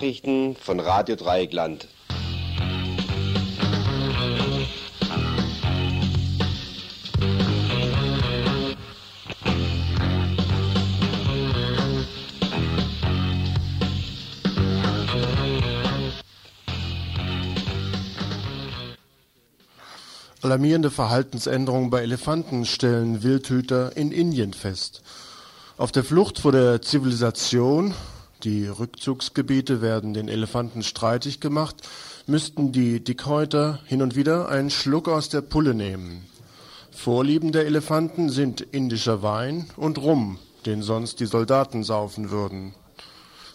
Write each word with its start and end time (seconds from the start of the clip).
Nachrichten 0.00 0.56
von 0.56 0.80
Radio 0.80 1.14
Dreieckland. 1.14 1.86
Alarmierende 20.40 20.90
Verhaltensänderungen 20.90 21.90
bei 21.90 22.00
Elefanten 22.00 22.64
stellen 22.64 23.22
Wildhüter 23.22 23.94
in 23.98 24.12
Indien 24.12 24.54
fest. 24.54 25.02
Auf 25.76 25.92
der 25.92 26.04
Flucht 26.04 26.38
vor 26.38 26.52
der 26.52 26.80
Zivilisation, 26.80 27.92
die 28.44 28.66
Rückzugsgebiete 28.66 29.82
werden 29.82 30.14
den 30.14 30.28
Elefanten 30.28 30.82
streitig 30.82 31.40
gemacht, 31.40 31.76
müssten 32.26 32.72
die 32.72 33.02
Dickhäuter 33.02 33.80
hin 33.86 34.02
und 34.02 34.16
wieder 34.16 34.48
einen 34.48 34.70
Schluck 34.70 35.08
aus 35.08 35.28
der 35.28 35.40
Pulle 35.40 35.74
nehmen. 35.74 36.26
Vorlieben 36.90 37.52
der 37.52 37.66
Elefanten 37.66 38.30
sind 38.30 38.60
indischer 38.60 39.22
Wein 39.22 39.70
und 39.76 39.98
Rum, 39.98 40.38
den 40.66 40.82
sonst 40.82 41.20
die 41.20 41.26
Soldaten 41.26 41.84
saufen 41.84 42.30
würden. 42.30 42.74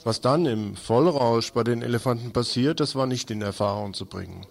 Was 0.04 0.22
dann 0.22 0.46
im 0.46 0.76
Vollrausch 0.76 1.52
bei 1.52 1.64
den 1.64 1.82
Elefanten 1.82 2.32
passiert, 2.32 2.80
das 2.80 2.96
war 2.96 3.08
nicht 3.08 3.32
in 3.32 3.42
Erfahrung 3.42 3.94
zu 3.94 4.06
bringen. 4.06 4.46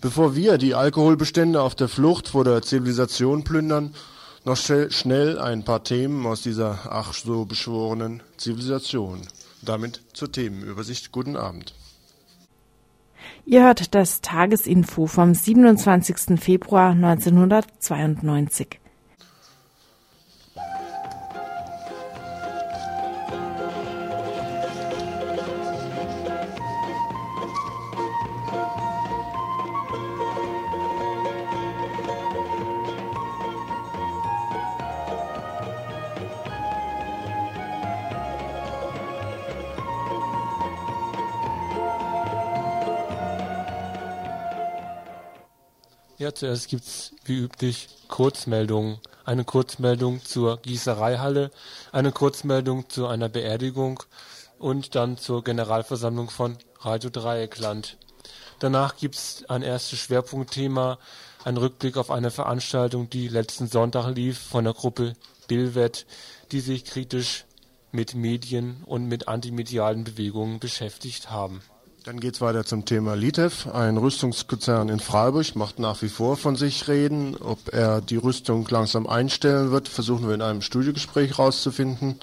Bevor 0.00 0.34
wir 0.34 0.58
die 0.58 0.74
Alkoholbestände 0.74 1.60
auf 1.60 1.74
der 1.74 1.88
Flucht 1.88 2.28
vor 2.28 2.44
der 2.44 2.62
Zivilisation 2.62 3.44
plündern, 3.44 3.94
noch 4.46 4.56
schnell 4.56 5.38
ein 5.38 5.64
paar 5.64 5.82
Themen 5.82 6.24
aus 6.24 6.42
dieser 6.42 6.78
ach 6.90 7.12
so 7.12 7.44
beschworenen 7.44 8.22
Zivilisation. 8.36 9.22
Damit 9.62 10.00
zur 10.12 10.30
Themenübersicht. 10.30 11.10
Guten 11.10 11.36
Abend. 11.36 11.74
Ihr 13.44 13.64
hört 13.64 13.94
das 13.94 14.20
Tagesinfo 14.20 15.06
vom 15.08 15.34
27. 15.34 16.40
Februar 16.40 16.90
1992. 16.90 18.78
Ja, 46.18 46.34
zuerst 46.34 46.68
gibt 46.68 46.84
es 46.84 47.12
wie 47.26 47.40
üblich 47.40 47.88
Kurzmeldungen. 48.08 49.00
Eine 49.26 49.44
Kurzmeldung 49.44 50.24
zur 50.24 50.56
Gießereihalle, 50.62 51.50
eine 51.92 52.10
Kurzmeldung 52.10 52.88
zu 52.88 53.06
einer 53.06 53.28
Beerdigung 53.28 54.02
und 54.58 54.94
dann 54.94 55.18
zur 55.18 55.44
Generalversammlung 55.44 56.30
von 56.30 56.56
Radio 56.80 57.10
Dreieckland. 57.10 57.98
Danach 58.60 58.96
gibt 58.96 59.16
es 59.16 59.44
ein 59.50 59.60
erstes 59.60 59.98
Schwerpunktthema, 59.98 60.98
ein 61.44 61.58
Rückblick 61.58 61.98
auf 61.98 62.10
eine 62.10 62.30
Veranstaltung, 62.30 63.10
die 63.10 63.28
letzten 63.28 63.66
Sonntag 63.66 64.14
lief 64.14 64.38
von 64.38 64.64
der 64.64 64.72
Gruppe 64.72 65.12
Bilvet, 65.48 66.06
die 66.50 66.60
sich 66.60 66.86
kritisch 66.86 67.44
mit 67.92 68.14
Medien 68.14 68.82
und 68.86 69.06
mit 69.06 69.28
antimedialen 69.28 70.04
Bewegungen 70.04 70.60
beschäftigt 70.60 71.30
haben. 71.30 71.60
Dann 72.06 72.20
geht 72.20 72.36
es 72.36 72.40
weiter 72.40 72.64
zum 72.64 72.84
Thema 72.84 73.16
Litev. 73.16 73.66
Ein 73.66 73.96
Rüstungskonzern 73.96 74.90
in 74.90 75.00
Freiburg 75.00 75.56
macht 75.56 75.80
nach 75.80 76.02
wie 76.02 76.08
vor 76.08 76.36
von 76.36 76.54
sich 76.54 76.86
reden. 76.86 77.36
Ob 77.36 77.74
er 77.74 78.00
die 78.00 78.14
Rüstung 78.14 78.64
langsam 78.70 79.08
einstellen 79.08 79.72
wird, 79.72 79.88
versuchen 79.88 80.28
wir 80.28 80.36
in 80.36 80.40
einem 80.40 80.62
Studiogespräch 80.62 81.30
herauszufinden. 81.30 82.20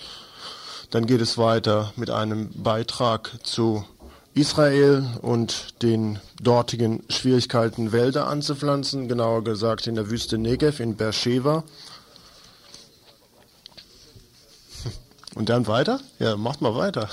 Dann 0.89 1.05
geht 1.05 1.19
es 1.19 1.37
weiter 1.37 1.91
mit 1.97 2.09
einem 2.09 2.49
Beitrag 2.63 3.31
zu 3.43 3.83
Israel 4.33 5.05
und 5.21 5.81
den 5.83 6.17
dortigen 6.41 7.03
Schwierigkeiten, 7.09 7.91
Wälder 7.91 8.27
anzupflanzen, 8.27 9.09
genauer 9.09 9.43
gesagt 9.43 9.85
in 9.87 9.95
der 9.95 10.09
Wüste 10.09 10.37
Negev 10.37 10.81
in 10.81 10.95
Beersheba. 10.95 11.65
Und 15.35 15.49
dann 15.49 15.67
weiter? 15.67 15.99
Ja, 16.19 16.37
macht 16.37 16.61
mal 16.61 16.73
weiter. 16.73 17.09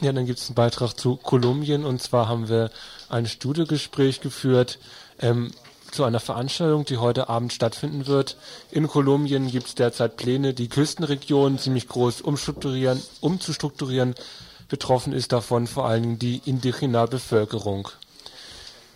Ja, 0.00 0.12
dann 0.12 0.26
gibt 0.26 0.38
es 0.38 0.48
einen 0.48 0.54
Beitrag 0.54 0.92
zu 0.92 1.16
Kolumbien 1.16 1.84
und 1.84 2.02
zwar 2.02 2.28
haben 2.28 2.48
wir 2.48 2.70
ein 3.08 3.26
Studiogespräch 3.26 4.20
geführt 4.20 4.78
ähm, 5.20 5.52
zu 5.90 6.04
einer 6.04 6.20
Veranstaltung, 6.20 6.84
die 6.84 6.98
heute 6.98 7.30
Abend 7.30 7.52
stattfinden 7.54 8.06
wird. 8.06 8.36
In 8.70 8.88
Kolumbien 8.88 9.50
gibt 9.50 9.68
es 9.68 9.74
derzeit 9.74 10.16
Pläne, 10.16 10.52
die 10.52 10.68
Küstenregion 10.68 11.58
ziemlich 11.58 11.88
groß 11.88 12.20
umstrukturieren, 12.20 13.02
umzustrukturieren. 13.20 14.14
Betroffen 14.68 15.14
ist 15.14 15.32
davon 15.32 15.66
vor 15.66 15.86
allen 15.86 16.02
Dingen 16.02 16.18
die 16.18 16.42
indigene 16.44 17.06
Bevölkerung. 17.06 17.88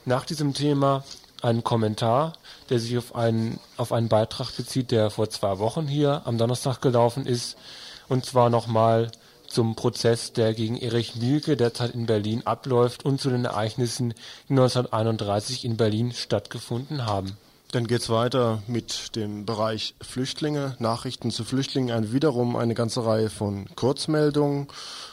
Nach 0.04 0.26
diesem 0.26 0.52
Thema 0.52 1.04
ein 1.40 1.64
Kommentar, 1.64 2.34
der 2.68 2.78
sich 2.78 2.98
auf 2.98 3.14
einen, 3.14 3.58
auf 3.78 3.92
einen 3.92 4.08
Beitrag 4.08 4.54
bezieht, 4.54 4.90
der 4.90 5.08
vor 5.10 5.30
zwei 5.30 5.58
Wochen 5.58 5.86
hier 5.86 6.22
am 6.26 6.36
Donnerstag 6.36 6.82
gelaufen 6.82 7.24
ist. 7.24 7.56
Und 8.08 8.26
zwar 8.26 8.50
nochmal 8.50 9.10
zum 9.50 9.74
Prozess, 9.74 10.32
der 10.32 10.54
gegen 10.54 10.76
Erich 10.76 11.16
Mielke 11.16 11.56
derzeit 11.56 11.94
in 11.94 12.06
Berlin 12.06 12.46
abläuft 12.46 13.04
und 13.04 13.20
zu 13.20 13.30
den 13.30 13.44
Ereignissen, 13.44 14.14
die 14.48 14.52
1931 14.52 15.64
in 15.64 15.76
Berlin 15.76 16.12
stattgefunden 16.12 17.04
haben. 17.06 17.36
Dann 17.72 17.86
geht 17.86 18.00
es 18.00 18.08
weiter 18.08 18.62
mit 18.66 19.14
dem 19.14 19.46
Bereich 19.46 19.94
Flüchtlinge, 20.00 20.74
Nachrichten 20.80 21.30
zu 21.30 21.44
Flüchtlingen, 21.44 21.94
ein, 21.94 22.12
wiederum 22.12 22.56
eine 22.56 22.74
ganze 22.74 23.04
Reihe 23.04 23.30
von 23.30 23.68
Kurzmeldungen 23.76 24.66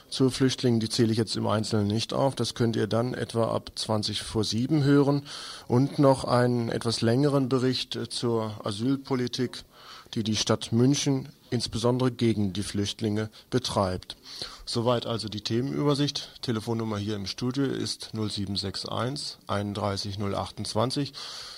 zu 0.09 0.29
Flüchtlingen, 0.29 0.79
die 0.79 0.90
zähle 0.90 1.12
ich 1.12 1.18
jetzt 1.18 1.35
im 1.35 1.47
Einzelnen 1.47 1.88
nicht 1.88 2.13
auf. 2.13 2.35
Das 2.35 2.56
könnt 2.56 2.75
ihr 2.75 2.88
dann 2.88 3.13
etwa 3.13 3.53
ab 3.53 3.72
20 3.75 4.22
vor 4.22 4.44
7 4.44 4.84
hören. 4.84 5.23
Und 5.68 6.00
noch 6.00 6.23
einen 6.23 6.69
etwas 6.69 7.01
längeren 7.01 7.50
Bericht 7.50 8.00
zur 8.09 8.66
Asylpolitik, 8.66 9.63
die 10.13 10.23
die 10.23 10.35
Stadt 10.35 10.72
München 10.72 11.29
insbesondere 11.50 12.12
gegen 12.12 12.53
die 12.53 12.63
Flüchtlinge 12.63 13.29
betreibt. 13.50 14.18
Soweit 14.66 15.06
also 15.06 15.29
die 15.29 15.41
Themenübersicht. 15.41 16.41
Telefonnummer 16.41 16.97
hier 16.97 17.16
im 17.16 17.25
Studio 17.25 17.66
ist 17.66 18.09
0761 18.13 19.38
31 19.47 20.19
028 20.19 21.13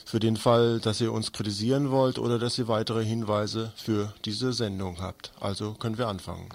für 0.06 0.20
den 0.20 0.38
Fall, 0.38 0.80
dass 0.80 1.02
ihr 1.02 1.12
uns 1.12 1.32
kritisieren 1.32 1.92
wollt 1.92 2.20
oder 2.20 2.38
dass 2.38 2.58
ihr 2.58 2.68
weitere 2.68 3.04
Hinweise 3.04 3.72
für 3.76 4.14
diese 4.26 4.54
Sendung 4.54 5.02
habt. 5.02 5.32
Also 5.40 5.74
können 5.74 5.98
wir 5.98 6.08
anfangen. 6.08 6.50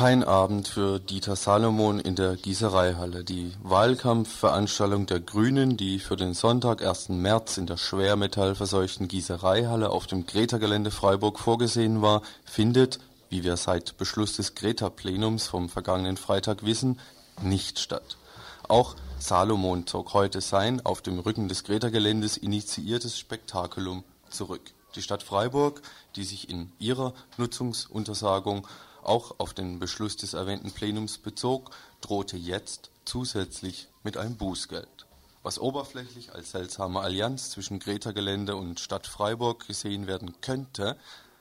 Kein 0.00 0.24
Abend 0.24 0.66
für 0.66 0.98
Dieter 0.98 1.36
Salomon 1.36 2.00
in 2.00 2.16
der 2.16 2.34
Gießereihalle. 2.34 3.22
Die 3.22 3.52
Wahlkampfveranstaltung 3.62 5.04
der 5.04 5.20
Grünen, 5.20 5.76
die 5.76 5.98
für 5.98 6.16
den 6.16 6.32
Sonntag, 6.32 6.82
1. 6.82 7.10
März 7.10 7.58
in 7.58 7.66
der 7.66 7.76
schwermetallverseuchten 7.76 9.08
Gießereihalle 9.08 9.90
auf 9.90 10.06
dem 10.06 10.24
Greta-Gelände 10.24 10.90
Freiburg 10.90 11.38
vorgesehen 11.38 12.00
war, 12.00 12.22
findet, 12.46 12.98
wie 13.28 13.44
wir 13.44 13.58
seit 13.58 13.98
Beschluss 13.98 14.36
des 14.36 14.54
Greta-Plenums 14.54 15.48
vom 15.48 15.68
vergangenen 15.68 16.16
Freitag 16.16 16.64
wissen, 16.64 16.98
nicht 17.42 17.78
statt. 17.78 18.16
Auch 18.68 18.96
Salomon 19.18 19.86
zog 19.86 20.14
heute 20.14 20.40
sein 20.40 20.80
auf 20.82 21.02
dem 21.02 21.18
Rücken 21.18 21.46
des 21.46 21.62
Greta-Geländes 21.62 22.38
initiiertes 22.38 23.18
Spektakulum 23.18 24.04
zurück. 24.30 24.62
Die 24.94 25.02
Stadt 25.02 25.22
Freiburg, 25.22 25.82
die 26.16 26.24
sich 26.24 26.48
in 26.48 26.72
ihrer 26.78 27.12
Nutzungsuntersagung 27.36 28.66
auch 29.02 29.34
auf 29.38 29.54
den 29.54 29.78
Beschluss 29.78 30.16
des 30.16 30.34
erwähnten 30.34 30.72
Plenums 30.72 31.18
bezog, 31.18 31.70
drohte 32.00 32.36
jetzt 32.36 32.90
zusätzlich 33.04 33.88
mit 34.02 34.16
einem 34.16 34.36
Bußgeld. 34.36 35.06
Was 35.42 35.58
oberflächlich 35.58 36.32
als 36.34 36.50
seltsame 36.50 37.00
Allianz 37.00 37.50
zwischen 37.50 37.78
Greta-Gelände 37.78 38.56
und 38.56 38.78
Stadt 38.78 39.06
Freiburg 39.06 39.66
gesehen 39.66 40.06
werden 40.06 40.40
könnte, 40.42 40.98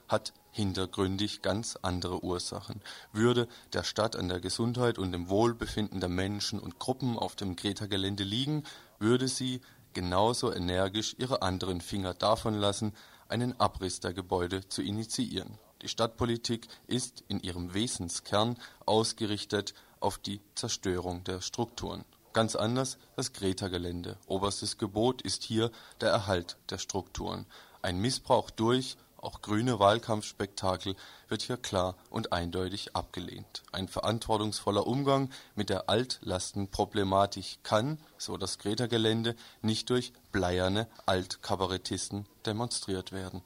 hat 0.07 0.33
hintergründig 0.51 1.41
ganz 1.41 1.77
andere 1.81 2.23
Ursachen. 2.23 2.81
Würde 3.11 3.47
der 3.73 3.83
Stadt 3.83 4.15
an 4.15 4.29
der 4.29 4.39
Gesundheit 4.39 4.97
und 4.97 5.11
dem 5.11 5.29
Wohlbefinden 5.29 5.99
der 5.99 6.09
Menschen 6.09 6.59
und 6.59 6.79
Gruppen 6.79 7.17
auf 7.17 7.35
dem 7.35 7.55
Greta-Gelände 7.55 8.23
liegen, 8.23 8.63
würde 8.99 9.27
sie 9.27 9.61
genauso 9.93 10.53
energisch 10.53 11.15
ihre 11.17 11.41
anderen 11.41 11.81
Finger 11.81 12.13
davon 12.13 12.53
lassen, 12.53 12.93
einen 13.27 13.59
Abriss 13.59 13.99
der 13.99 14.13
Gebäude 14.13 14.67
zu 14.67 14.81
initiieren. 14.81 15.57
Die 15.81 15.87
Stadtpolitik 15.87 16.67
ist 16.87 17.23
in 17.29 17.39
ihrem 17.39 17.73
Wesenskern 17.73 18.57
ausgerichtet 18.85 19.73
auf 20.01 20.17
die 20.17 20.41
Zerstörung 20.55 21.23
der 21.23 21.39
Strukturen. 21.39 22.03
Ganz 22.33 22.55
anders 22.55 22.97
das 23.15 23.31
Greta-Gelände. 23.31 24.17
Oberstes 24.27 24.77
Gebot 24.77 25.21
ist 25.21 25.43
hier 25.43 25.71
der 26.01 26.09
Erhalt 26.09 26.57
der 26.69 26.79
Strukturen. 26.79 27.45
Ein 27.81 27.99
Missbrauch 27.99 28.49
durch 28.49 28.97
auch 29.21 29.41
grüne 29.41 29.79
Wahlkampfspektakel 29.79 30.95
wird 31.27 31.41
hier 31.41 31.57
klar 31.57 31.95
und 32.09 32.31
eindeutig 32.31 32.95
abgelehnt. 32.95 33.63
Ein 33.71 33.87
verantwortungsvoller 33.87 34.87
Umgang 34.87 35.29
mit 35.55 35.69
der 35.69 35.89
Altlastenproblematik 35.89 37.59
kann, 37.63 37.99
so 38.17 38.37
das 38.37 38.59
Greta-Gelände, 38.59 39.35
nicht 39.61 39.89
durch 39.89 40.13
bleierne 40.31 40.87
Altkabarettisten 41.05 42.27
demonstriert 42.45 43.11
werden 43.11 43.41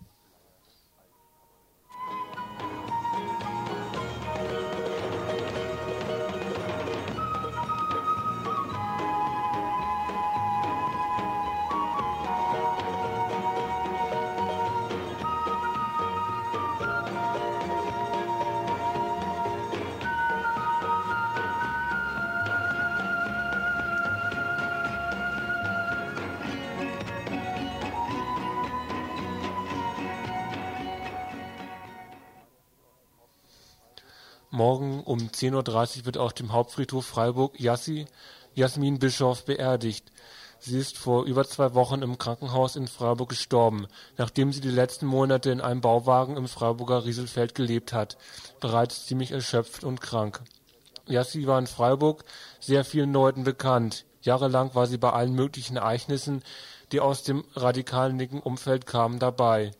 um 35.13 35.19
10.30 35.30 36.00
Uhr 36.00 36.06
wird 36.07 36.18
auf 36.18 36.33
dem 36.33 36.51
Hauptfriedhof 36.54 37.06
Freiburg 37.06 37.60
Yassi, 37.60 38.07
Jasmin 38.56 38.98
Bischof 38.98 39.45
beerdigt. 39.45 40.12
Sie 40.57 40.80
ist 40.80 40.98
vor 40.98 41.25
über 41.25 41.45
zwei 41.45 41.75
Wochen 41.75 42.01
im 42.01 42.18
Krankenhaus 42.18 42.75
in 42.75 42.88
Freiburg 42.88 43.30
gestorben, 43.30 43.86
nachdem 44.18 44.51
sie 44.51 44.60
die 44.60 44.71
letzten 44.71 45.06
Monate 45.06 45.51
in 45.51 45.62
einem 45.62 45.81
Bauwagen 45.81 46.36
im 46.36 46.48
Freiburger 46.48 47.06
Rieselfeld 47.06 47.54
gelebt 47.54 47.94
hat, 47.94 48.18
bereits 48.60 49.06
ziemlich 49.06 49.31
erschöpft 49.31 49.83
und 49.83 50.01
krank. 50.01 50.42
Yassi 51.06 51.45
war 51.45 51.59
in 51.59 51.68
Freiburg 51.68 52.24
sehr 52.59 52.83
vielen 52.83 53.13
Leuten 53.13 53.44
bekannt. 53.44 54.06
Jahrelang 54.24 54.74
war 54.74 54.88
sie 54.88 54.98
bei 54.98 55.12
allen 55.12 55.36
möglichen 55.36 55.77
Ereignissen, 55.77 56.42
die 56.92 57.01
aus 57.01 57.21
dem 57.21 57.45
radikalen 57.54 58.18
linken 58.18 58.39
Umfeld 58.39 58.88
kamen, 58.88 59.19
dabei. 59.19 59.74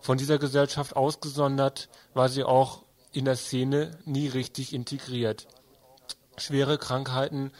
Von 0.00 0.16
dieser 0.16 0.38
Gesellschaft 0.38 0.96
ausgesondert 0.96 1.90
war 2.14 2.30
sie 2.30 2.44
auch 2.44 2.84
in 3.12 3.24
der 3.24 3.36
Szene 3.36 3.98
nie 4.04 4.28
richtig 4.28 4.72
integriert. 4.72 5.46
Schwere 6.36 6.78
Krankheiten, 6.78 7.52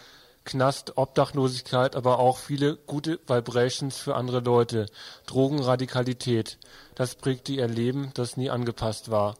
Knast, 0.44 0.96
Obdachlosigkeit, 0.96 1.94
aber 1.94 2.18
auch 2.18 2.38
viele 2.38 2.76
gute 2.76 3.20
Vibrations 3.26 3.96
für 3.96 4.16
andere 4.16 4.40
Leute, 4.40 4.86
Drogen, 5.26 5.60
Radikalität. 5.60 6.58
Das 6.94 7.14
prägte 7.14 7.52
ihr 7.52 7.68
Leben, 7.68 8.10
das 8.14 8.36
nie 8.36 8.50
angepasst 8.50 9.10
war. 9.10 9.36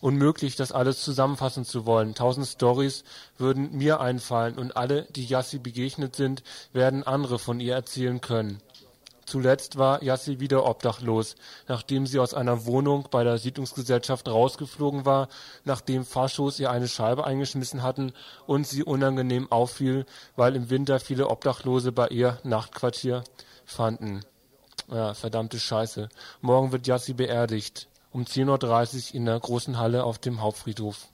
Unmöglich, 0.00 0.56
das 0.56 0.72
alles 0.72 1.02
zusammenfassen 1.02 1.64
zu 1.64 1.84
wollen. 1.84 2.14
Tausend 2.14 2.46
Stories 2.46 3.04
würden 3.36 3.76
mir 3.76 4.00
einfallen 4.00 4.58
und 4.58 4.76
alle, 4.76 5.06
die 5.10 5.26
Yassi 5.26 5.58
begegnet 5.58 6.16
sind, 6.16 6.42
werden 6.72 7.04
andere 7.04 7.38
von 7.38 7.60
ihr 7.60 7.74
erzählen 7.74 8.20
können. 8.20 8.60
Zuletzt 9.30 9.78
war 9.78 10.02
Yassi 10.02 10.40
wieder 10.40 10.66
obdachlos, 10.66 11.36
nachdem 11.68 12.04
sie 12.04 12.18
aus 12.18 12.34
einer 12.34 12.66
Wohnung 12.66 13.06
bei 13.12 13.22
der 13.22 13.38
Siedlungsgesellschaft 13.38 14.26
rausgeflogen 14.26 15.04
war, 15.04 15.28
nachdem 15.64 16.04
Faschos 16.04 16.58
ihr 16.58 16.72
eine 16.72 16.88
Scheibe 16.88 17.22
eingeschmissen 17.22 17.84
hatten 17.84 18.12
und 18.48 18.66
sie 18.66 18.82
unangenehm 18.82 19.46
auffiel, 19.52 20.04
weil 20.34 20.56
im 20.56 20.68
Winter 20.68 20.98
viele 20.98 21.28
Obdachlose 21.28 21.92
bei 21.92 22.08
ihr 22.08 22.40
Nachtquartier 22.42 23.22
fanden. 23.64 24.22
Ja, 24.90 25.14
verdammte 25.14 25.60
Scheiße. 25.60 26.08
Morgen 26.40 26.72
wird 26.72 26.88
Yassi 26.88 27.12
beerdigt. 27.12 27.86
Um 28.10 28.24
10.30 28.24 29.10
Uhr 29.10 29.14
in 29.14 29.26
der 29.26 29.38
großen 29.38 29.78
Halle 29.78 30.02
auf 30.02 30.18
dem 30.18 30.42
Hauptfriedhof. 30.42 31.06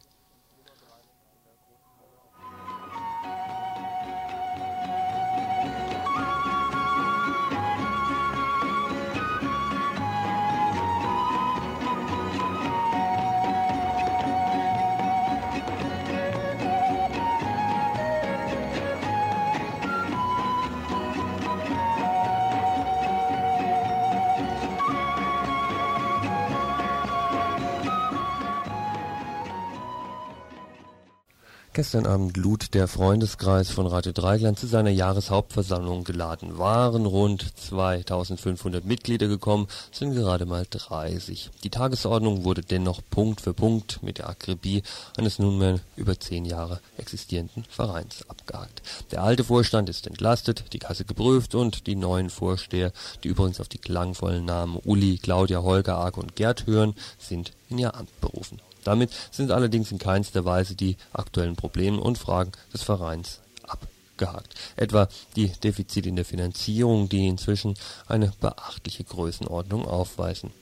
Gestern 31.76 32.06
Abend 32.06 32.38
lud 32.38 32.72
der 32.72 32.88
Freundeskreis 32.88 33.68
von 33.68 33.86
Radio 33.86 34.12
Dreigland 34.12 34.58
zu 34.58 34.66
seiner 34.66 34.88
Jahreshauptversammlung 34.88 36.04
geladen. 36.04 36.56
Waren 36.56 37.04
rund 37.04 37.44
2500 37.54 38.86
Mitglieder 38.86 39.28
gekommen, 39.28 39.68
sind 39.92 40.14
gerade 40.14 40.46
mal 40.46 40.64
30. 40.70 41.50
Die 41.64 41.68
Tagesordnung 41.68 42.44
wurde 42.44 42.62
dennoch 42.62 43.02
Punkt 43.10 43.42
für 43.42 43.52
Punkt 43.52 44.02
mit 44.02 44.16
der 44.16 44.30
Akribie 44.30 44.84
eines 45.18 45.38
nunmehr 45.38 45.80
über 45.96 46.18
zehn 46.18 46.46
Jahre 46.46 46.80
existierenden 46.96 47.64
Vereins 47.68 48.24
abgehakt. 48.26 48.80
Der 49.10 49.22
alte 49.22 49.44
Vorstand 49.44 49.90
ist 49.90 50.06
entlastet, 50.06 50.72
die 50.72 50.78
Kasse 50.78 51.04
geprüft 51.04 51.54
und 51.54 51.86
die 51.86 51.94
neuen 51.94 52.30
Vorsteher, 52.30 52.90
die 53.22 53.28
übrigens 53.28 53.60
auf 53.60 53.68
die 53.68 53.76
klangvollen 53.76 54.46
Namen 54.46 54.80
Uli, 54.82 55.18
Claudia, 55.18 55.60
Holger, 55.60 55.96
Arke 55.96 56.20
und 56.20 56.36
Gerd 56.36 56.66
hören, 56.66 56.94
sind 57.18 57.52
in 57.68 57.76
ihr 57.76 57.94
Amt 57.94 58.18
berufen. 58.22 58.62
Damit 58.86 59.10
sind 59.32 59.50
allerdings 59.50 59.90
in 59.90 59.98
keinster 59.98 60.44
Weise 60.44 60.76
die 60.76 60.96
aktuellen 61.12 61.56
Probleme 61.56 62.00
und 62.00 62.18
Fragen 62.18 62.52
des 62.72 62.82
Vereins 62.82 63.40
abgehakt. 63.64 64.54
Etwa 64.76 65.08
die 65.34 65.48
Defizite 65.48 66.08
in 66.08 66.16
der 66.16 66.24
Finanzierung, 66.24 67.08
die 67.08 67.26
inzwischen 67.26 67.74
eine 68.06 68.32
beachtliche 68.40 69.04
Größenordnung 69.04 69.86
aufweisen. 69.86 70.52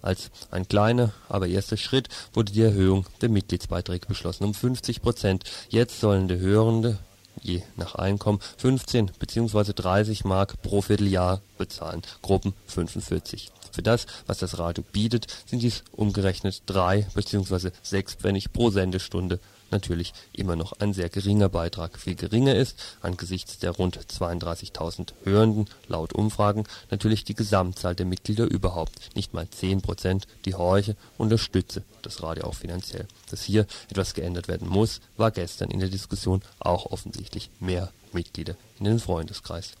Als 0.00 0.30
ein 0.50 0.66
kleiner, 0.66 1.12
aber 1.28 1.46
erster 1.46 1.76
Schritt 1.76 2.08
wurde 2.32 2.52
die 2.52 2.62
Erhöhung 2.62 3.06
der 3.20 3.28
Mitgliedsbeiträge 3.28 4.06
beschlossen 4.06 4.44
um 4.44 4.54
50 4.54 5.02
Prozent. 5.02 5.44
Jetzt 5.68 6.00
sollen 6.00 6.28
die 6.28 6.38
Hörende 6.38 6.98
je 7.42 7.62
nach 7.76 7.94
Einkommen 7.94 8.40
15 8.58 9.12
bzw. 9.18 9.72
30 9.74 10.24
Mark 10.24 10.60
pro 10.62 10.80
Vierteljahr 10.82 11.40
bezahlen, 11.58 12.02
Gruppen 12.22 12.54
45. 12.66 13.50
Für 13.74 13.82
das, 13.82 14.06
was 14.28 14.38
das 14.38 14.60
Radio 14.60 14.84
bietet, 14.92 15.26
sind 15.46 15.60
dies 15.60 15.82
umgerechnet 15.90 16.62
drei 16.66 17.08
bzw. 17.12 17.72
sechs 17.82 18.14
Pfennig 18.14 18.52
pro 18.52 18.70
Sendestunde 18.70 19.40
natürlich 19.72 20.12
immer 20.32 20.54
noch 20.54 20.74
ein 20.74 20.92
sehr 20.92 21.08
geringer 21.08 21.48
Beitrag. 21.48 21.98
Viel 21.98 22.14
geringer 22.14 22.54
ist 22.54 22.80
angesichts 23.02 23.58
der 23.58 23.72
rund 23.72 23.98
32.000 23.98 25.14
Hörenden 25.24 25.66
laut 25.88 26.12
Umfragen 26.12 26.62
natürlich 26.92 27.24
die 27.24 27.34
Gesamtzahl 27.34 27.96
der 27.96 28.06
Mitglieder 28.06 28.44
überhaupt. 28.44 29.10
Nicht 29.16 29.34
mal 29.34 29.50
10 29.50 29.82
Prozent, 29.82 30.28
die 30.44 30.54
Horche 30.54 30.94
unterstütze 31.18 31.82
das 32.02 32.22
Radio 32.22 32.44
auch 32.44 32.54
finanziell. 32.54 33.08
Dass 33.32 33.42
hier 33.42 33.66
etwas 33.90 34.14
geändert 34.14 34.46
werden 34.46 34.68
muss, 34.68 35.00
war 35.16 35.32
gestern 35.32 35.72
in 35.72 35.80
der 35.80 35.88
Diskussion 35.88 36.42
auch 36.60 36.92
offensichtlich 36.92 37.50
mehr 37.58 37.90
Mitglieder 38.12 38.54
in 38.78 38.84
den 38.84 39.00
Freundeskreis. 39.00 39.72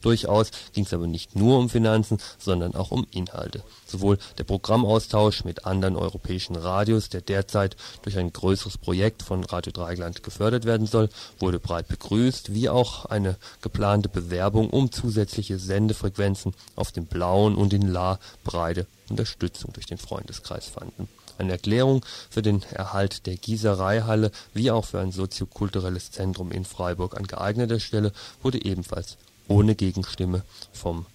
Durchaus 0.00 0.50
ging 0.72 0.84
es 0.84 0.92
aber 0.92 1.06
nicht 1.06 1.36
nur 1.36 1.58
um 1.58 1.68
Finanzen, 1.68 2.18
sondern 2.38 2.74
auch 2.74 2.90
um 2.90 3.06
Inhalte. 3.10 3.62
Sowohl 3.86 4.18
der 4.38 4.44
Programmaustausch 4.44 5.44
mit 5.44 5.64
anderen 5.64 5.96
europäischen 5.96 6.56
Radios, 6.56 7.08
der 7.08 7.20
derzeit 7.20 7.76
durch 8.02 8.18
ein 8.18 8.32
größeres 8.32 8.78
Projekt 8.78 9.22
von 9.22 9.44
Radio 9.44 9.72
Dreigland 9.72 10.22
gefördert 10.22 10.64
werden 10.64 10.86
soll, 10.86 11.08
wurde 11.38 11.58
breit 11.58 11.88
begrüßt, 11.88 12.54
wie 12.54 12.68
auch 12.68 13.06
eine 13.06 13.36
geplante 13.62 14.08
Bewerbung 14.08 14.70
um 14.70 14.92
zusätzliche 14.92 15.58
Sendefrequenzen 15.58 16.54
auf 16.74 16.92
dem 16.92 17.06
Blauen 17.06 17.56
und 17.56 17.72
in 17.72 17.88
La 17.88 18.18
breite 18.44 18.86
Unterstützung 19.08 19.72
durch 19.72 19.86
den 19.86 19.98
Freundeskreis 19.98 20.66
fanden. 20.66 21.08
Eine 21.38 21.52
Erklärung 21.52 22.04
für 22.30 22.42
den 22.42 22.62
Erhalt 22.72 23.26
der 23.26 23.36
Gießereihalle 23.36 24.30
wie 24.54 24.70
auch 24.70 24.86
für 24.86 25.00
ein 25.00 25.12
soziokulturelles 25.12 26.10
Zentrum 26.10 26.50
in 26.50 26.64
Freiburg 26.64 27.16
an 27.16 27.26
geeigneter 27.26 27.78
Stelle 27.78 28.12
wurde 28.42 28.64
ebenfalls 28.64 29.18
ohne 29.48 29.74
Gegenstimme 29.74 30.42
vom 30.72 31.06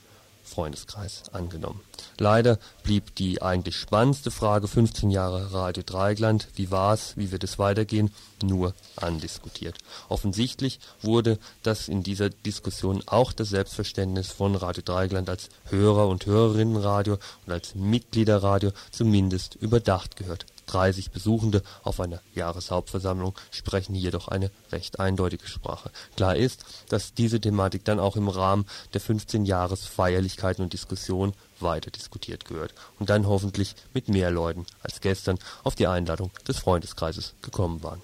Freundeskreis 0.51 1.23
angenommen. 1.31 1.79
Leider 2.17 2.59
blieb 2.83 3.15
die 3.15 3.41
eigentlich 3.41 3.77
spannendste 3.77 4.31
Frage 4.31 4.67
15 4.67 5.09
Jahre 5.09 5.53
Radio 5.53 5.81
Dreigland, 5.85 6.50
wie 6.55 6.69
war's, 6.69 7.13
wie 7.15 7.31
wird 7.31 7.43
es 7.43 7.57
weitergehen, 7.57 8.11
nur 8.43 8.73
andiskutiert. 8.97 9.77
Offensichtlich 10.09 10.79
wurde 11.01 11.39
das 11.63 11.88
in 11.88 12.03
dieser 12.03 12.29
Diskussion 12.29 13.01
auch 13.05 13.31
das 13.31 13.50
Selbstverständnis 13.50 14.27
von 14.27 14.55
Radio 14.55 14.83
Dreigland 14.83 15.29
als 15.29 15.50
Hörer- 15.69 16.09
und 16.09 16.25
Hörerinnenradio 16.25 17.17
und 17.45 17.53
als 17.53 17.73
Mitgliederradio 17.75 18.71
zumindest 18.91 19.55
überdacht 19.55 20.17
gehört. 20.17 20.45
30 20.71 21.11
Besuchende 21.11 21.61
auf 21.83 21.99
einer 21.99 22.21
Jahreshauptversammlung 22.33 23.35
sprechen 23.51 23.93
hier 23.93 24.11
doch 24.11 24.27
eine 24.27 24.51
recht 24.71 24.99
eindeutige 24.99 25.47
Sprache. 25.47 25.91
Klar 26.15 26.35
ist, 26.35 26.65
dass 26.89 27.13
diese 27.13 27.39
Thematik 27.39 27.85
dann 27.85 27.99
auch 27.99 28.15
im 28.15 28.29
Rahmen 28.29 28.65
der 28.93 29.01
15 29.01 29.45
Jahresfeierlichkeiten 29.45 30.63
und 30.63 30.73
Diskussionen 30.73 31.33
weiter 31.59 31.91
diskutiert 31.91 32.45
gehört 32.45 32.73
und 32.99 33.09
dann 33.09 33.27
hoffentlich 33.27 33.75
mit 33.93 34.07
mehr 34.07 34.31
Leuten 34.31 34.65
als 34.81 35.01
gestern 35.01 35.37
auf 35.63 35.75
die 35.75 35.87
Einladung 35.87 36.31
des 36.47 36.59
Freundeskreises 36.59 37.33
gekommen 37.41 37.83
waren. 37.83 38.01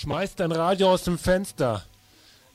Schmeißt 0.00 0.40
dein 0.40 0.52
Radio 0.52 0.90
aus 0.90 1.04
dem 1.04 1.18
Fenster. 1.18 1.84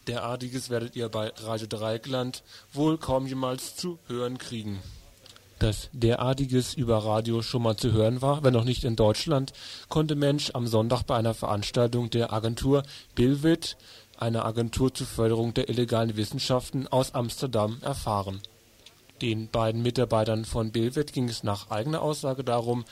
Derartiges 0.07 0.71
werdet 0.71 0.95
ihr 0.95 1.09
bei 1.09 1.31
Radio 1.43 1.67
Dreieckland 1.67 2.41
wohl 2.73 2.97
kaum 2.97 3.27
jemals 3.27 3.75
zu 3.75 3.99
hören 4.07 4.39
kriegen. 4.39 4.79
Dass 5.59 5.89
derartiges 5.93 6.73
über 6.73 7.05
Radio 7.05 7.43
schon 7.43 7.61
mal 7.61 7.77
zu 7.77 7.91
hören 7.91 8.23
war, 8.23 8.43
wenn 8.43 8.55
auch 8.55 8.63
nicht 8.63 8.83
in 8.83 8.95
Deutschland, 8.95 9.53
konnte 9.89 10.15
Mensch 10.15 10.55
am 10.55 10.65
Sonntag 10.65 11.03
bei 11.03 11.17
einer 11.17 11.35
Veranstaltung 11.35 12.09
der 12.09 12.33
Agentur 12.33 12.81
Bilwit, 13.13 13.77
einer 14.17 14.43
Agentur 14.43 14.91
zur 14.91 15.05
Förderung 15.05 15.53
der 15.53 15.69
illegalen 15.69 16.17
Wissenschaften 16.17 16.87
aus 16.87 17.13
Amsterdam, 17.13 17.77
erfahren. 17.83 18.41
Den 19.21 19.49
beiden 19.49 19.83
Mitarbeitern 19.83 20.45
von 20.45 20.71
Bilwit 20.71 21.13
ging 21.13 21.29
es 21.29 21.43
nach 21.43 21.69
eigener 21.69 22.01
Aussage 22.01 22.43
darum, 22.43 22.85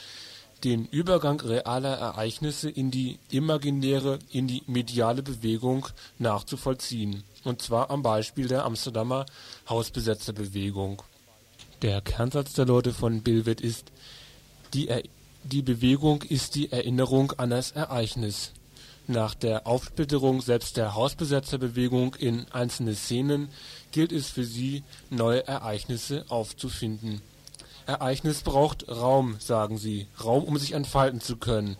den 0.64 0.86
Übergang 0.86 1.42
realer 1.42 1.98
Ereignisse 1.98 2.70
in 2.70 2.90
die 2.90 3.20
imaginäre, 3.30 4.20
in 4.30 4.48
die 4.48 4.64
mediale 4.68 5.22
Bewegung 5.22 5.88
nachzuvollziehen, 6.20 7.24
und 7.44 7.62
zwar 7.62 7.90
am 7.90 8.02
Beispiel 8.02 8.48
der 8.48 8.64
Amsterdamer 8.64 9.26
Hausbesetzerbewegung. 9.68 11.02
Der 11.82 12.02
Kernsatz 12.02 12.54
der 12.54 12.66
Leute 12.66 12.94
von 12.94 13.22
Bilwet 13.22 13.60
ist, 13.60 13.92
die 14.74 15.62
Bewegung 15.62 16.22
ist 16.22 16.56
die 16.56 16.72
Erinnerung 16.72 17.34
an 17.34 17.50
das 17.50 17.72
Ereignis. 17.72 18.54
Nach 19.06 19.36
der 19.36 19.68
Aufsplitterung 19.68 20.42
selbst 20.42 20.78
der 20.78 20.96
Hausbesetzerbewegung 20.96 22.16
in 22.16 22.46
einzelne 22.52 22.96
Szenen 22.96 23.50
gilt 23.92 24.14
es 24.14 24.30
für 24.30 24.46
sie, 24.46 24.84
neue 25.10 25.46
Ereignisse 25.46 26.24
aufzufinden 26.30 27.22
Ereignis 27.86 28.42
braucht 28.42 28.88
Raum, 28.90 29.36
sagen 29.40 29.78
sie, 29.78 30.08
Raum, 30.24 30.44
um 30.44 30.58
sich 30.58 30.74
entfalten 30.74 31.22
zu 31.22 31.38
können. 31.38 31.78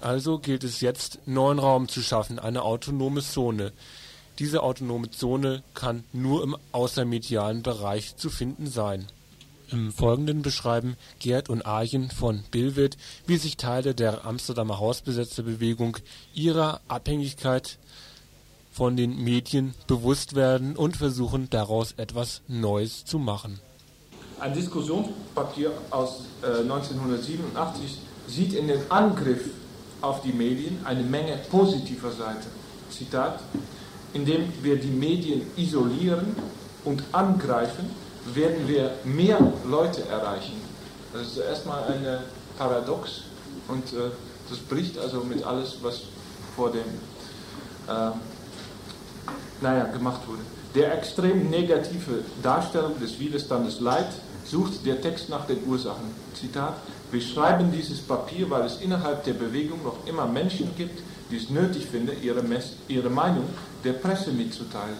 Also 0.00 0.38
gilt 0.38 0.64
es 0.64 0.80
jetzt, 0.80 1.20
neuen 1.26 1.58
Raum 1.58 1.88
zu 1.88 2.02
schaffen, 2.02 2.38
eine 2.38 2.62
autonome 2.62 3.22
Zone. 3.22 3.72
Diese 4.38 4.62
autonome 4.62 5.10
Zone 5.10 5.62
kann 5.74 6.04
nur 6.12 6.44
im 6.44 6.56
außermedialen 6.72 7.62
Bereich 7.62 8.16
zu 8.16 8.30
finden 8.30 8.68
sein. 8.68 9.06
Im 9.70 9.92
Folgenden 9.92 10.42
beschreiben 10.42 10.96
Gerd 11.18 11.48
und 11.50 11.66
Arjen 11.66 12.10
von 12.10 12.44
Bilwit, 12.50 12.96
wie 13.26 13.36
sich 13.36 13.56
Teile 13.56 13.94
der 13.94 14.24
Amsterdamer 14.24 14.78
Hausbesetzerbewegung 14.78 15.98
ihrer 16.32 16.80
Abhängigkeit 16.88 17.78
von 18.70 18.96
den 18.96 19.22
Medien 19.22 19.74
bewusst 19.88 20.34
werden 20.36 20.76
und 20.76 20.96
versuchen 20.96 21.50
daraus 21.50 21.92
etwas 21.92 22.42
Neues 22.46 23.04
zu 23.04 23.18
machen 23.18 23.60
ein 24.40 24.54
Diskussionspapier 24.54 25.72
aus 25.90 26.22
äh, 26.42 26.60
1987 26.62 27.98
sieht 28.26 28.52
in 28.52 28.68
dem 28.68 28.80
Angriff 28.88 29.42
auf 30.00 30.22
die 30.22 30.32
Medien 30.32 30.78
eine 30.84 31.02
Menge 31.02 31.38
positiver 31.50 32.10
Seite. 32.10 32.46
Zitat, 32.90 33.40
indem 34.12 34.52
wir 34.62 34.76
die 34.76 34.88
Medien 34.88 35.42
isolieren 35.56 36.34
und 36.84 37.02
angreifen, 37.12 37.90
werden 38.34 38.68
wir 38.68 38.92
mehr 39.04 39.38
Leute 39.66 40.06
erreichen. 40.08 40.60
Das 41.12 41.22
ist 41.22 41.38
erstmal 41.38 41.84
ein 41.84 42.04
Paradox 42.56 43.22
und 43.68 43.92
äh, 43.92 44.10
das 44.48 44.58
bricht 44.58 44.98
also 44.98 45.20
mit 45.20 45.42
alles, 45.44 45.76
was 45.82 46.02
vor 46.56 46.70
dem, 46.70 46.80
äh, 46.80 48.10
naja, 49.60 49.84
gemacht 49.84 50.20
wurde. 50.26 50.42
Der 50.74 50.96
extrem 50.96 51.48
negative 51.50 52.24
Darstellung 52.42 52.98
des 53.00 53.18
Widerstandes 53.18 53.80
Leid 53.80 54.08
sucht 54.50 54.84
der 54.86 55.00
Text 55.00 55.28
nach 55.28 55.46
den 55.46 55.66
Ursachen. 55.66 56.10
Zitat, 56.34 56.74
wir 57.10 57.20
schreiben 57.20 57.70
dieses 57.72 58.00
Papier, 58.00 58.48
weil 58.50 58.64
es 58.64 58.80
innerhalb 58.80 59.24
der 59.24 59.34
Bewegung 59.34 59.82
noch 59.82 60.06
immer 60.06 60.26
Menschen 60.26 60.70
gibt, 60.76 61.00
die 61.30 61.36
es 61.36 61.50
nötig 61.50 61.86
finden, 61.86 62.16
ihre, 62.22 62.42
ihre 62.88 63.10
Meinung 63.10 63.44
der 63.84 63.92
Presse 63.94 64.32
mitzuteilen. 64.32 64.96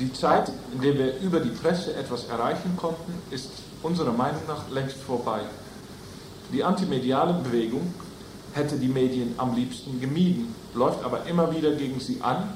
Die 0.00 0.12
Zeit, 0.12 0.50
in 0.72 0.80
der 0.80 0.96
wir 0.96 1.18
über 1.20 1.40
die 1.40 1.50
Presse 1.50 1.94
etwas 1.94 2.28
erreichen 2.28 2.76
konnten, 2.76 3.12
ist 3.30 3.50
unserer 3.82 4.12
Meinung 4.12 4.42
nach 4.46 4.68
längst 4.70 4.96
vorbei. 4.96 5.40
Die 6.52 6.62
antimediale 6.62 7.34
Bewegung 7.34 7.92
hätte 8.52 8.76
die 8.76 8.88
Medien 8.88 9.34
am 9.36 9.54
liebsten 9.54 10.00
gemieden, 10.00 10.54
läuft 10.74 11.04
aber 11.04 11.26
immer 11.26 11.54
wieder 11.54 11.72
gegen 11.72 12.00
sie 12.00 12.20
an 12.22 12.52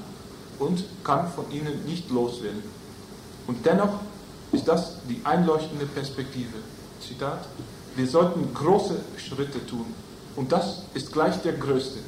und 0.59 0.83
kann 1.03 1.31
von 1.31 1.49
ihnen 1.51 1.85
nicht 1.85 2.09
loswerden. 2.09 2.63
Und 3.47 3.65
dennoch 3.65 3.99
ist 4.53 4.67
das 4.67 4.97
die 5.09 5.19
einleuchtende 5.23 5.85
Perspektive. 5.85 6.57
Zitat, 7.05 7.45
wir 7.95 8.07
sollten 8.07 8.53
große 8.53 8.95
Schritte 9.17 9.65
tun. 9.65 9.85
Und 10.35 10.51
das 10.51 10.83
ist 10.93 11.11
gleich 11.11 11.41
der 11.41 11.53
größte. 11.53 11.99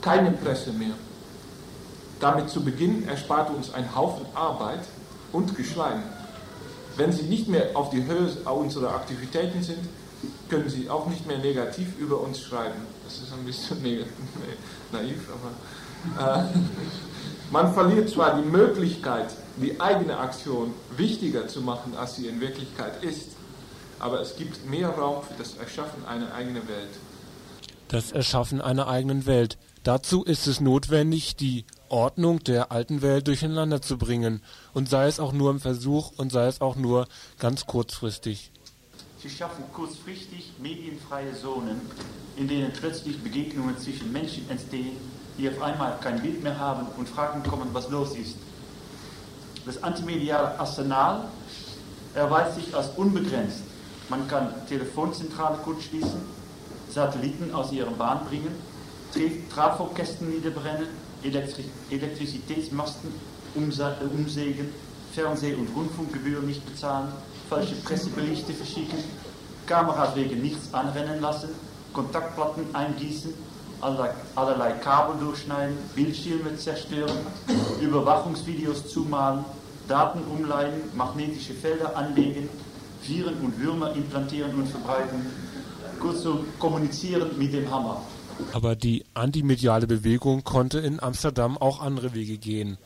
Keine 0.00 0.32
Presse 0.32 0.72
mehr. 0.72 0.94
Damit 2.20 2.50
zu 2.50 2.64
Beginn 2.64 3.08
erspart 3.08 3.50
uns 3.50 3.72
ein 3.72 3.94
Haufen 3.94 4.26
Arbeit 4.34 4.80
und 5.32 5.56
Geschleim. 5.56 6.02
Wenn 6.96 7.12
Sie 7.12 7.24
nicht 7.24 7.48
mehr 7.48 7.70
auf 7.74 7.90
die 7.90 8.04
Höhe 8.04 8.28
unserer 8.44 8.94
Aktivitäten 8.94 9.62
sind, 9.62 9.88
können 10.48 10.68
Sie 10.68 10.90
auch 10.90 11.06
nicht 11.06 11.26
mehr 11.26 11.38
negativ 11.38 11.98
über 11.98 12.20
uns 12.20 12.40
schreiben. 12.40 12.80
Das 13.04 13.14
ist 13.14 13.32
ein 13.32 13.44
bisschen 13.44 13.82
naiv, 14.92 15.28
aber 16.16 16.40
äh, 16.40 16.44
man 17.52 17.72
verliert 17.74 18.08
zwar 18.08 18.40
die 18.40 18.48
Möglichkeit, 18.48 19.30
die 19.58 19.78
eigene 19.78 20.18
Aktion 20.18 20.72
wichtiger 20.96 21.46
zu 21.46 21.60
machen, 21.60 21.94
als 21.96 22.16
sie 22.16 22.26
in 22.26 22.40
Wirklichkeit 22.40 23.04
ist. 23.04 23.36
Aber 23.98 24.20
es 24.20 24.36
gibt 24.36 24.68
mehr 24.68 24.88
Raum 24.88 25.22
für 25.22 25.34
das 25.38 25.56
Erschaffen 25.58 26.04
einer 26.06 26.34
eigenen 26.34 26.66
Welt. 26.66 26.88
Das 27.88 28.10
Erschaffen 28.10 28.60
einer 28.60 28.88
eigenen 28.88 29.26
Welt. 29.26 29.58
Dazu 29.84 30.24
ist 30.24 30.46
es 30.46 30.60
notwendig, 30.60 31.36
die 31.36 31.66
Ordnung 31.88 32.42
der 32.42 32.72
alten 32.72 33.02
Welt 33.02 33.28
durcheinander 33.28 33.82
zu 33.82 33.98
bringen. 33.98 34.42
Und 34.72 34.88
sei 34.88 35.06
es 35.06 35.20
auch 35.20 35.32
nur 35.32 35.50
im 35.50 35.60
Versuch 35.60 36.12
und 36.16 36.32
sei 36.32 36.46
es 36.46 36.62
auch 36.62 36.76
nur 36.76 37.06
ganz 37.38 37.66
kurzfristig. 37.66 38.50
Sie 39.22 39.28
schaffen 39.28 39.64
kurzfristig 39.72 40.52
medienfreie 40.60 41.34
Zonen, 41.34 41.80
in 42.36 42.48
denen 42.48 42.72
plötzlich 42.72 43.22
Begegnungen 43.22 43.76
zwischen 43.78 44.10
Menschen 44.10 44.48
entstehen, 44.48 44.96
die 45.38 45.48
auf 45.48 45.60
einmal 45.62 45.96
kein 46.00 46.20
Bild 46.20 46.42
mehr 46.42 46.58
haben 46.58 46.86
und 46.96 47.08
Fragen 47.08 47.42
kommen, 47.42 47.68
was 47.72 47.88
los 47.90 48.16
ist. 48.16 48.36
Das 49.64 49.82
antimediale 49.82 50.58
Arsenal 50.58 51.24
erweist 52.14 52.56
sich 52.56 52.74
als 52.74 52.90
unbegrenzt. 52.96 53.62
Man 54.08 54.26
kann 54.28 54.48
Telefonzentrale 54.68 55.58
kurzschließen, 55.58 56.20
Satelliten 56.90 57.54
aus 57.54 57.72
ihrer 57.72 57.92
Bahn 57.92 58.26
bringen, 58.28 58.54
Trafokästen 59.54 60.30
niederbrennen, 60.30 60.88
Elektri 61.22 61.64
Elektrizitätsmasten 61.90 63.10
umsägen, 63.54 64.68
Fernseh- 65.14 65.54
und 65.54 65.68
Rundfunkgebühren 65.76 66.46
nicht 66.46 66.64
bezahlen, 66.66 67.08
falsche 67.48 67.74
Presseberichte 67.76 68.52
verschicken, 68.54 68.98
Kameras 69.66 70.16
wegen 70.16 70.40
nichts 70.40 70.72
anrennen 70.72 71.20
lassen, 71.20 71.50
Kontaktplatten 71.92 72.74
eingießen, 72.74 73.34
allerlei 73.82 74.72
Kabel 74.72 75.18
durchschneiden, 75.18 75.76
Bildschirme 75.94 76.56
zerstören, 76.56 77.18
Überwachungsvideos 77.80 78.88
zumalen, 78.88 79.44
Daten 79.88 80.20
umleiten, 80.24 80.80
magnetische 80.96 81.54
Felder 81.54 81.96
anlegen, 81.96 82.48
Viren 83.02 83.36
und 83.40 83.58
Würmer 83.58 83.94
implantieren 83.94 84.54
und 84.54 84.68
verbreiten, 84.68 85.26
kurzum 85.98 86.46
kommunizieren 86.58 87.36
mit 87.36 87.52
dem 87.52 87.70
Hammer. 87.70 88.00
Aber 88.52 88.76
die 88.76 89.04
antimediale 89.14 89.86
Bewegung 89.86 90.44
konnte 90.44 90.78
in 90.78 91.00
Amsterdam 91.00 91.58
auch 91.58 91.80
andere 91.80 92.14
Wege 92.14 92.38
gehen. 92.38 92.78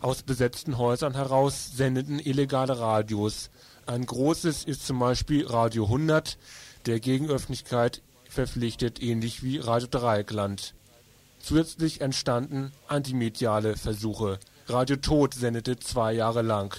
Aus 0.00 0.22
besetzten 0.22 0.78
Häusern 0.78 1.14
heraus 1.14 1.72
sendeten 1.74 2.18
illegale 2.18 2.78
Radios. 2.78 3.50
Ein 3.86 4.06
großes 4.06 4.64
ist 4.64 4.86
zum 4.86 4.98
Beispiel 4.98 5.46
Radio 5.46 5.84
100, 5.84 6.38
der 6.86 7.00
Gegenöffentlichkeit 7.00 8.02
verpflichtet, 8.34 9.02
ähnlich 9.02 9.42
wie 9.42 9.58
Radio 9.58 9.88
Dreieckland. 9.90 10.74
Zusätzlich 11.38 12.00
entstanden 12.00 12.72
antimediale 12.88 13.76
Versuche. 13.76 14.38
Radio 14.66 14.96
Tod 14.96 15.34
sendete 15.34 15.78
zwei 15.78 16.12
Jahre 16.12 16.42
lang 16.42 16.74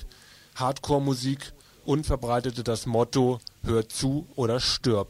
Hardcore-Musik 0.55 1.53
und 1.85 2.05
verbreitete 2.05 2.63
das 2.63 2.85
Motto 2.85 3.39
Hör 3.63 3.88
zu 3.88 4.27
oder 4.35 4.59
stirb. 4.59 5.09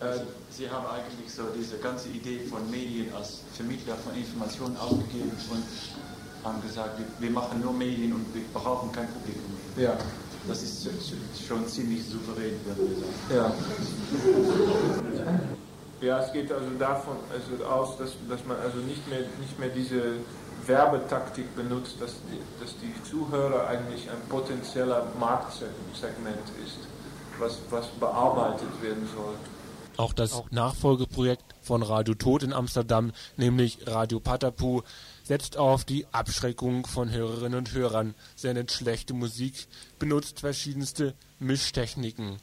Äh, 0.00 0.18
Sie 0.50 0.70
haben 0.70 0.86
eigentlich 0.86 1.32
so 1.32 1.42
diese 1.56 1.78
ganze 1.78 2.08
Idee 2.10 2.40
von 2.44 2.70
Medien 2.70 3.12
als 3.14 3.40
Vermittler 3.54 3.96
von 3.96 4.14
Informationen 4.14 4.76
aufgegeben 4.76 5.32
und 5.50 5.64
haben 6.44 6.62
gesagt, 6.62 6.98
wir, 6.98 7.06
wir 7.18 7.30
machen 7.30 7.60
nur 7.60 7.72
Medien 7.72 8.12
und 8.12 8.32
wir 8.34 8.42
brauchen 8.52 8.92
kein 8.92 9.08
Publikum 9.08 9.42
mehr. 9.76 9.84
Ja. 9.84 9.98
Das 10.46 10.62
ist 10.62 10.88
schon 11.46 11.66
ziemlich 11.66 12.04
souverän, 12.04 12.54
würde 12.64 12.92
ich 12.92 13.28
sagen. 13.28 13.52
Ja. 15.20 15.40
Ja, 16.00 16.20
es 16.20 16.32
geht 16.32 16.52
also 16.52 16.66
davon 16.78 17.16
also 17.32 17.64
aus, 17.64 17.96
dass, 17.96 18.10
dass 18.28 18.44
man 18.44 18.58
also 18.58 18.76
nicht 18.78 19.08
mehr, 19.08 19.20
nicht 19.40 19.58
mehr 19.58 19.70
diese 19.70 20.16
Werbetaktik 20.66 21.54
benutzt, 21.56 21.96
dass 22.00 22.12
die, 22.30 22.62
dass 22.62 22.74
die 22.78 22.92
Zuhörer 23.08 23.68
eigentlich 23.68 24.10
ein 24.10 24.20
potenzieller 24.28 25.06
Marktsegment 25.18 26.44
ist, 26.64 26.78
was, 27.38 27.58
was 27.70 27.86
bearbeitet 27.88 28.82
werden 28.82 29.08
soll. 29.14 29.34
Auch 29.96 30.12
das 30.12 30.42
Nachfolgeprojekt 30.50 31.54
von 31.62 31.82
Radio 31.82 32.14
Tod 32.14 32.42
in 32.42 32.52
Amsterdam, 32.52 33.12
nämlich 33.36 33.78
Radio 33.86 34.20
Patapu, 34.20 34.82
setzt 35.24 35.56
auf 35.56 35.84
die 35.84 36.06
Abschreckung 36.12 36.86
von 36.86 37.10
Hörerinnen 37.10 37.58
und 37.58 37.72
Hörern, 37.72 38.14
sendet 38.36 38.70
schlechte 38.70 39.14
Musik, 39.14 39.66
benutzt 39.98 40.40
verschiedenste 40.40 41.14
Mischtechniken. 41.40 42.36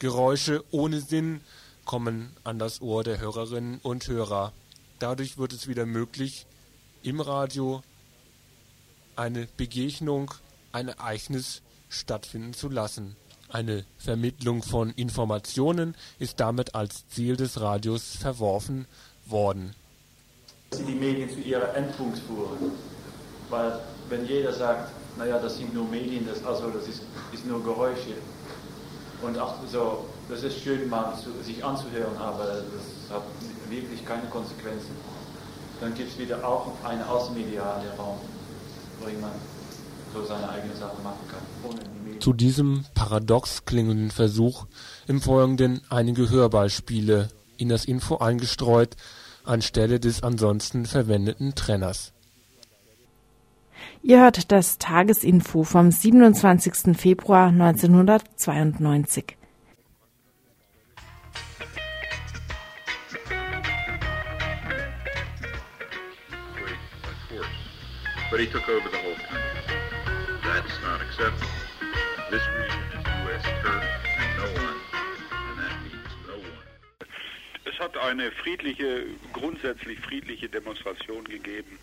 Geräusche 0.00 0.64
ohne 0.72 1.00
Sinn 1.00 1.42
kommen 1.84 2.34
an 2.42 2.58
das 2.58 2.80
Ohr 2.80 3.04
der 3.04 3.20
Hörerinnen 3.20 3.78
und 3.82 4.08
Hörer. 4.08 4.52
Dadurch 4.98 5.38
wird 5.38 5.52
es 5.52 5.68
wieder 5.68 5.86
möglich, 5.86 6.46
im 7.02 7.20
Radio 7.20 7.82
eine 9.14 9.46
Begegnung, 9.56 10.32
ein 10.72 10.88
Ereignis 10.88 11.62
stattfinden 11.88 12.54
zu 12.54 12.68
lassen. 12.68 13.16
Eine 13.48 13.84
Vermittlung 13.98 14.62
von 14.62 14.90
Informationen 14.90 15.94
ist 16.18 16.40
damit 16.40 16.74
als 16.74 17.06
Ziel 17.08 17.36
des 17.36 17.60
Radios 17.60 18.16
verworfen 18.16 18.86
worden. 19.26 19.74
Sie 20.72 20.84
die 20.84 20.94
Medien 20.94 21.28
zu 21.28 21.40
ihrem 21.40 21.74
Endpunkt 21.74 22.18
führen. 22.18 22.72
Weil 23.50 23.78
wenn 24.08 24.26
jeder 24.26 24.52
sagt, 24.52 24.90
naja, 25.18 25.38
das 25.38 25.58
sind 25.58 25.74
nur 25.74 25.86
Medien, 25.88 26.26
das, 26.26 26.44
also 26.44 26.70
das 26.70 26.88
ist, 26.88 27.02
ist 27.32 27.46
nur 27.46 27.62
Geräusche. 27.62 28.14
Und 29.22 29.38
auch 29.38 29.54
so, 29.70 30.06
das 30.28 30.42
ist 30.42 30.58
schön 30.58 30.88
mal 30.88 31.14
zu, 31.16 31.30
sich 31.44 31.64
anzuhören, 31.64 32.16
aber 32.18 32.44
das 32.44 33.14
hat 33.14 33.22
wirklich 33.68 34.04
keine 34.04 34.26
Konsequenzen. 34.28 34.90
Dann 35.80 35.94
gibt 35.94 36.12
es 36.12 36.18
wieder 36.18 36.46
auch 36.46 36.72
einen 36.84 37.02
außenmedialen 37.02 37.88
Raum, 37.98 38.18
wo 39.00 39.06
man 39.20 39.32
so 40.14 40.24
seine 40.24 40.48
eigene 40.48 40.74
Sache 40.76 40.96
machen 41.02 41.20
kann. 41.28 42.20
Zu 42.20 42.32
diesem 42.32 42.84
paradox 42.94 43.64
klingenden 43.64 44.10
Versuch 44.10 44.66
im 45.06 45.20
Folgenden 45.20 45.82
einige 45.88 46.30
Hörbeispiele 46.30 47.30
in 47.56 47.68
das 47.68 47.84
Info 47.84 48.18
eingestreut, 48.18 48.96
anstelle 49.44 50.00
des 50.00 50.22
ansonsten 50.22 50.86
verwendeten 50.86 51.54
Trenners. 51.54 52.12
Ihr 54.02 54.20
hört 54.20 54.50
das 54.50 54.78
Tagesinfo 54.78 55.64
vom 55.64 55.90
27. 55.90 56.96
Februar 56.96 57.48
1992. 57.48 59.36
But 68.30 68.40
he 68.40 68.46
took 68.46 68.66
over 68.66 68.88
the 68.88 68.96
whole 68.96 69.14
country. 69.28 69.42
That's 70.42 70.80
not 70.82 71.02
acceptable. 71.02 71.46
This 72.30 72.40
region 72.56 72.80
is 72.96 73.04
U.S. 73.28 73.42
turf 73.62 73.84
and 74.16 74.30
no 74.38 74.46
one, 74.64 74.81
hat 77.82 77.96
eine 77.98 78.30
friedliche, 78.30 79.04
grundsätzlich 79.32 79.98
friedliche 79.98 80.48
Demonstration 80.48 81.24
gegeben. 81.24 81.78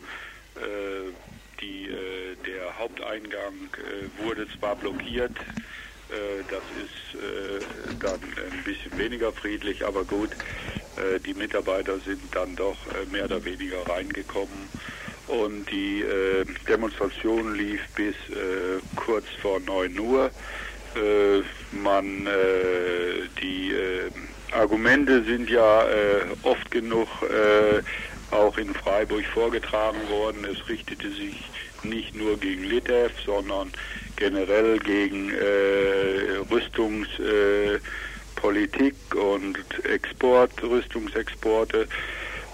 Äh, 0.56 1.12
die, 1.62 1.88
äh, 1.88 2.36
der 2.46 2.80
Haupteingang 2.80 3.70
äh, 3.74 4.24
wurde 4.24 4.48
zwar 4.58 4.78
blockiert, 4.78 5.36
äh, 6.10 6.44
das 6.50 6.64
ist 6.84 7.22
äh, 7.22 7.96
dann 8.00 8.20
ein 8.22 8.64
bisschen 8.64 8.98
weniger 8.98 9.34
friedlich, 9.34 9.86
aber 9.86 10.06
gut, 10.06 10.32
äh, 10.96 11.20
die 11.20 11.34
Mitarbeiter 11.34 12.00
sind 12.00 12.22
dann 12.34 12.56
doch 12.56 12.78
mehr 13.12 13.26
oder 13.26 13.44
weniger 13.44 13.88
reingekommen 13.88 14.70
und 15.28 15.70
die 15.70 16.04
Demonstration 16.68 17.54
lief 17.54 17.82
bis 17.96 18.16
kurz 18.96 19.28
vor 19.44 19.60
9 19.60 20.00
Uhr. 20.00 20.32
Man, 21.72 22.28
die 23.40 23.76
Argumente 24.52 25.24
sind 25.24 25.50
ja 25.50 25.88
äh, 25.88 26.26
oft 26.44 26.70
genug 26.72 27.08
auch 28.32 28.58
in 28.58 28.74
Freiburg 28.74 29.26
vorgetragen 29.26 30.00
worden. 30.10 30.46
Es 30.46 30.70
richtete 30.70 31.10
sich 31.10 31.44
nicht 31.84 32.16
nur 32.16 32.40
gegen 32.40 32.64
Litev, 32.64 33.12
sondern 33.26 33.72
generell 34.18 34.78
gegen 34.80 35.32
Rüstungspolitik 36.52 38.96
und 39.16 39.58
Export, 39.86 40.52
Rüstungsexporte. 40.62 41.88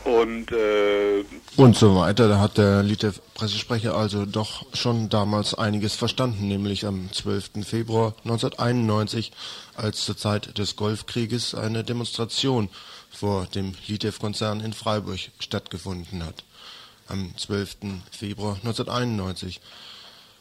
Und, 0.06 0.52
äh, 0.52 1.26
und 1.58 1.76
so 1.76 1.96
weiter. 1.96 2.30
Da 2.30 2.39
hat 2.39 2.60
der 2.60 2.84
Litev-Pressesprecher 2.84 3.96
also 3.96 4.28
doch 4.28 4.63
schon 4.76 5.10
damals 5.10 5.56
einiges 5.56 5.96
verstanden, 5.96 6.48
nämlich 6.48 6.86
am 6.86 7.12
12. 7.12 7.65
Februar 7.65 8.13
1991, 8.24 9.32
als 9.76 10.06
zur 10.06 10.15
Zeit 10.15 10.60
des 10.60 10.76
Golfkrieges 10.76 11.56
eine 11.56 11.84
Demonstration 11.84 12.70
vor 13.10 13.48
dem 13.48 13.74
Litev-Konzern 13.88 14.62
in 14.62 14.74
Freiburg 14.74 15.20
stattgefunden 15.39 16.24
hat. 16.24 16.44
Am 17.08 17.36
12. 17.36 17.78
Februar 18.12 18.58
1991. 18.58 19.60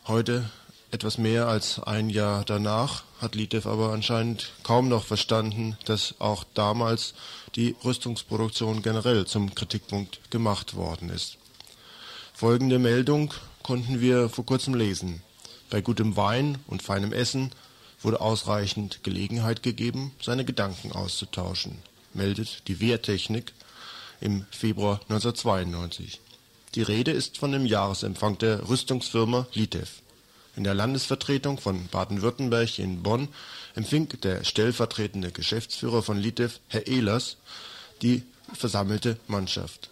Heute 0.06 0.44
etwas 0.90 1.16
mehr 1.16 1.48
als 1.48 1.82
ein 1.82 2.10
Jahr 2.10 2.44
danach 2.44 3.04
hat 3.24 3.34
Litev 3.34 3.66
aber 3.66 3.92
anscheinend 3.92 4.52
kaum 4.62 4.88
noch 4.88 5.04
verstanden, 5.04 5.76
dass 5.86 6.14
auch 6.20 6.44
damals 6.54 7.14
die 7.56 7.74
Rüstungsproduktion 7.84 8.82
generell 8.82 9.26
zum 9.26 9.54
Kritikpunkt 9.54 10.30
gemacht 10.30 10.76
worden 10.76 11.08
ist. 11.08 11.38
Folgende 12.34 12.78
Meldung 12.78 13.32
konnten 13.62 14.00
wir 14.00 14.28
vor 14.28 14.44
kurzem 14.44 14.74
lesen. 14.74 15.22
Bei 15.70 15.80
gutem 15.80 16.16
Wein 16.16 16.58
und 16.66 16.82
feinem 16.82 17.12
Essen 17.12 17.50
wurde 18.02 18.20
ausreichend 18.20 19.02
Gelegenheit 19.02 19.62
gegeben, 19.62 20.12
seine 20.22 20.44
Gedanken 20.44 20.92
auszutauschen, 20.92 21.78
meldet 22.12 22.68
die 22.68 22.80
Wehrtechnik 22.80 23.52
im 24.20 24.44
Februar 24.50 25.00
1992. 25.08 26.20
Die 26.74 26.82
Rede 26.82 27.12
ist 27.12 27.38
von 27.38 27.52
dem 27.52 27.66
Jahresempfang 27.66 28.36
der 28.38 28.68
Rüstungsfirma 28.68 29.46
Litev. 29.54 30.03
In 30.56 30.64
der 30.64 30.74
Landesvertretung 30.74 31.58
von 31.58 31.88
Baden-Württemberg 31.88 32.78
in 32.78 33.02
Bonn 33.02 33.28
empfing 33.74 34.08
der 34.22 34.44
stellvertretende 34.44 35.32
Geschäftsführer 35.32 36.02
von 36.02 36.16
Litev, 36.16 36.60
Herr 36.68 36.86
Ehlers, 36.86 37.38
die 38.02 38.22
versammelte 38.52 39.16
Mannschaft. 39.26 39.90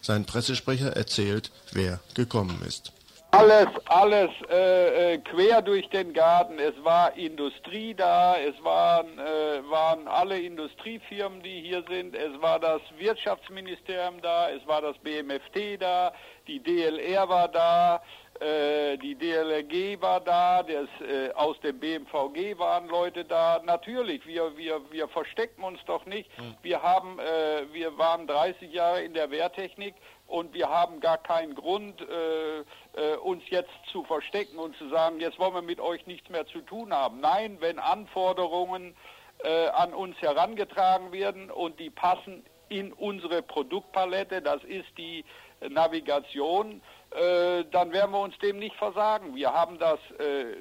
Sein 0.00 0.24
Pressesprecher 0.24 0.96
erzählt, 0.96 1.52
wer 1.72 2.00
gekommen 2.14 2.60
ist. 2.66 2.92
Alles, 3.34 3.68
alles 3.86 4.28
äh, 4.50 5.14
äh, 5.14 5.18
quer 5.18 5.62
durch 5.62 5.88
den 5.88 6.12
Garten. 6.12 6.58
Es 6.58 6.74
war 6.84 7.16
Industrie 7.16 7.94
da, 7.94 8.36
es 8.36 8.62
waren, 8.62 9.18
äh, 9.18 9.70
waren 9.70 10.06
alle 10.06 10.38
Industriefirmen, 10.38 11.42
die 11.42 11.62
hier 11.62 11.82
sind, 11.88 12.14
es 12.14 12.42
war 12.42 12.60
das 12.60 12.82
Wirtschaftsministerium 12.98 14.20
da, 14.20 14.50
es 14.50 14.66
war 14.66 14.82
das 14.82 14.98
BMFT 14.98 15.80
da, 15.80 16.12
die 16.46 16.62
DLR 16.62 17.26
war 17.26 17.48
da, 17.48 18.02
äh, 18.42 18.98
die 18.98 19.14
DLRG 19.14 20.00
war 20.00 20.20
da, 20.20 20.62
das, 20.62 20.88
äh, 21.00 21.30
aus 21.34 21.60
dem 21.60 21.78
BMVG 21.78 22.58
waren 22.58 22.88
Leute 22.88 23.24
da. 23.24 23.60
Natürlich, 23.64 24.26
wir, 24.26 24.56
wir, 24.56 24.80
wir 24.90 25.06
verstecken 25.08 25.62
uns 25.62 25.78
doch 25.86 26.04
nicht. 26.06 26.28
Hm. 26.36 26.56
Wir, 26.62 26.82
haben, 26.82 27.18
äh, 27.20 27.72
wir 27.72 27.96
waren 27.98 28.26
30 28.26 28.72
Jahre 28.72 29.02
in 29.02 29.14
der 29.14 29.30
Wehrtechnik 29.30 29.94
und 30.26 30.54
wir 30.54 30.68
haben 30.68 31.00
gar 31.00 31.18
keinen 31.18 31.54
Grund, 31.54 32.00
äh, 32.00 32.60
äh, 33.00 33.16
uns 33.22 33.44
jetzt 33.48 33.70
zu 33.92 34.02
verstecken 34.04 34.58
und 34.58 34.76
zu 34.76 34.88
sagen, 34.88 35.20
jetzt 35.20 35.38
wollen 35.38 35.54
wir 35.54 35.62
mit 35.62 35.78
euch 35.80 36.06
nichts 36.06 36.28
mehr 36.28 36.46
zu 36.46 36.62
tun 36.62 36.92
haben. 36.92 37.20
Nein, 37.20 37.58
wenn 37.60 37.78
Anforderungen 37.78 38.96
äh, 39.44 39.68
an 39.68 39.94
uns 39.94 40.16
herangetragen 40.20 41.12
werden 41.12 41.50
und 41.50 41.78
die 41.78 41.90
passen 41.90 42.44
in 42.68 42.92
unsere 42.92 43.42
Produktpalette, 43.42 44.42
das 44.42 44.64
ist 44.64 44.88
die 44.96 45.24
Navigation, 45.68 46.82
äh, 47.14 47.64
dann 47.70 47.92
werden 47.92 48.12
wir 48.12 48.20
uns 48.20 48.36
dem 48.38 48.58
nicht 48.58 48.76
versagen. 48.76 49.34
Wir 49.34 49.52
haben 49.52 49.78
das 49.78 49.98
äh, 50.18 50.56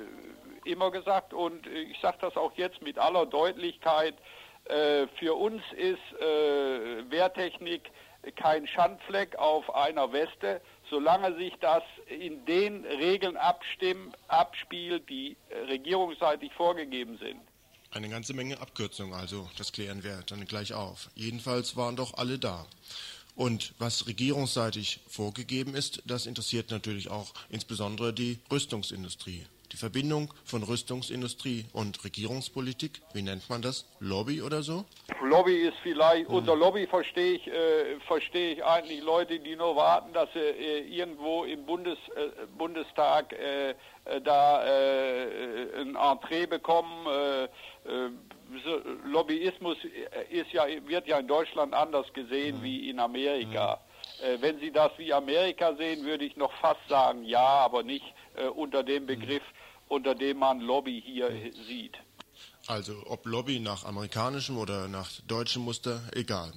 immer 0.66 0.92
gesagt 0.92 1.34
und 1.34 1.66
ich 1.68 2.00
sage 2.02 2.18
das 2.22 2.36
auch 2.36 2.54
jetzt 2.56 2.82
mit 2.82 2.98
aller 2.98 3.26
Deutlichkeit. 3.26 4.16
Äh, 4.66 5.08
für 5.20 5.36
uns 5.36 5.62
ist 5.76 6.22
äh, 6.22 7.10
Wehrtechnik 7.10 7.90
kein 8.36 8.68
Schandfleck 8.68 9.36
auf 9.38 9.74
einer 9.74 10.12
Weste, 10.14 10.62
solange 10.90 11.36
sich 11.38 11.54
das 11.60 11.82
in 12.08 12.46
den 12.46 12.86
Regeln 12.86 13.36
abspielt, 13.36 15.10
die 15.10 15.36
regierungsseitig 15.68 16.54
vorgegeben 16.54 17.18
sind. 17.18 17.42
Eine 17.94 18.10
ganze 18.10 18.34
Menge 18.34 18.62
Abkürzungen, 18.62 19.14
also 19.14 19.50
das 19.58 19.72
klären 19.74 20.04
wir 20.04 20.22
dann 20.28 20.46
gleich 20.46 20.74
auf. 20.74 21.10
Jedenfalls 21.16 21.76
waren 21.76 21.96
doch 21.96 22.14
alle 22.14 22.38
da. 22.38 22.66
Und 23.42 23.74
was 23.80 24.06
regierungsseitig 24.06 25.00
vorgegeben 25.08 25.74
ist, 25.74 26.04
das 26.06 26.28
interessiert 26.28 26.70
natürlich 26.70 27.10
auch 27.10 27.34
insbesondere 27.50 28.14
die 28.14 28.38
Rüstungsindustrie. 28.52 29.48
Die 29.72 29.78
Verbindung 29.78 30.32
von 30.46 30.62
Rüstungsindustrie 30.62 31.66
und 31.74 32.04
Regierungspolitik, 32.04 33.02
wie 33.14 33.24
nennt 33.24 33.50
man 33.50 33.64
das? 33.64 33.88
Lobby 34.00 34.44
oder 34.44 34.62
so? 34.62 34.86
Lobby 35.24 35.56
ist 35.56 35.78
vielleicht, 35.82 36.28
hm. 36.28 36.36
unter 36.36 36.56
Lobby 36.56 36.86
verstehe 36.86 37.32
ich, 37.32 37.48
äh, 37.48 38.00
verstehe 38.06 38.54
ich 38.54 38.64
eigentlich 38.64 39.02
Leute, 39.02 39.40
die 39.40 39.56
nur 39.56 39.76
warten, 39.76 40.14
dass 40.14 40.32
sie 40.34 40.40
äh, 40.40 40.88
irgendwo 40.88 41.44
im 41.44 41.66
Bundes, 41.66 41.98
äh, 42.16 42.46
Bundestag 42.60 43.34
äh, 43.34 43.72
äh, 43.72 44.22
da 44.24 44.64
äh, 44.66 45.82
ein 45.82 45.96
Entree 45.96 46.46
bekommen. 46.46 47.08
Lobbyismus 49.06 49.78
ist 50.30 50.52
ja, 50.52 50.66
wird 50.88 51.08
ja 51.08 51.20
in 51.20 51.28
Deutschland 51.28 51.74
anders 51.74 52.12
gesehen 52.14 52.58
hm. 52.58 52.64
wie 52.64 52.90
in 52.90 53.00
Amerika. 53.00 53.80
Hm. 54.20 54.42
wenn 54.42 54.60
Sie 54.60 54.72
das 54.72 54.92
wie 54.98 55.14
Amerika 55.14 55.76
sehen, 55.76 56.06
würde 56.06 56.26
ich 56.26 56.36
noch 56.36 56.52
fast 56.60 56.82
sagen, 56.90 57.24
ja, 57.24 57.40
aber 57.40 57.84
nicht 57.84 58.06
unter 58.56 58.84
dem 58.84 59.06
Begriff, 59.06 59.44
unter 59.88 60.16
dem 60.16 60.38
man 60.38 60.60
Lobby 60.62 61.02
hier 61.06 61.32
sieht. 61.68 61.98
Also 62.68 63.04
ob 63.08 63.26
Lobby 63.26 63.60
nach 63.60 63.84
amerikanischem 63.86 64.58
oder 64.58 64.88
nach 64.88 65.10
deutschem 65.28 65.64
Muster, 65.64 66.02
egal. 66.14 66.54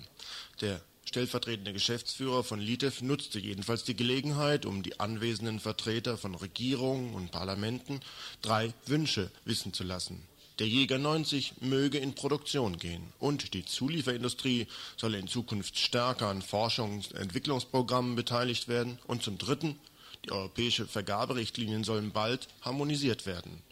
Der 0.60 0.80
stellvertretende 1.04 1.72
Geschäftsführer 1.72 2.44
von 2.44 2.60
Litev 2.60 3.02
nutzte 3.02 3.38
jedenfalls 3.38 3.84
die 3.84 3.96
Gelegenheit, 3.96 4.66
um 4.66 4.82
die 4.82 5.00
anwesenden 5.00 5.60
Vertreter 5.60 6.18
von 6.18 6.34
Regierungen 6.34 7.14
und 7.14 7.30
Parlamenten 7.30 8.00
drei 8.42 8.72
Wünsche 8.86 9.30
wissen 9.44 9.72
zu 9.72 9.84
lassen. 9.84 10.26
Der 10.60 10.68
Jäger 10.68 10.98
90 10.98 11.62
möge 11.62 11.98
in 11.98 12.14
Produktion 12.14 12.78
gehen 12.78 13.12
und 13.18 13.54
die 13.54 13.64
Zulieferindustrie 13.64 14.68
solle 14.96 15.18
in 15.18 15.26
Zukunft 15.26 15.76
stärker 15.76 16.28
an 16.28 16.42
Forschungs- 16.42 17.12
und 17.12 17.20
Entwicklungsprogrammen 17.20 18.14
beteiligt 18.14 18.68
werden 18.68 19.00
und 19.08 19.24
zum 19.24 19.36
Dritten 19.36 19.80
die 20.24 20.30
europäische 20.30 20.86
Vergaberichtlinien 20.86 21.82
sollen 21.82 22.12
bald 22.12 22.46
harmonisiert 22.62 23.26
werden. 23.26 23.64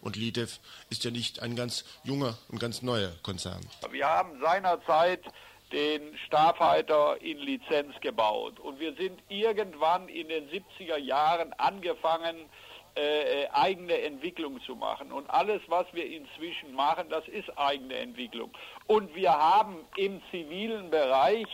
Und 0.00 0.14
Litev 0.14 0.60
ist 0.88 1.02
ja 1.02 1.10
nicht 1.10 1.42
ein 1.42 1.56
ganz 1.56 1.84
junger 2.04 2.38
und 2.48 2.60
ganz 2.60 2.80
neuer 2.80 3.12
Konzern. 3.24 3.60
Wir 3.90 4.06
haben 4.06 4.40
seinerzeit 4.40 5.24
den 5.72 6.16
Starfighter 6.26 7.20
in 7.20 7.38
Lizenz 7.38 7.94
gebaut 8.02 8.60
und 8.60 8.78
wir 8.78 8.94
sind 8.94 9.20
irgendwann 9.28 10.08
in 10.08 10.28
den 10.28 10.48
70er 10.48 10.96
Jahren 10.96 11.52
angefangen, 11.54 12.36
äh, 12.94 13.48
eigene 13.52 14.00
Entwicklung 14.00 14.60
zu 14.62 14.76
machen. 14.76 15.12
Und 15.12 15.28
alles, 15.30 15.60
was 15.68 15.86
wir 15.92 16.06
inzwischen 16.06 16.74
machen, 16.74 17.08
das 17.08 17.26
ist 17.28 17.56
eigene 17.58 17.94
Entwicklung. 17.96 18.50
Und 18.86 19.14
wir 19.14 19.32
haben 19.32 19.78
im 19.96 20.20
zivilen 20.30 20.90
Bereich 20.90 21.46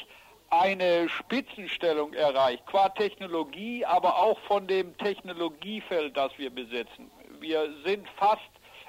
eine 0.51 1.09
Spitzenstellung 1.09 2.13
erreicht, 2.15 2.65
qua 2.67 2.89
Technologie, 2.91 3.85
aber 3.85 4.17
auch 4.17 4.39
von 4.41 4.67
dem 4.67 4.97
Technologiefeld, 4.99 6.17
das 6.17 6.31
wir 6.39 6.51
besetzen. 6.51 7.11
Wir 7.41 7.69
sind 7.85 8.09
fast 8.17 8.43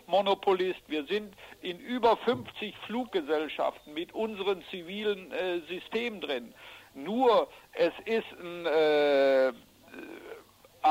Monopolist. 0.08 0.82
Wir 0.88 1.06
sind 1.06 1.36
in 1.62 1.80
über 1.80 2.18
50 2.18 2.76
Fluggesellschaften 2.86 3.94
mit 3.94 4.14
unseren 4.14 4.64
zivilen 4.72 5.32
äh, 5.32 5.60
Systemen 5.68 6.22
drin. 6.22 6.54
Nur 6.94 7.50
es 7.74 7.94
ist 8.06 8.26
ein, 8.40 8.66
äh, 8.66 9.48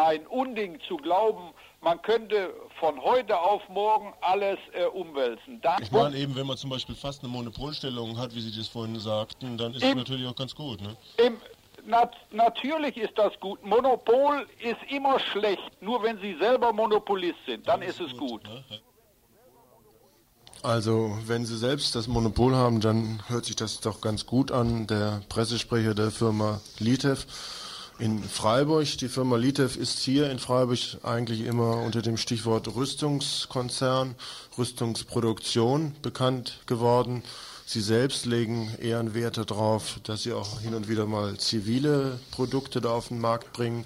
ein 0.04 0.26
Unding 0.26 0.78
zu 0.88 0.96
glauben, 0.96 1.52
man 1.80 2.00
könnte 2.02 2.52
von 2.80 3.00
heute 3.00 3.38
auf 3.38 3.62
morgen 3.68 4.12
alles 4.20 4.58
äh, 4.72 4.84
umwälzen. 4.86 5.60
Dann 5.60 5.82
ich 5.82 5.92
meine 5.92 6.16
eben, 6.16 6.34
wenn 6.34 6.46
man 6.46 6.56
zum 6.56 6.70
Beispiel 6.70 6.94
fast 6.94 7.22
eine 7.22 7.32
Monopolstellung 7.32 8.18
hat, 8.18 8.34
wie 8.34 8.40
Sie 8.40 8.56
das 8.56 8.68
vorhin 8.68 8.98
sagten, 8.98 9.56
dann 9.56 9.74
ist 9.74 9.82
das 9.82 9.94
natürlich 9.94 10.26
auch 10.26 10.34
ganz 10.34 10.54
gut. 10.54 10.80
Ne? 10.80 10.96
Im, 11.18 11.36
nat 11.86 12.16
natürlich 12.32 12.96
ist 12.96 13.16
das 13.16 13.38
gut. 13.40 13.64
Monopol 13.64 14.46
ist 14.60 14.78
immer 14.90 15.18
schlecht. 15.20 15.70
Nur 15.80 16.02
wenn 16.02 16.18
Sie 16.20 16.36
selber 16.40 16.72
Monopolist 16.72 17.38
sind, 17.46 17.66
dann, 17.68 17.80
dann 17.80 17.88
ist, 17.88 18.00
ist, 18.00 18.12
es 18.12 18.18
gut. 18.18 18.44
gut. 18.44 18.48
Ne? 18.48 18.64
Also, 20.62 21.16
wenn 21.26 21.44
Sie 21.44 21.56
selbst 21.56 21.94
das 21.94 22.08
Monopol 22.08 22.56
haben, 22.56 22.80
dann 22.80 23.22
hört 23.28 23.44
sich 23.44 23.54
das 23.54 23.80
doch 23.80 24.00
ganz 24.00 24.26
gut 24.26 24.50
an. 24.50 24.86
Der 24.88 25.22
Pressesprecher 25.28 25.94
der 25.94 26.10
Firma 26.10 26.60
Litev 26.78 27.26
in 27.98 28.22
Freiburg. 28.22 28.98
Die 28.98 29.08
Firma 29.08 29.36
Litev 29.36 29.76
ist 29.76 30.00
hier 30.00 30.30
in 30.30 30.38
Freiburg 30.38 30.78
eigentlich 31.02 31.40
immer 31.40 31.78
unter 31.82 32.02
dem 32.02 32.16
Stichwort 32.16 32.74
Rüstungskonzern, 32.74 34.14
Rüstungsproduktion 34.58 35.94
bekannt 36.02 36.60
geworden. 36.66 37.22
Sie 37.64 37.80
selbst 37.80 38.26
legen 38.26 38.70
eher 38.80 39.14
Wert 39.14 39.38
darauf, 39.38 39.98
dass 40.04 40.22
sie 40.22 40.32
auch 40.32 40.60
hin 40.60 40.74
und 40.74 40.88
wieder 40.88 41.06
mal 41.06 41.36
zivile 41.38 42.20
Produkte 42.30 42.80
da 42.80 42.90
auf 42.90 43.08
den 43.08 43.20
Markt 43.20 43.52
bringen. 43.52 43.84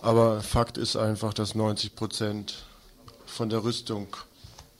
Aber 0.00 0.40
Fakt 0.40 0.78
ist 0.78 0.96
einfach, 0.96 1.32
dass 1.32 1.54
90 1.54 1.94
Prozent 1.94 2.64
von 3.26 3.48
der 3.48 3.62
Rüstung 3.62 4.08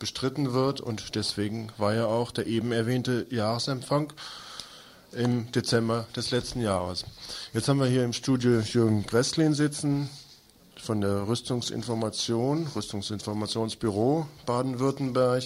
bestritten 0.00 0.52
wird 0.52 0.80
und 0.80 1.14
deswegen 1.14 1.70
war 1.78 1.94
ja 1.94 2.06
auch 2.06 2.32
der 2.32 2.48
eben 2.48 2.72
erwähnte 2.72 3.26
Jahresempfang 3.30 4.12
im 5.14 5.50
Dezember 5.52 6.06
des 6.16 6.30
letzten 6.30 6.60
Jahres. 6.60 7.04
Jetzt 7.52 7.68
haben 7.68 7.80
wir 7.80 7.86
hier 7.86 8.04
im 8.04 8.12
Studio 8.12 8.60
Jürgen 8.60 9.04
Gresslin 9.06 9.54
sitzen 9.54 10.08
von 10.76 11.00
der 11.00 11.28
Rüstungsinformation, 11.28 12.66
Rüstungsinformationsbüro 12.74 14.26
Baden-Württemberg. 14.46 15.44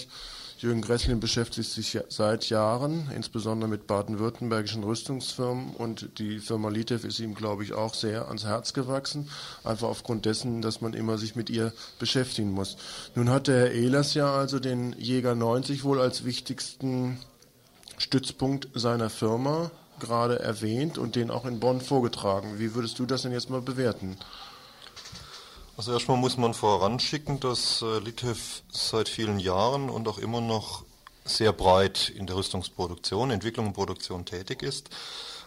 Jürgen 0.59 0.81
Gresslin 0.81 1.21
beschäftigt 1.21 1.71
sich 1.71 1.99
seit 2.09 2.49
Jahren, 2.49 3.11
insbesondere 3.15 3.69
mit 3.69 3.87
baden-württembergischen 3.87 4.85
Rüstungsfirmen 4.85 5.75
und 5.77 6.19
die 6.19 6.39
Firma 6.39 6.71
Litev 6.71 7.07
ist 7.07 7.21
ihm, 7.21 7.35
glaube 7.35 7.63
ich, 7.63 7.75
auch 7.75 7.93
sehr 7.93 8.29
ans 8.29 8.47
Herz 8.47 8.73
gewachsen, 8.73 9.29
einfach 9.65 9.89
aufgrund 9.89 10.25
dessen, 10.25 10.63
dass 10.63 10.81
man 10.81 10.95
immer 10.95 11.19
sich 11.19 11.37
mit 11.37 11.51
ihr 11.51 11.75
beschäftigen 11.99 12.53
muss. 12.53 12.79
Nun 13.15 13.29
hat 13.29 13.49
der 13.49 13.67
Herr 13.67 13.73
Ehlers 13.73 14.15
ja 14.15 14.35
also 14.35 14.59
den 14.59 14.95
Jäger 14.99 15.35
90 15.35 15.85
wohl 15.85 16.01
als 16.01 16.25
wichtigsten 16.25 17.19
Stützpunkt 17.99 18.69
seiner 18.75 19.11
Firma 19.11 19.71
gerade 19.99 20.39
erwähnt 20.39 20.99
und 20.99 21.17
den 21.17 21.31
auch 21.31 21.45
in 21.45 21.61
Bonn 21.61 21.81
vorgetragen. 21.81 22.59
Wie 22.59 22.75
würdest 22.75 22.99
du 22.99 23.07
das 23.07 23.23
denn 23.23 23.33
jetzt 23.33 23.51
mal 23.51 23.63
bewerten? 23.63 24.17
Also 25.77 25.93
erstmal 25.93 26.17
muss 26.17 26.37
man 26.37 26.55
voranschicken, 26.55 27.39
dass 27.41 27.83
äh, 27.83 27.99
Litev 27.99 28.63
seit 28.71 29.09
vielen 29.09 29.39
Jahren 29.39 29.91
und 29.91 30.09
auch 30.09 30.19
immer 30.19 30.41
noch 30.41 30.85
sehr 31.25 31.53
breit 31.53 32.09
in 32.09 32.27
der 32.27 32.37
Rüstungsproduktion, 32.37 33.31
Entwicklung 33.31 33.69
und 33.69 33.73
Produktion 33.75 34.25
tätig 34.25 34.63
ist. 34.63 34.89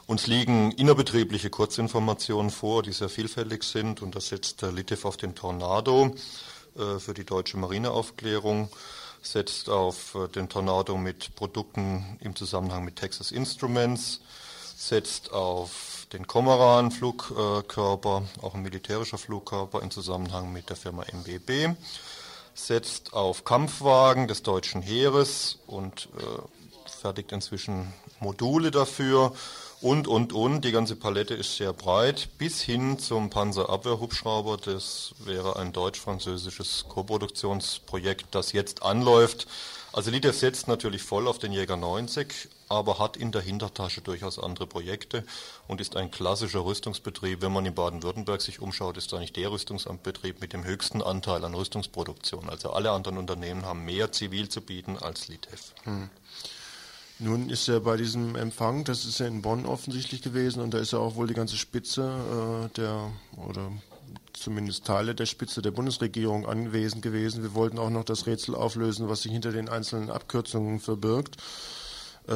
Uns 0.05 0.27
liegen 0.27 0.71
innerbetriebliche 0.71 1.49
Kurzinformationen 1.49 2.51
vor, 2.51 2.83
die 2.83 2.91
sehr 2.91 3.09
vielfältig 3.09 3.63
sind 3.63 4.01
und 4.01 4.15
das 4.15 4.29
setzt 4.29 4.61
äh, 4.63 4.69
Litev 4.69 5.05
auf 5.05 5.17
den 5.17 5.35
Tornado 5.35 6.15
äh, 6.75 6.99
für 6.99 7.13
die 7.13 7.25
deutsche 7.25 7.57
Marineaufklärung 7.57 8.69
setzt 9.21 9.69
auf 9.69 10.15
äh, 10.15 10.27
den 10.27 10.49
Tornado 10.49 10.97
mit 10.97 11.35
Produkten 11.35 12.17
im 12.21 12.35
Zusammenhang 12.35 12.85
mit 12.85 12.95
Texas 12.95 13.31
Instruments, 13.31 14.21
setzt 14.75 15.31
auf 15.31 16.07
den 16.13 16.25
Komoran-Flugkörper, 16.25 18.23
auch 18.41 18.55
ein 18.55 18.61
militärischer 18.61 19.17
Flugkörper 19.17 19.81
im 19.81 19.91
Zusammenhang 19.91 20.51
mit 20.51 20.69
der 20.69 20.75
Firma 20.75 21.03
MBB, 21.03 21.75
setzt 22.53 23.13
auf 23.13 23.45
Kampfwagen 23.45 24.27
des 24.27 24.41
deutschen 24.43 24.81
Heeres 24.81 25.59
und 25.67 26.09
äh, 26.17 26.89
fertigt 26.89 27.31
inzwischen 27.31 27.93
Module 28.19 28.71
dafür 28.71 29.33
und, 29.81 30.07
und, 30.07 30.33
und. 30.33 30.65
Die 30.65 30.71
ganze 30.71 30.95
Palette 30.95 31.33
ist 31.33 31.55
sehr 31.55 31.73
breit, 31.73 32.29
bis 32.37 32.61
hin 32.61 32.99
zum 32.99 33.29
Panzerabwehrhubschrauber. 33.29 34.57
Das 34.57 35.13
wäre 35.19 35.55
ein 35.57 35.71
deutsch-französisches 35.71 36.85
Koproduktionsprojekt, 36.89 38.27
das 38.31 38.51
jetzt 38.51 38.83
anläuft. 38.83 39.47
Also 39.91 40.11
Liter 40.11 40.33
setzt 40.33 40.67
natürlich 40.67 41.01
voll 41.01 41.27
auf 41.27 41.39
den 41.39 41.51
Jäger 41.51 41.75
90, 41.75 42.49
aber 42.67 42.99
hat 42.99 43.17
in 43.17 43.31
der 43.31 43.41
Hintertasche 43.41 44.01
durchaus 44.01 44.37
andere 44.37 44.67
Projekte 44.67 45.23
und 45.67 45.81
ist 45.81 45.95
ein 45.95 46.11
klassischer 46.11 46.63
Rüstungsbetrieb. 46.63 47.41
Wenn 47.41 47.51
man 47.51 47.65
in 47.65 47.73
Baden-Württemberg 47.73 48.41
sich 48.41 48.61
umschaut, 48.61 48.97
ist 48.97 49.11
nicht 49.13 49.35
der 49.35 49.51
Rüstungsamtbetrieb 49.51 50.41
mit 50.41 50.53
dem 50.53 50.63
höchsten 50.63 51.01
Anteil 51.01 51.43
an 51.43 51.55
Rüstungsproduktion. 51.55 52.49
Also 52.49 52.71
alle 52.71 52.91
anderen 52.91 53.17
Unternehmen 53.17 53.65
haben 53.65 53.85
mehr 53.85 54.11
zivil 54.11 54.49
zu 54.49 54.61
bieten 54.61 54.97
als 54.97 55.27
Litev. 55.27 55.73
Hm. 55.83 56.09
Nun 57.19 57.49
ist 57.49 57.67
ja 57.67 57.79
bei 57.79 57.97
diesem 57.97 58.35
Empfang, 58.35 58.85
das 58.85 59.03
ist 59.03 59.19
ja 59.19 59.27
in 59.27 59.41
Bonn 59.41 59.65
offensichtlich 59.65 60.21
gewesen 60.21 60.61
und 60.61 60.73
da 60.73 60.77
ist 60.77 60.93
ja 60.93 60.99
auch 60.99 61.15
wohl 61.15 61.27
die 61.27 61.33
ganze 61.33 61.57
Spitze 61.57 62.01
äh, 62.01 62.77
der 62.77 63.11
oder 63.35 63.71
zumindest 64.31 64.85
Teile 64.85 65.15
der 65.15 65.25
Spitze 65.25 65.61
der 65.61 65.71
Bundesregierung 65.71 66.47
anwesend 66.47 67.01
gewesen. 67.01 67.43
Wir 67.43 67.53
wollten 67.53 67.77
auch 67.77 67.89
noch 67.89 68.05
das 68.05 68.25
Rätsel 68.25 68.55
auflösen, 68.55 69.09
was 69.09 69.23
sich 69.23 69.33
hinter 69.33 69.51
den 69.51 69.67
einzelnen 69.67 70.09
Abkürzungen 70.09 70.79
verbirgt. 70.79 71.35
Äh, 72.27 72.31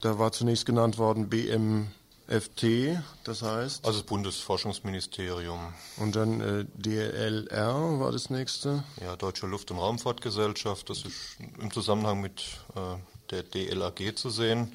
da 0.00 0.18
war 0.18 0.32
zunächst 0.32 0.64
genannt 0.64 0.96
worden 0.96 1.28
BMFT, 1.28 2.98
das 3.24 3.42
heißt. 3.42 3.84
Also 3.84 3.98
das 3.98 4.06
Bundesforschungsministerium. 4.06 5.60
Und 5.98 6.16
dann 6.16 6.40
äh, 6.40 6.64
DLR 6.76 8.00
war 8.00 8.10
das 8.10 8.30
nächste. 8.30 8.84
Ja, 9.02 9.16
Deutsche 9.16 9.46
Luft- 9.46 9.70
und 9.70 9.78
Raumfahrtgesellschaft, 9.78 10.88
das 10.88 11.04
ist 11.04 11.36
im 11.60 11.70
Zusammenhang 11.70 12.22
mit 12.22 12.42
äh, 12.74 12.96
der 13.34 13.42
DLAG 13.42 14.16
zu 14.16 14.30
sehen. 14.30 14.72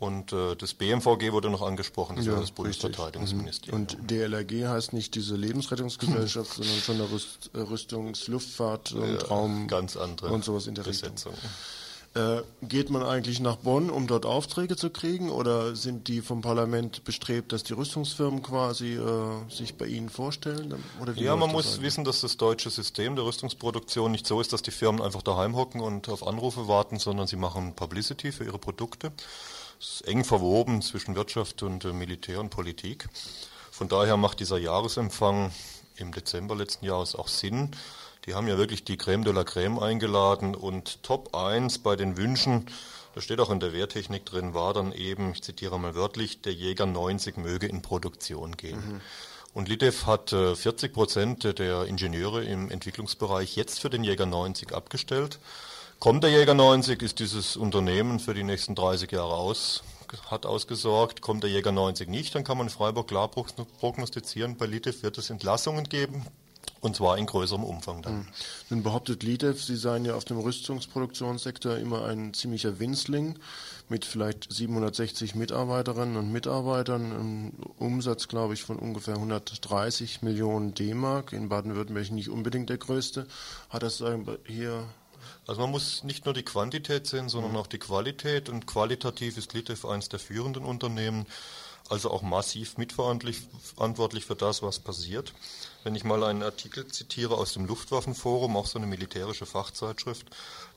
Und 0.00 0.32
äh, 0.32 0.56
das 0.56 0.72
BMVG 0.72 1.32
wurde 1.32 1.50
noch 1.50 1.60
angesprochen, 1.60 2.16
das 2.16 2.24
ja, 2.24 2.32
war 2.32 2.40
das 2.40 2.52
Bundesverteidigungsministerium. 2.52 3.82
Und 3.82 3.98
DLRG 4.10 4.66
heißt 4.66 4.94
nicht 4.94 5.14
diese 5.14 5.36
Lebensrettungsgesellschaft, 5.36 6.54
sondern 6.54 6.78
schon 6.78 6.94
eine 6.96 7.10
Rüst, 7.10 7.50
Rüstungs-, 7.54 8.26
Luftfahrt- 8.26 8.92
und 8.92 9.12
ja, 9.12 9.26
Raum- 9.26 9.68
ganz 9.68 9.98
andere 9.98 10.28
und 10.28 10.42
sowas 10.42 10.66
in 10.66 10.74
der 10.74 10.84
Besetzung. 10.84 11.32
Richtung. 11.34 11.50
Äh, 12.12 12.42
geht 12.62 12.90
man 12.90 13.04
eigentlich 13.04 13.38
nach 13.38 13.54
Bonn, 13.54 13.88
um 13.88 14.08
dort 14.08 14.26
Aufträge 14.26 14.74
zu 14.74 14.90
kriegen, 14.90 15.30
oder 15.30 15.76
sind 15.76 16.08
die 16.08 16.22
vom 16.22 16.40
Parlament 16.40 17.04
bestrebt, 17.04 17.52
dass 17.52 17.62
die 17.62 17.72
Rüstungsfirmen 17.72 18.42
quasi 18.42 18.94
äh, 18.94 19.48
sich 19.48 19.76
bei 19.76 19.86
Ihnen 19.86 20.08
vorstellen? 20.08 20.74
ja, 21.14 21.36
man 21.36 21.52
muss 21.52 21.66
eigentlich? 21.66 21.82
wissen, 21.82 22.04
dass 22.04 22.20
das 22.22 22.36
deutsche 22.36 22.68
System 22.68 23.14
der 23.14 23.24
Rüstungsproduktion 23.24 24.10
nicht 24.10 24.26
so 24.26 24.40
ist, 24.40 24.52
dass 24.52 24.62
die 24.62 24.72
Firmen 24.72 25.00
einfach 25.00 25.22
daheim 25.22 25.54
hocken 25.54 25.80
und 25.80 26.08
auf 26.08 26.26
Anrufe 26.26 26.66
warten, 26.66 26.98
sondern 26.98 27.28
sie 27.28 27.36
machen 27.36 27.74
Publicity 27.74 28.32
für 28.32 28.44
ihre 28.44 28.58
Produkte. 28.58 29.12
Es 29.80 30.00
ist 30.00 30.08
eng 30.08 30.24
verwoben 30.24 30.82
zwischen 30.82 31.14
Wirtschaft 31.14 31.62
und 31.62 31.84
äh, 31.84 31.92
Militär 31.92 32.40
und 32.40 32.50
Politik. 32.50 33.08
Von 33.70 33.86
daher 33.86 34.16
macht 34.16 34.40
dieser 34.40 34.58
Jahresempfang 34.58 35.52
im 35.94 36.12
Dezember 36.12 36.56
letzten 36.56 36.86
Jahres 36.86 37.14
auch 37.14 37.28
Sinn 37.28 37.70
die 38.26 38.34
haben 38.34 38.48
ja 38.48 38.58
wirklich 38.58 38.84
die 38.84 38.96
Creme 38.96 39.24
de 39.24 39.32
la 39.32 39.44
Creme 39.44 39.78
eingeladen 39.78 40.54
und 40.54 41.02
Top 41.02 41.34
1 41.34 41.78
bei 41.78 41.96
den 41.96 42.16
Wünschen, 42.16 42.66
das 43.14 43.24
steht 43.24 43.40
auch 43.40 43.50
in 43.50 43.60
der 43.60 43.72
Wehrtechnik 43.72 44.24
drin, 44.24 44.54
war 44.54 44.72
dann 44.72 44.92
eben, 44.92 45.32
ich 45.32 45.42
zitiere 45.42 45.78
mal 45.78 45.94
wörtlich, 45.94 46.42
der 46.42 46.52
Jäger 46.52 46.86
90 46.86 47.36
möge 47.38 47.66
in 47.66 47.82
Produktion 47.82 48.56
gehen. 48.56 48.76
Mhm. 48.76 49.00
Und 49.52 49.68
Litev 49.68 50.06
hat 50.06 50.32
äh, 50.32 50.54
40 50.54 50.92
Prozent 50.92 51.58
der 51.58 51.84
Ingenieure 51.86 52.44
im 52.44 52.70
Entwicklungsbereich 52.70 53.56
jetzt 53.56 53.80
für 53.80 53.90
den 53.90 54.04
Jäger 54.04 54.26
90 54.26 54.72
abgestellt. 54.72 55.40
Kommt 55.98 56.22
der 56.22 56.30
Jäger 56.30 56.54
90, 56.54 57.02
ist 57.02 57.18
dieses 57.18 57.56
Unternehmen 57.56 58.20
für 58.20 58.32
die 58.32 58.44
nächsten 58.44 58.74
30 58.74 59.10
Jahre 59.10 59.34
aus, 59.34 59.82
hat 60.30 60.46
ausgesorgt. 60.46 61.20
Kommt 61.20 61.42
der 61.42 61.50
Jäger 61.50 61.72
90 61.72 62.08
nicht, 62.08 62.34
dann 62.34 62.44
kann 62.44 62.58
man 62.58 62.70
Freiburg 62.70 63.08
klar 63.08 63.28
prognostizieren, 63.28 64.56
bei 64.56 64.66
Litev 64.66 65.02
wird 65.02 65.18
es 65.18 65.30
Entlassungen 65.30 65.88
geben, 65.88 66.24
und 66.80 66.96
zwar 66.96 67.18
in 67.18 67.26
größerem 67.26 67.64
Umfang 67.64 68.02
dann. 68.02 68.12
Hm. 68.12 68.26
Nun 68.70 68.82
behauptet 68.82 69.22
Lidev, 69.22 69.62
Sie 69.62 69.76
seien 69.76 70.04
ja 70.04 70.14
auf 70.14 70.24
dem 70.24 70.38
Rüstungsproduktionssektor 70.38 71.76
immer 71.76 72.04
ein 72.04 72.32
ziemlicher 72.34 72.78
Winzling 72.78 73.38
mit 73.88 74.04
vielleicht 74.04 74.52
760 74.52 75.34
Mitarbeiterinnen 75.34 76.16
und 76.16 76.32
Mitarbeitern, 76.32 77.12
einem 77.12 77.52
Umsatz, 77.78 78.28
glaube 78.28 78.54
ich, 78.54 78.62
von 78.62 78.78
ungefähr 78.78 79.14
130 79.14 80.22
Millionen 80.22 80.74
D-Mark. 80.74 81.32
In 81.32 81.48
Baden-Württemberg 81.48 82.10
nicht 82.10 82.30
unbedingt 82.30 82.70
der 82.70 82.78
größte. 82.78 83.26
Hat 83.68 83.82
das 83.82 84.02
hier 84.46 84.84
also 85.46 85.62
man 85.62 85.70
muss 85.70 86.04
nicht 86.04 86.24
nur 86.26 86.34
die 86.34 86.44
Quantität 86.44 87.06
sehen, 87.06 87.28
sondern 87.28 87.56
auch 87.56 87.66
die 87.66 87.78
Qualität. 87.78 88.48
Und 88.48 88.66
qualitativ 88.66 89.36
ist 89.36 89.52
Litev 89.52 89.84
eines 89.84 90.08
der 90.08 90.20
führenden 90.20 90.64
Unternehmen, 90.64 91.26
also 91.88 92.10
auch 92.10 92.22
massiv 92.22 92.78
mitverantwortlich 92.78 94.24
für 94.24 94.36
das, 94.36 94.62
was 94.62 94.78
passiert. 94.78 95.34
Wenn 95.82 95.94
ich 95.94 96.04
mal 96.04 96.22
einen 96.24 96.42
Artikel 96.42 96.86
zitiere 96.88 97.36
aus 97.36 97.54
dem 97.54 97.66
Luftwaffenforum, 97.66 98.56
auch 98.56 98.66
so 98.66 98.78
eine 98.78 98.86
militärische 98.86 99.46
Fachzeitschrift, 99.46 100.26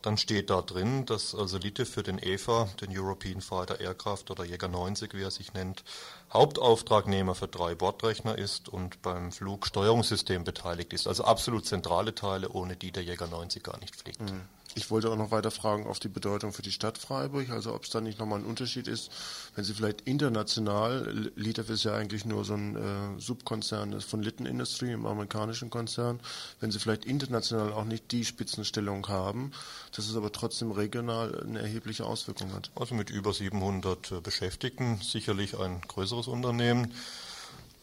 dann 0.02 0.18
steht 0.18 0.50
da 0.50 0.62
drin, 0.62 1.06
dass 1.06 1.36
also 1.36 1.58
Lite 1.58 1.86
für 1.86 2.04
den 2.04 2.20
EFA, 2.20 2.70
den 2.82 2.98
European 2.98 3.42
Fighter 3.42 3.80
Aircraft 3.80 4.26
oder 4.30 4.46
Jäger 4.46 4.68
90, 4.68 5.14
wie 5.14 5.24
er 5.24 5.32
sich 5.32 5.54
nennt, 5.54 5.84
Hauptauftragnehmer 6.32 7.36
für 7.36 7.48
drei 7.48 7.76
Bordrechner 7.76 8.38
ist 8.38 8.70
und 8.70 9.02
beim 9.02 9.32
Flugsteuerungssystem 9.32 10.44
beteiligt 10.44 10.94
ist. 10.94 11.08
Also 11.08 11.24
absolut 11.26 11.66
zentrale 11.66 12.16
Teile, 12.16 12.50
ohne 12.50 12.76
die 12.76 12.92
der 12.92 13.04
Jäger 13.04 13.28
90 13.28 13.64
gar 13.64 13.80
nicht 13.80 13.96
fliegt. 13.96 14.22
Mhm. 14.22 14.42
Ich 14.76 14.90
wollte 14.90 15.12
auch 15.12 15.16
noch 15.16 15.32
weiter 15.32 15.52
fragen 15.52 15.86
auf 15.86 16.00
die 16.00 16.08
Bedeutung 16.08 16.52
für 16.52 16.62
die 16.64 16.72
Stadt 16.72 16.98
Freiburg, 16.98 17.50
also 17.50 17.74
ob 17.74 17.84
es 17.84 17.92
da 17.92 18.02
nicht 18.02 18.20
nochmal 18.20 18.40
ein 18.40 18.46
Unterschied 18.46 18.88
ist, 18.88 19.12
wenn 19.56 19.64
Sie 19.64 19.74
vielleicht 19.74 20.02
international, 20.02 21.32
Litev 21.36 21.72
ist 21.72 21.84
ja 21.84 21.96
eigentlich 21.96 22.26
nur 22.26 22.44
so 22.44 22.56
ein 22.56 22.76
äh, 22.76 23.20
Subkonzern 23.20 24.02
von 24.02 24.24
Litten 24.24 24.46
Industry, 24.46 24.92
im 24.92 25.06
amerikanischen 25.06 25.70
Konzern, 25.70 26.20
wenn 26.60 26.72
Sie 26.72 26.80
vielleicht 26.80 27.06
international 27.06 27.72
auch 27.74 27.86
nicht 27.86 28.12
die 28.12 28.26
Spitzenstellung 28.26 29.08
haben, 29.08 29.52
dass 29.96 30.08
es 30.08 30.16
aber 30.16 30.32
trotzdem 30.32 30.72
regional 30.72 31.44
eine 31.44 31.60
erhebliche 31.60 32.06
Auswirkung 32.06 32.54
hat. 32.54 32.72
Also 32.76 32.96
mit 32.96 33.10
über 33.10 33.34
700 33.34 34.12
äh, 34.12 34.22
Beschäftigten 34.22 35.00
sicherlich 35.02 35.60
ein 35.60 35.82
größeres 35.82 36.28
Unternehmen. 36.28 36.94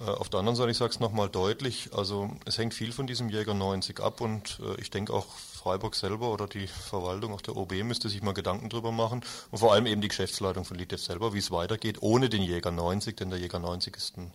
Äh, 0.01 0.05
auf 0.05 0.29
der 0.29 0.41
anderen 0.41 0.57
Seite, 0.57 0.71
ich 0.71 0.77
sage 0.77 0.91
es 0.91 1.01
nochmal 1.01 1.29
deutlich, 1.29 1.91
also 1.93 2.31
es 2.47 2.59
hängt 2.59 2.75
viel 2.75 2.93
von 2.93 3.07
diesem 3.07 3.29
Jäger 3.29 3.55
90 3.55 4.01
ab 4.01 4.21
und 4.21 4.59
äh, 4.61 4.81
ich 4.81 4.91
denke 4.91 5.13
auch 5.13 5.27
Freiburg 5.61 5.95
selber 5.95 6.33
oder 6.33 6.47
die 6.47 6.67
Verwaltung, 6.67 7.35
auch 7.35 7.43
der 7.43 7.57
OB 7.57 7.73
müsste 7.85 8.09
sich 8.09 8.23
mal 8.23 8.33
Gedanken 8.33 8.71
drüber 8.71 8.93
machen 8.93 9.23
und 9.51 9.59
vor 9.59 9.73
allem 9.73 9.87
eben 9.87 10.01
die 10.01 10.09
Geschäftsleitung 10.09 10.65
von 10.65 10.79
Litev 10.79 11.03
selber, 11.03 11.35
wie 11.35 11.39
es 11.39 11.51
weitergeht, 11.51 11.99
ohne 12.01 12.31
den 12.31 12.43
Jäger 12.43 12.71
90, 12.71 13.17
denn 13.17 13.31
der 13.31 13.39
Jäger 13.39 13.59
90 13.59 13.97
ist 13.97 14.17
ein 14.17 14.33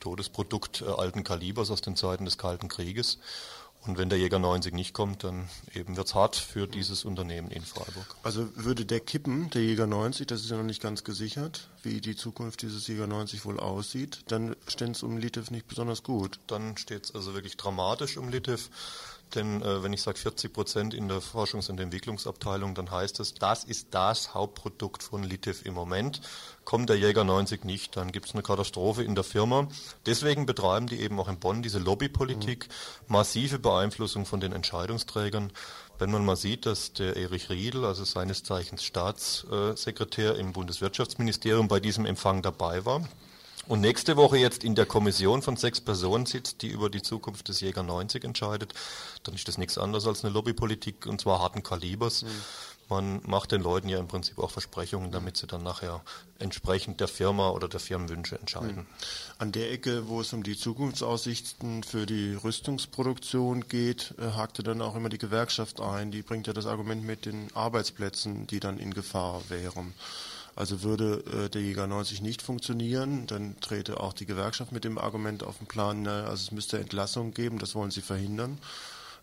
Todesprodukt 0.00 0.82
äh, 0.82 0.86
alten 0.86 1.22
Kalibers 1.22 1.70
aus 1.70 1.80
den 1.80 1.96
Zeiten 1.96 2.24
des 2.24 2.38
Kalten 2.38 2.68
Krieges. 2.68 3.18
Und 3.86 3.98
wenn 3.98 4.08
der 4.08 4.18
Jäger 4.18 4.38
90 4.38 4.72
nicht 4.72 4.94
kommt, 4.94 5.24
dann 5.24 5.48
eben 5.74 5.96
wird 5.96 6.06
es 6.06 6.14
hart 6.14 6.36
für 6.36 6.66
dieses 6.66 7.04
Unternehmen 7.04 7.50
in 7.50 7.62
Freiburg. 7.62 8.16
Also 8.22 8.48
würde 8.56 8.86
der 8.86 9.00
kippen, 9.00 9.50
der 9.50 9.62
Jäger 9.62 9.86
90, 9.86 10.26
das 10.26 10.40
ist 10.40 10.50
ja 10.50 10.56
noch 10.56 10.64
nicht 10.64 10.80
ganz 10.80 11.04
gesichert, 11.04 11.68
wie 11.82 12.00
die 12.00 12.16
Zukunft 12.16 12.62
dieses 12.62 12.86
Jäger 12.86 13.06
90 13.06 13.44
wohl 13.44 13.60
aussieht, 13.60 14.20
dann 14.28 14.56
stände 14.68 14.92
es 14.92 15.02
um 15.02 15.18
Litev 15.18 15.50
nicht 15.50 15.68
besonders 15.68 16.02
gut. 16.02 16.40
Dann 16.46 16.78
steht 16.78 17.04
es 17.04 17.14
also 17.14 17.34
wirklich 17.34 17.58
dramatisch 17.58 18.16
um 18.16 18.30
Litev. 18.30 18.70
Denn 19.34 19.62
äh, 19.62 19.82
wenn 19.82 19.92
ich 19.92 20.02
sage 20.02 20.18
40 20.18 20.52
Prozent 20.52 20.94
in 20.94 21.08
der 21.08 21.20
Forschungs- 21.20 21.70
und 21.70 21.80
Entwicklungsabteilung, 21.80 22.74
dann 22.74 22.90
heißt 22.90 23.20
es, 23.20 23.34
das 23.34 23.64
ist 23.64 23.88
das 23.90 24.34
Hauptprodukt 24.34 25.02
von 25.02 25.22
Litev 25.22 25.64
im 25.64 25.74
Moment. 25.74 26.20
Kommt 26.64 26.88
der 26.88 26.96
Jäger 26.96 27.24
90 27.24 27.64
nicht, 27.64 27.96
dann 27.96 28.12
gibt 28.12 28.26
es 28.26 28.34
eine 28.34 28.42
Katastrophe 28.42 29.02
in 29.02 29.14
der 29.14 29.24
Firma. 29.24 29.68
Deswegen 30.06 30.46
betreiben 30.46 30.86
die 30.86 31.00
eben 31.00 31.18
auch 31.18 31.28
in 31.28 31.38
Bonn 31.38 31.62
diese 31.62 31.78
Lobbypolitik, 31.78 32.68
mhm. 32.68 33.12
massive 33.12 33.58
Beeinflussung 33.58 34.26
von 34.26 34.40
den 34.40 34.52
Entscheidungsträgern. 34.52 35.52
Wenn 35.98 36.10
man 36.10 36.24
mal 36.24 36.36
sieht, 36.36 36.66
dass 36.66 36.92
der 36.92 37.16
Erich 37.16 37.50
Riedel, 37.50 37.84
also 37.84 38.04
seines 38.04 38.42
Zeichens 38.42 38.82
Staatssekretär 38.82 40.36
im 40.36 40.52
Bundeswirtschaftsministerium, 40.52 41.68
bei 41.68 41.80
diesem 41.80 42.04
Empfang 42.04 42.42
dabei 42.42 42.84
war, 42.84 43.06
und 43.66 43.80
nächste 43.80 44.16
Woche 44.16 44.36
jetzt 44.36 44.64
in 44.64 44.74
der 44.74 44.86
Kommission 44.86 45.42
von 45.42 45.56
sechs 45.56 45.80
Personen 45.80 46.26
sitzt, 46.26 46.62
die 46.62 46.68
über 46.68 46.90
die 46.90 47.02
Zukunft 47.02 47.48
des 47.48 47.60
Jäger 47.60 47.82
90 47.82 48.24
entscheidet, 48.24 48.74
dann 49.22 49.34
ist 49.34 49.48
das 49.48 49.58
nichts 49.58 49.78
anderes 49.78 50.06
als 50.06 50.24
eine 50.24 50.32
Lobbypolitik 50.32 51.06
und 51.06 51.20
zwar 51.20 51.40
harten 51.40 51.62
Kalibers. 51.62 52.22
Mhm. 52.22 52.28
Man 52.88 53.20
macht 53.24 53.52
den 53.52 53.62
Leuten 53.62 53.88
ja 53.88 53.98
im 53.98 54.08
Prinzip 54.08 54.38
auch 54.38 54.50
Versprechungen, 54.50 55.10
damit 55.10 55.38
sie 55.38 55.46
dann 55.46 55.62
nachher 55.62 56.02
entsprechend 56.38 57.00
der 57.00 57.08
Firma 57.08 57.48
oder 57.50 57.66
der 57.66 57.80
Firmenwünsche 57.80 58.38
entscheiden. 58.38 58.76
Mhm. 58.76 58.86
An 59.38 59.52
der 59.52 59.72
Ecke, 59.72 60.08
wo 60.08 60.20
es 60.20 60.32
um 60.32 60.42
die 60.42 60.56
Zukunftsaussichten 60.56 61.82
für 61.82 62.04
die 62.04 62.34
Rüstungsproduktion 62.34 63.68
geht, 63.68 64.14
äh, 64.18 64.32
hakte 64.36 64.62
dann 64.62 64.82
auch 64.82 64.96
immer 64.96 65.08
die 65.08 65.18
Gewerkschaft 65.18 65.80
ein. 65.80 66.10
Die 66.10 66.22
bringt 66.22 66.46
ja 66.46 66.52
das 66.52 66.66
Argument 66.66 67.04
mit 67.04 67.24
den 67.24 67.48
Arbeitsplätzen, 67.54 68.46
die 68.46 68.60
dann 68.60 68.78
in 68.78 68.92
Gefahr 68.92 69.42
wären. 69.48 69.94
Also 70.56 70.82
würde 70.82 71.24
äh, 71.46 71.48
der 71.48 71.62
Jäger 71.62 71.86
90 71.86 72.22
nicht 72.22 72.42
funktionieren, 72.42 73.26
dann 73.26 73.58
trete 73.60 74.00
auch 74.00 74.12
die 74.12 74.26
Gewerkschaft 74.26 74.72
mit 74.72 74.84
dem 74.84 74.98
Argument 74.98 75.42
auf 75.42 75.58
den 75.58 75.66
Plan, 75.66 76.02
na, 76.02 76.24
also 76.24 76.42
es 76.42 76.52
müsste 76.52 76.78
Entlassungen 76.78 77.34
geben, 77.34 77.58
das 77.58 77.74
wollen 77.74 77.90
sie 77.90 78.02
verhindern. 78.02 78.58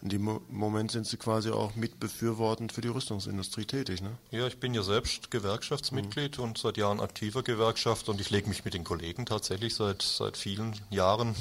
In 0.01 0.09
dem 0.09 0.23
Mo 0.23 0.41
Moment 0.49 0.91
sind 0.91 1.05
Sie 1.05 1.17
quasi 1.17 1.51
auch 1.51 1.75
mitbefürwortend 1.75 2.71
für 2.71 2.81
die 2.81 2.87
Rüstungsindustrie 2.87 3.65
tätig, 3.65 4.01
ne? 4.01 4.09
Ja, 4.31 4.47
ich 4.47 4.57
bin 4.57 4.73
ja 4.73 4.81
selbst 4.81 5.29
Gewerkschaftsmitglied 5.29 6.39
mhm. 6.39 6.43
und 6.43 6.57
seit 6.57 6.77
Jahren 6.77 6.99
aktiver 6.99 7.43
Gewerkschaft 7.43 8.09
und 8.09 8.19
ich 8.19 8.31
lege 8.31 8.49
mich 8.49 8.65
mit 8.65 8.73
den 8.73 8.83
Kollegen 8.83 9.27
tatsächlich 9.27 9.75
seit, 9.75 10.01
seit 10.01 10.37
vielen 10.37 10.73
Jahren, 10.89 11.35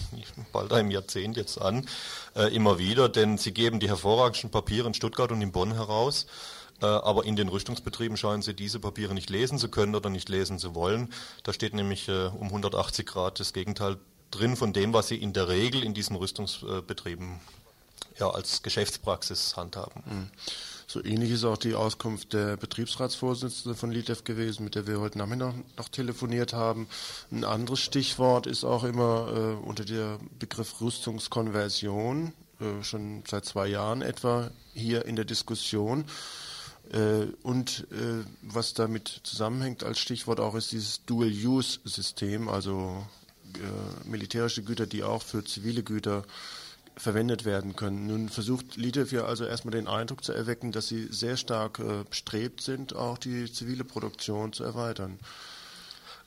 bald 0.52 0.74
einem 0.74 0.90
Jahrzehnt 0.90 1.38
jetzt 1.38 1.58
an, 1.58 1.86
äh, 2.36 2.54
immer 2.54 2.78
wieder, 2.78 3.08
denn 3.08 3.38
sie 3.38 3.52
geben 3.52 3.80
die 3.80 3.88
hervorragenden 3.88 4.50
Papiere 4.50 4.88
in 4.88 4.94
Stuttgart 4.94 5.32
und 5.32 5.40
in 5.40 5.52
Bonn 5.52 5.72
heraus. 5.72 6.26
Äh, 6.82 6.86
aber 6.86 7.24
in 7.24 7.36
den 7.36 7.48
Rüstungsbetrieben 7.48 8.16
scheinen 8.16 8.42
sie 8.42 8.54
diese 8.54 8.80
Papiere 8.80 9.14
nicht 9.14 9.30
lesen 9.30 9.58
zu 9.58 9.68
können 9.68 9.94
oder 9.94 10.10
nicht 10.10 10.28
lesen 10.28 10.58
zu 10.58 10.74
wollen. 10.74 11.12
Da 11.42 11.52
steht 11.52 11.74
nämlich 11.74 12.08
äh, 12.08 12.26
um 12.26 12.48
180 12.48 13.06
Grad 13.06 13.40
das 13.40 13.52
Gegenteil 13.52 13.98
drin 14.30 14.56
von 14.56 14.72
dem, 14.72 14.92
was 14.92 15.08
sie 15.08 15.16
in 15.16 15.32
der 15.32 15.48
Regel 15.48 15.82
in 15.82 15.94
diesen 15.94 16.16
Rüstungsbetrieben 16.16 17.40
ja, 18.18 18.30
als 18.30 18.62
Geschäftspraxis 18.62 19.56
handhaben. 19.56 20.02
Mhm. 20.06 20.30
So 20.86 21.04
ähnlich 21.04 21.30
ist 21.30 21.44
auch 21.44 21.56
die 21.56 21.74
Auskunft 21.74 22.32
der 22.32 22.56
Betriebsratsvorsitzende 22.56 23.76
von 23.76 23.92
LITEF 23.92 24.24
gewesen, 24.24 24.64
mit 24.64 24.74
der 24.74 24.88
wir 24.88 25.00
heute 25.00 25.18
Nachmittag 25.18 25.54
noch 25.76 25.88
telefoniert 25.88 26.52
haben. 26.52 26.88
Ein 27.30 27.44
anderes 27.44 27.78
Stichwort 27.78 28.48
ist 28.48 28.64
auch 28.64 28.82
immer 28.82 29.28
äh, 29.32 29.66
unter 29.66 29.84
der 29.84 30.18
Begriff 30.40 30.80
Rüstungskonversion, 30.80 32.32
äh, 32.60 32.82
schon 32.82 33.22
seit 33.24 33.44
zwei 33.44 33.68
Jahren 33.68 34.02
etwa 34.02 34.50
hier 34.74 35.04
in 35.04 35.14
der 35.14 35.24
Diskussion. 35.24 36.06
Äh, 36.92 37.26
und 37.42 37.86
äh, 37.92 38.24
was 38.42 38.74
damit 38.74 39.20
zusammenhängt 39.22 39.84
als 39.84 39.98
Stichwort 39.98 40.40
auch 40.40 40.54
ist 40.54 40.72
dieses 40.72 41.04
Dual-Use-System, 41.04 42.48
also 42.48 43.06
äh, 43.54 44.08
militärische 44.08 44.62
Güter, 44.62 44.86
die 44.86 45.04
auch 45.04 45.22
für 45.22 45.44
zivile 45.44 45.84
Güter 45.84 46.24
verwendet 46.96 47.44
werden 47.44 47.76
können. 47.76 48.08
Nun 48.08 48.28
versucht 48.28 48.76
Litev 48.76 49.12
ja 49.14 49.24
also 49.24 49.44
erstmal 49.44 49.72
den 49.72 49.86
Eindruck 49.86 50.24
zu 50.24 50.32
erwecken, 50.32 50.72
dass 50.72 50.88
sie 50.88 51.06
sehr 51.10 51.38
stark 51.38 51.80
bestrebt 52.10 52.60
sind, 52.60 52.94
auch 52.94 53.16
die 53.16 53.50
zivile 53.50 53.84
Produktion 53.84 54.52
zu 54.52 54.64
erweitern. 54.64 55.18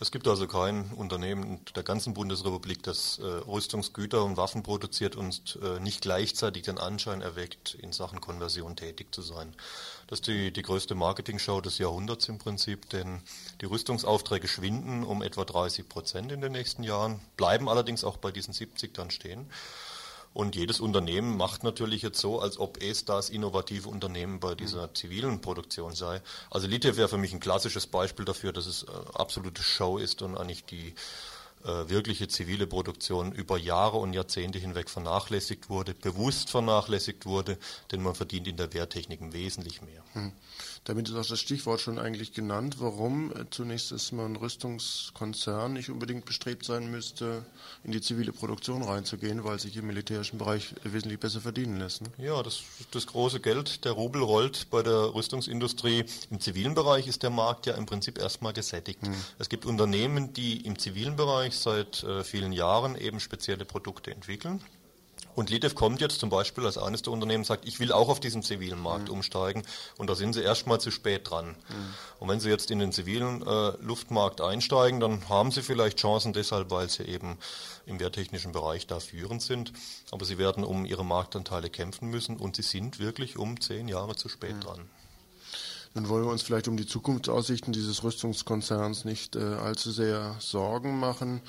Es 0.04 0.12
gibt 0.12 0.28
also 0.28 0.48
kein 0.48 0.92
Unternehmen 0.92 1.62
der 1.78 1.84
ganzen 1.84 2.14
Bundesrepublik, 2.14 2.84
das 2.84 3.20
äh, 3.20 3.26
Rüstungsgüter 3.26 4.26
und 4.26 4.36
Waffen 4.36 4.62
produziert 4.62 5.16
und 5.16 5.58
äh, 5.64 5.80
nicht 5.80 6.02
gleichzeitig 6.02 6.64
den 6.64 6.78
Anschein 6.78 7.22
erweckt, 7.22 7.76
in 7.76 7.94
Sachen 7.94 8.20
Konversion 8.20 8.76
tätig 8.76 9.16
zu 9.16 9.22
sein. 9.22 9.56
Das 10.14 10.20
ist 10.20 10.28
die, 10.28 10.54
die 10.54 10.62
größte 10.62 10.94
Marketing-Show 10.94 11.60
des 11.62 11.80
Jahrhunderts 11.80 12.30
im 12.30 12.38
Prinzip, 12.38 12.88
denn 12.90 13.24
die 13.62 13.66
Rüstungsaufträge 13.66 14.48
schwinden 14.48 15.04
um 15.04 15.24
etwa 15.24 15.44
30 15.44 15.90
Prozent 15.90 16.32
in 16.32 16.40
den 16.40 16.52
nächsten 16.52 16.84
Jahren, 16.84 17.20
bleiben 17.36 17.68
allerdings 17.68 18.04
auch 18.04 18.18
bei 18.18 18.32
diesen 18.32 18.54
70 18.54 18.94
dann 18.94 19.10
stehen. 19.10 19.50
Und 20.32 20.56
jedes 20.56 20.80
Unternehmen 20.80 21.36
macht 21.36 21.64
natürlich 21.64 22.04
jetzt 22.04 22.20
so, 22.20 22.40
als 22.40 22.60
ob 22.60 22.80
es 22.80 23.06
das 23.06 23.32
innovative 23.32 23.90
Unternehmen 23.90 24.40
bei 24.40 24.54
dieser 24.54 24.94
zivilen 24.94 25.42
Produktion 25.42 25.96
sei. 25.96 26.22
Also 26.52 26.68
Litev 26.68 26.96
wäre 26.96 27.10
für 27.10 27.18
mich 27.18 27.34
ein 27.34 27.40
klassisches 27.40 27.88
Beispiel 27.88 28.26
dafür, 28.26 28.54
dass 28.54 28.68
es 28.68 28.84
äh, 28.84 28.92
absolute 29.16 29.64
Show 29.64 29.98
ist 29.98 30.22
und 30.22 30.38
eigentlich 30.38 30.64
die 30.66 30.94
wirkliche 31.64 32.28
zivile 32.28 32.68
Produktion 32.68 33.32
über 33.32 33.58
Jahre 33.58 33.98
und 33.98 34.14
Jahrzehnte 34.14 34.60
hinweg 34.60 34.90
vernachlässigt 34.90 35.70
wurde, 35.70 35.94
bewusst 35.94 36.50
vernachlässigt 36.50 37.26
wurde, 37.26 37.58
denn 37.92 38.02
man 38.02 38.16
verdient 38.16 38.48
in 38.48 38.58
der 38.58 38.74
Wehrtechnik 38.74 39.20
wesentlich 39.32 39.82
mehr. 39.82 40.04
Hm. 40.14 40.34
Damit 40.86 41.08
ist 41.08 41.16
auch 41.16 41.26
das 41.26 41.40
Stichwort 41.40 41.80
schon 41.80 41.98
eigentlich 41.98 42.34
genannt, 42.34 42.76
warum 42.80 43.32
äh, 43.32 43.46
zunächst 43.50 43.94
erstmal 43.94 44.26
ein 44.26 44.36
Rüstungskonzern 44.36 45.72
nicht 45.72 45.90
unbedingt 45.90 46.26
bestrebt 46.26 46.66
sein 46.66 46.92
müsste, 46.92 47.46
in 47.86 47.92
die 47.92 48.02
zivile 48.02 48.34
Produktion 48.34 48.84
reinzugehen, 48.84 49.46
weil 49.46 49.60
sich 49.60 49.78
im 49.78 49.88
militärischen 49.88 50.40
Bereich 50.40 50.76
wesentlich 50.84 51.20
besser 51.20 51.40
verdienen 51.40 51.80
lässt. 51.80 52.02
Ne? 52.02 52.10
Ja, 52.18 52.44
das, 52.44 52.64
das 52.92 53.08
große 53.08 53.40
Geld, 53.40 53.86
der 53.86 53.94
Rubel 53.94 54.22
rollt 54.22 54.70
bei 54.72 54.84
der 54.84 55.14
Rüstungsindustrie. 55.14 56.04
Im 56.30 56.42
zivilen 56.42 56.76
Bereich 56.76 57.08
ist 57.08 57.24
der 57.24 57.30
Markt 57.30 57.66
ja 57.66 57.76
im 57.76 57.86
Prinzip 57.86 58.18
erstmal 58.18 58.52
gesättigt. 58.52 59.02
Hm. 59.06 59.14
Es 59.40 59.48
gibt 59.48 59.66
Unternehmen, 59.66 60.34
die 60.34 60.66
im 60.66 60.78
zivilen 60.78 61.16
Bereich 61.16 61.56
seit 61.56 62.04
äh, 62.04 62.26
vielen 62.26 62.52
Jahren 62.52 62.98
eben 62.98 63.22
spezielle 63.22 63.64
Produkte 63.64 64.12
entwickeln. 64.12 64.62
Und 65.36 65.50
Litev 65.50 65.76
kommt 65.76 66.02
jetzt 66.02 66.20
zum 66.20 66.30
Beispiel 66.30 66.66
als 66.66 66.78
eines 66.78 67.02
der 67.02 67.14
Unternehmen 67.14 67.44
sagt, 67.44 67.66
ich 67.68 67.80
will 67.80 67.92
auch 67.92 68.10
auf 68.10 68.20
diesen 68.20 68.44
zivilen 68.44 68.80
Markt 68.80 69.08
mhm. 69.08 69.16
umsteigen 69.16 69.64
und 69.98 70.10
da 70.10 70.16
sind 70.16 70.34
sie 70.34 70.42
erstmal 70.42 70.80
zu 70.80 70.92
spät 70.92 71.30
dran. 71.30 71.48
Mhm. 71.50 71.94
Und 72.20 72.30
wenn 72.30 72.40
sie 72.40 72.50
jetzt 72.50 72.72
in 72.72 72.80
den 72.80 72.92
zivilen 72.92 73.46
äh, 73.46 73.74
Luftmarkt 73.82 74.42
einsteigen, 74.42 75.00
dann 75.00 75.28
haben 75.30 75.52
sie 75.52 75.62
vielleicht 75.62 76.00
Chancen 76.00 76.34
deshalb, 76.34 76.72
weil 76.72 76.90
sie 76.90 77.04
eben 77.04 77.38
im 77.86 78.00
wehrtechnischen 78.00 78.52
Bereich 78.52 78.88
da 78.88 79.00
führend 79.00 79.42
sind. 79.42 79.74
Aber 80.12 80.26
sie 80.26 80.38
werden 80.38 80.64
um 80.64 80.86
ihre 80.86 81.06
Marktanteile 81.06 81.70
kämpfen 81.70 82.10
müssen 82.10 82.38
und 82.38 82.56
sie 82.56 82.62
sind 82.62 83.00
wirklich 83.00 83.38
um 83.38 83.60
zehn 83.60 83.88
Jahre 83.88 84.16
zu 84.16 84.30
spät 84.30 84.56
mhm. 84.56 84.62
dran. 84.62 84.90
Dann 85.94 86.10
wollen 86.10 86.26
wir 86.26 86.32
uns 86.32 86.42
vielleicht 86.42 86.68
um 86.68 86.78
die 86.78 86.88
Zukunftsaussichten 86.88 87.72
dieses 87.72 88.04
Rüstungskonzerns 88.04 89.06
nicht 89.06 89.36
äh, 89.36 89.40
allzu 89.40 89.92
sehr 89.92 90.36
Sorgen 90.40 91.00
machen. 91.00 91.42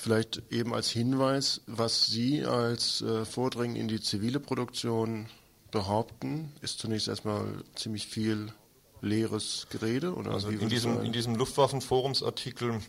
Vielleicht 0.00 0.42
eben 0.50 0.74
als 0.74 0.90
Hinweis, 0.90 1.60
was 1.66 2.06
Sie 2.06 2.44
als 2.44 3.02
äh, 3.02 3.24
Vordringen 3.24 3.74
in 3.74 3.88
die 3.88 4.00
zivile 4.00 4.38
Produktion 4.38 5.26
behaupten, 5.72 6.52
ist 6.60 6.78
zunächst 6.78 7.08
erstmal 7.08 7.44
ziemlich 7.74 8.06
viel 8.06 8.52
leeres 9.00 9.66
Gerede. 9.70 10.14
Oder 10.14 10.30
also 10.30 10.50
in 10.50 10.68
diesem, 10.68 11.02
in 11.02 11.12
diesem 11.12 11.34
Luftwaffenforumsartikel 11.34 12.80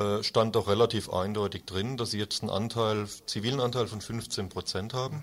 äh, 0.00 0.22
stand 0.22 0.56
doch 0.56 0.66
relativ 0.66 1.10
eindeutig 1.10 1.66
drin, 1.66 1.96
dass 1.96 2.12
sie 2.12 2.18
jetzt 2.18 2.42
einen 2.42 2.50
Anteil, 2.50 3.06
zivilen 3.26 3.60
Anteil 3.60 3.86
von 3.86 4.00
15 4.00 4.48
Prozent 4.48 4.94
haben 4.94 5.22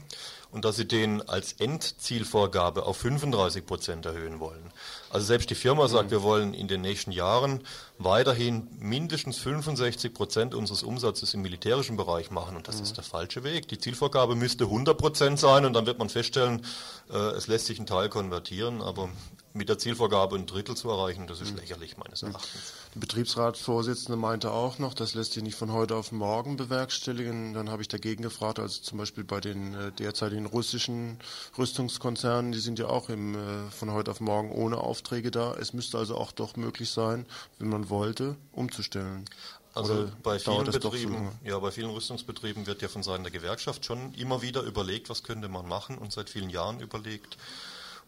und 0.51 0.65
dass 0.65 0.75
sie 0.75 0.87
den 0.87 1.27
als 1.27 1.53
Endzielvorgabe 1.53 2.85
auf 2.85 2.97
35 2.97 3.65
Prozent 3.65 4.05
erhöhen 4.05 4.39
wollen. 4.39 4.71
Also 5.09 5.25
selbst 5.25 5.49
die 5.49 5.55
Firma 5.55 5.87
sagt, 5.87 6.07
mhm. 6.07 6.11
wir 6.11 6.23
wollen 6.23 6.53
in 6.53 6.67
den 6.67 6.81
nächsten 6.81 7.11
Jahren 7.11 7.61
weiterhin 7.97 8.67
mindestens 8.79 9.37
65 9.39 10.13
Prozent 10.13 10.53
unseres 10.53 10.83
Umsatzes 10.83 11.33
im 11.33 11.41
militärischen 11.41 11.97
Bereich 11.97 12.29
machen 12.29 12.55
und 12.55 12.67
das 12.67 12.77
mhm. 12.77 12.83
ist 12.83 12.97
der 12.97 13.03
falsche 13.03 13.43
Weg. 13.43 13.67
Die 13.67 13.79
Zielvorgabe 13.79 14.35
müsste 14.35 14.65
100 14.65 14.97
Prozent 14.97 15.39
sein 15.39 15.65
und 15.65 15.73
dann 15.73 15.85
wird 15.87 15.97
man 15.97 16.09
feststellen, 16.09 16.65
äh, 17.11 17.17
es 17.17 17.47
lässt 17.47 17.65
sich 17.65 17.79
ein 17.79 17.87
Teil 17.87 18.09
konvertieren, 18.09 18.81
aber 18.81 19.09
mit 19.57 19.69
der 19.69 19.77
Zielvorgabe 19.77 20.35
ein 20.35 20.45
Drittel 20.45 20.75
zu 20.75 20.89
erreichen, 20.89 21.27
das 21.27 21.41
ist 21.41 21.51
mhm. 21.51 21.57
lächerlich 21.57 21.97
meines 21.97 22.23
Erachtens. 22.23 22.73
Der 22.93 22.99
Betriebsratsvorsitzende 23.01 24.17
meinte 24.17 24.51
auch 24.51 24.79
noch, 24.79 24.93
das 24.93 25.13
lässt 25.13 25.33
sich 25.33 25.43
nicht 25.43 25.55
von 25.55 25.73
heute 25.73 25.95
auf 25.95 26.11
morgen 26.11 26.55
bewerkstelligen. 26.55 27.53
Dann 27.53 27.69
habe 27.69 27.81
ich 27.81 27.87
dagegen 27.87 28.23
gefragt, 28.23 28.59
also 28.59 28.81
zum 28.81 28.97
Beispiel 28.97 29.23
bei 29.23 29.41
den 29.41 29.73
äh, 29.73 29.91
derzeitigen 29.91 30.45
russischen 30.45 31.19
Rüstungskonzernen, 31.57 32.51
die 32.51 32.59
sind 32.59 32.79
ja 32.79 32.87
auch 32.87 33.09
im, 33.09 33.35
äh, 33.35 33.69
von 33.71 33.91
heute 33.91 34.11
auf 34.11 34.21
morgen 34.21 34.51
ohne 34.51 34.77
Aufträge 34.77 35.31
da. 35.31 35.53
Es 35.55 35.73
müsste 35.73 35.97
also 35.97 36.15
auch 36.15 36.31
doch 36.31 36.55
möglich 36.55 36.89
sein, 36.89 37.25
wenn 37.59 37.69
man 37.69 37.89
wollte, 37.89 38.35
umzustellen. 38.51 39.25
Also 39.77 40.09
bei 40.23 40.39
vielen 40.39 40.65
Betrieben, 40.65 41.31
ja, 41.43 41.59
bei 41.59 41.71
vielen 41.71 41.91
Rüstungsbetrieben 41.91 42.65
wird 42.65 42.81
ja 42.81 42.87
von 42.87 43.03
Seiten 43.03 43.23
der 43.23 43.31
Gewerkschaft 43.31 43.85
schon 43.85 44.13
immer 44.15 44.41
wieder 44.41 44.63
überlegt, 44.63 45.09
was 45.09 45.23
könnte 45.23 45.49
man 45.49 45.67
machen 45.67 45.97
und 45.97 46.11
seit 46.11 46.29
vielen 46.29 46.49
Jahren 46.49 46.79
überlegt. 46.79 47.37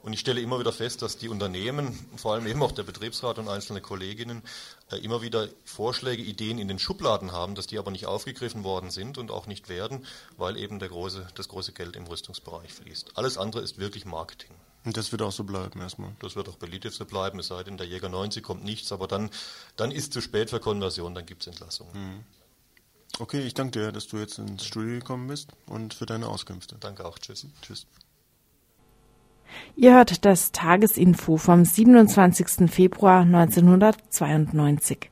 Und 0.01 0.13
ich 0.13 0.21
stelle 0.21 0.39
immer 0.39 0.59
wieder 0.59 0.71
fest, 0.71 1.01
dass 1.01 1.17
die 1.17 1.27
Unternehmen, 1.27 1.93
vor 2.15 2.33
allem 2.33 2.47
eben 2.47 2.63
auch 2.63 2.71
der 2.71 2.83
Betriebsrat 2.83 3.37
und 3.37 3.49
einzelne 3.49 3.81
Kolleginnen, 3.81 4.43
äh, 4.91 4.97
immer 4.97 5.21
wieder 5.21 5.49
Vorschläge, 5.65 6.23
Ideen 6.23 6.57
in 6.57 6.69
den 6.69 6.79
Schubladen 6.79 7.31
haben, 7.31 7.55
dass 7.55 7.67
die 7.67 7.77
aber 7.77 7.91
nicht 7.91 8.05
aufgegriffen 8.05 8.63
worden 8.63 8.91
sind 8.91 9.17
und 9.17 9.29
auch 9.29 9.45
nicht 9.45 9.67
werden, 9.67 10.05
weil 10.37 10.55
eben 10.57 10.79
der 10.79 10.89
große, 10.89 11.27
das 11.35 11.49
große 11.49 11.73
Geld 11.73 11.95
im 11.95 12.07
Rüstungsbereich 12.07 12.73
fließt. 12.73 13.17
Alles 13.17 13.37
andere 13.37 13.61
ist 13.61 13.77
wirklich 13.77 14.05
Marketing. 14.05 14.51
Und 14.85 14.95
das 14.95 15.11
wird 15.11 15.21
auch 15.21 15.33
so 15.33 15.43
bleiben 15.43 15.81
erstmal. 15.81 16.13
Das 16.21 16.37
wird 16.37 16.47
auch 16.47 16.55
bei 16.55 16.67
Litiv 16.67 16.95
so 16.95 17.05
bleiben, 17.05 17.39
es 17.39 17.47
sei 17.47 17.63
denn, 17.63 17.77
der 17.77 17.85
Jäger 17.85 18.07
90 18.07 18.41
kommt 18.41 18.63
nichts, 18.63 18.93
aber 18.93 19.07
dann, 19.07 19.29
dann 19.75 19.91
ist 19.91 20.13
zu 20.13 20.21
spät 20.21 20.49
für 20.49 20.61
Konversion, 20.61 21.13
dann 21.13 21.25
gibt 21.25 21.41
es 21.41 21.47
Entlassungen. 21.47 21.91
Mhm. 21.93 22.23
Okay, 23.19 23.41
ich 23.41 23.53
danke 23.53 23.79
dir, 23.79 23.91
dass 23.91 24.07
du 24.07 24.17
jetzt 24.17 24.37
ins 24.37 24.63
Studio 24.63 24.99
gekommen 24.99 25.27
bist 25.27 25.49
und 25.65 25.93
für 25.93 26.05
deine 26.05 26.27
Auskünfte. 26.27 26.77
Danke 26.79 27.05
auch, 27.05 27.19
tschüss. 27.19 27.45
Tschüss. 27.61 27.85
Ihr 29.75 29.93
hört 29.93 30.25
das 30.25 30.51
Tagesinfo 30.51 31.37
vom 31.37 31.65
27. 31.65 32.69
Februar 32.69 33.21
1992. 33.21 35.09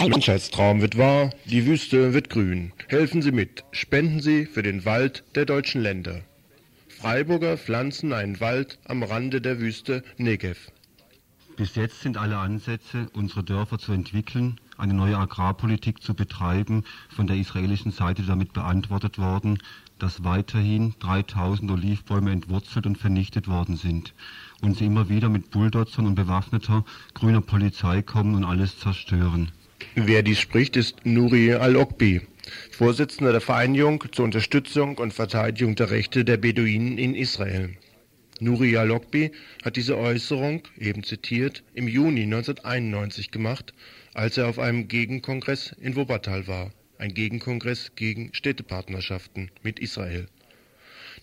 Ein 0.00 0.10
Menschheitstraum 0.10 0.80
wird 0.80 0.96
wahr, 0.96 1.30
die 1.44 1.66
Wüste 1.66 2.14
wird 2.14 2.30
grün. 2.30 2.72
Helfen 2.88 3.20
Sie 3.20 3.32
mit, 3.32 3.64
spenden 3.70 4.20
Sie 4.20 4.46
für 4.46 4.62
den 4.62 4.86
Wald 4.86 5.24
der 5.34 5.44
deutschen 5.44 5.82
Länder. 5.82 6.22
Freiburger 6.88 7.58
pflanzen 7.58 8.14
einen 8.14 8.40
Wald 8.40 8.78
am 8.84 9.02
Rande 9.02 9.42
der 9.42 9.60
Wüste 9.60 10.02
Negev. 10.16 10.70
Bis 11.56 11.74
jetzt 11.74 12.00
sind 12.00 12.16
alle 12.16 12.38
Ansätze, 12.38 13.08
unsere 13.12 13.44
Dörfer 13.44 13.78
zu 13.78 13.92
entwickeln, 13.92 14.58
eine 14.80 14.94
neue 14.94 15.16
Agrarpolitik 15.16 16.02
zu 16.02 16.14
betreiben, 16.14 16.84
von 17.08 17.26
der 17.26 17.36
israelischen 17.36 17.92
Seite 17.92 18.22
damit 18.22 18.52
beantwortet 18.52 19.18
worden, 19.18 19.58
dass 19.98 20.24
weiterhin 20.24 20.94
3000 21.00 21.70
Olivbäume 21.70 22.32
entwurzelt 22.32 22.86
und 22.86 22.96
vernichtet 22.96 23.48
worden 23.48 23.76
sind 23.76 24.14
und 24.62 24.76
sie 24.76 24.86
immer 24.86 25.08
wieder 25.08 25.28
mit 25.28 25.50
Bulldozern 25.50 26.06
und 26.06 26.14
bewaffneter 26.14 26.84
grüner 27.14 27.42
Polizei 27.42 28.02
kommen 28.02 28.34
und 28.34 28.44
alles 28.44 28.78
zerstören. 28.78 29.52
Wer 29.94 30.22
dies 30.22 30.38
spricht, 30.38 30.76
ist 30.76 31.04
Nuri 31.04 31.52
al-Okbi, 31.54 32.22
Vorsitzender 32.70 33.32
der 33.32 33.40
Vereinigung 33.40 34.02
zur 34.12 34.24
Unterstützung 34.24 34.98
und 34.98 35.12
Verteidigung 35.12 35.74
der 35.74 35.90
Rechte 35.90 36.24
der 36.24 36.36
Beduinen 36.36 36.98
in 36.98 37.14
Israel. 37.14 37.76
Nuri 38.40 38.76
al-Okbi 38.76 39.32
hat 39.62 39.76
diese 39.76 39.98
Äußerung, 39.98 40.62
eben 40.78 41.04
zitiert, 41.04 41.62
im 41.74 41.88
Juni 41.88 42.22
1991 42.22 43.30
gemacht, 43.30 43.74
als 44.14 44.36
er 44.36 44.48
auf 44.48 44.58
einem 44.58 44.88
Gegenkongress 44.88 45.74
in 45.80 45.96
Wuppertal 45.96 46.46
war, 46.46 46.72
ein 46.98 47.14
Gegenkongress 47.14 47.92
gegen 47.96 48.34
Städtepartnerschaften 48.34 49.50
mit 49.62 49.78
Israel. 49.78 50.26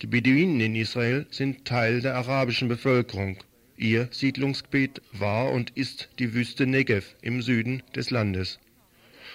Die 0.02 0.08
Beduinen 0.08 0.60
in 0.60 0.76
Israel 0.76 1.26
sind 1.30 1.66
Teil 1.66 2.02
der 2.02 2.16
arabischen 2.16 2.68
Bevölkerung. 2.68 3.38
Ihr 3.78 4.08
Siedlungsgebiet 4.12 5.02
war 5.12 5.52
und 5.52 5.72
ist 5.72 6.10
die 6.20 6.34
Wüste 6.34 6.66
Negev 6.66 7.16
im 7.22 7.42
Süden 7.42 7.84
des 7.96 8.10
Landes. 8.10 8.60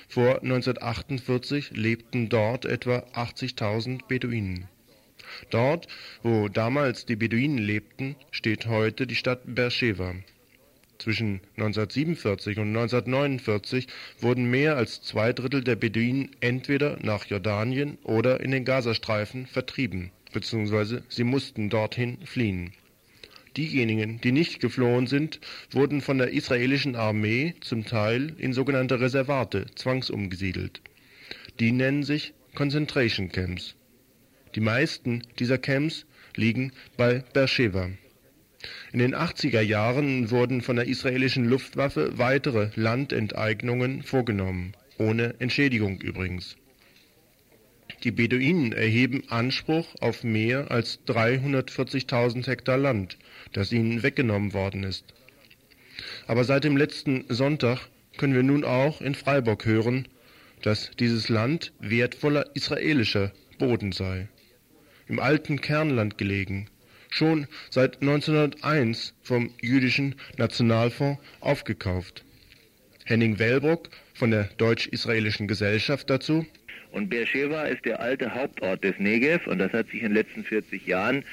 Vor 0.08 0.42
1948 0.42 1.70
lebten 1.72 2.28
dort 2.28 2.64
etwa 2.64 2.98
80.000 3.14 4.06
Beduinen. 4.08 4.68
Dort, 5.50 5.88
wo 6.22 6.48
damals 6.48 7.06
die 7.06 7.16
Beduinen 7.16 7.58
lebten, 7.58 8.16
steht 8.30 8.66
heute 8.66 9.06
die 9.06 9.14
Stadt 9.14 9.42
Beersheba. 9.46 10.14
Zwischen 11.02 11.40
1947 11.56 12.58
und 12.58 12.68
1949 12.68 13.88
wurden 14.20 14.48
mehr 14.48 14.76
als 14.76 15.02
zwei 15.02 15.32
Drittel 15.32 15.64
der 15.64 15.74
Beduinen 15.74 16.30
entweder 16.38 16.96
nach 17.02 17.26
Jordanien 17.26 17.98
oder 18.04 18.38
in 18.38 18.52
den 18.52 18.64
Gazastreifen 18.64 19.48
vertrieben, 19.48 20.12
beziehungsweise 20.32 21.02
sie 21.08 21.24
mussten 21.24 21.70
dorthin 21.70 22.18
fliehen. 22.24 22.70
Diejenigen, 23.56 24.20
die 24.20 24.30
nicht 24.30 24.60
geflohen 24.60 25.08
sind, 25.08 25.40
wurden 25.72 26.02
von 26.02 26.18
der 26.18 26.30
israelischen 26.30 26.94
Armee 26.94 27.54
zum 27.62 27.84
Teil 27.84 28.36
in 28.38 28.52
sogenannte 28.52 29.00
Reservate 29.00 29.66
zwangsumgesiedelt. 29.74 30.82
Die 31.58 31.72
nennen 31.72 32.04
sich 32.04 32.32
Concentration 32.54 33.28
Camps. 33.32 33.74
Die 34.54 34.60
meisten 34.60 35.24
dieser 35.40 35.58
Camps 35.58 36.06
liegen 36.36 36.70
bei 36.96 37.24
Beersheba. 37.32 37.90
In 38.92 38.98
den 38.98 39.14
80er 39.14 39.60
Jahren 39.60 40.30
wurden 40.30 40.62
von 40.62 40.76
der 40.76 40.86
israelischen 40.86 41.44
Luftwaffe 41.44 42.18
weitere 42.18 42.70
Landenteignungen 42.74 44.02
vorgenommen, 44.02 44.72
ohne 44.98 45.34
Entschädigung 45.40 46.00
übrigens. 46.00 46.56
Die 48.04 48.10
Beduinen 48.10 48.72
erheben 48.72 49.22
Anspruch 49.28 49.94
auf 50.00 50.24
mehr 50.24 50.70
als 50.70 50.98
340.000 51.06 52.46
Hektar 52.46 52.76
Land, 52.76 53.16
das 53.52 53.70
ihnen 53.70 54.02
weggenommen 54.02 54.52
worden 54.52 54.82
ist. 54.82 55.04
Aber 56.26 56.44
seit 56.44 56.64
dem 56.64 56.76
letzten 56.76 57.24
Sonntag 57.28 57.88
können 58.16 58.34
wir 58.34 58.42
nun 58.42 58.64
auch 58.64 59.00
in 59.00 59.14
Freiburg 59.14 59.64
hören, 59.66 60.08
dass 60.62 60.90
dieses 60.98 61.28
Land 61.28 61.72
wertvoller 61.80 62.46
israelischer 62.54 63.32
Boden 63.58 63.92
sei. 63.92 64.28
Im 65.06 65.18
alten 65.18 65.60
Kernland 65.60 66.18
gelegen, 66.18 66.68
schon 67.12 67.46
seit 67.70 68.00
1901 68.00 69.14
vom 69.22 69.50
jüdischen 69.60 70.14
Nationalfonds 70.38 71.20
aufgekauft. 71.40 72.24
Henning 73.04 73.38
Wellbrock 73.38 73.90
von 74.14 74.30
der 74.30 74.48
Deutsch-Israelischen 74.56 75.46
Gesellschaft 75.46 76.08
dazu. 76.08 76.46
Und 76.92 77.08
Beersheba 77.08 77.62
ist 77.64 77.84
der 77.84 78.00
alte 78.00 78.34
Hauptort 78.34 78.84
des 78.84 78.98
Negev 78.98 79.46
und 79.46 79.58
das 79.58 79.72
hat 79.72 79.88
sich 79.88 80.02
in 80.02 80.08
den 80.08 80.14
letzten 80.14 80.44
40 80.44 80.86
Jahren 80.86 81.24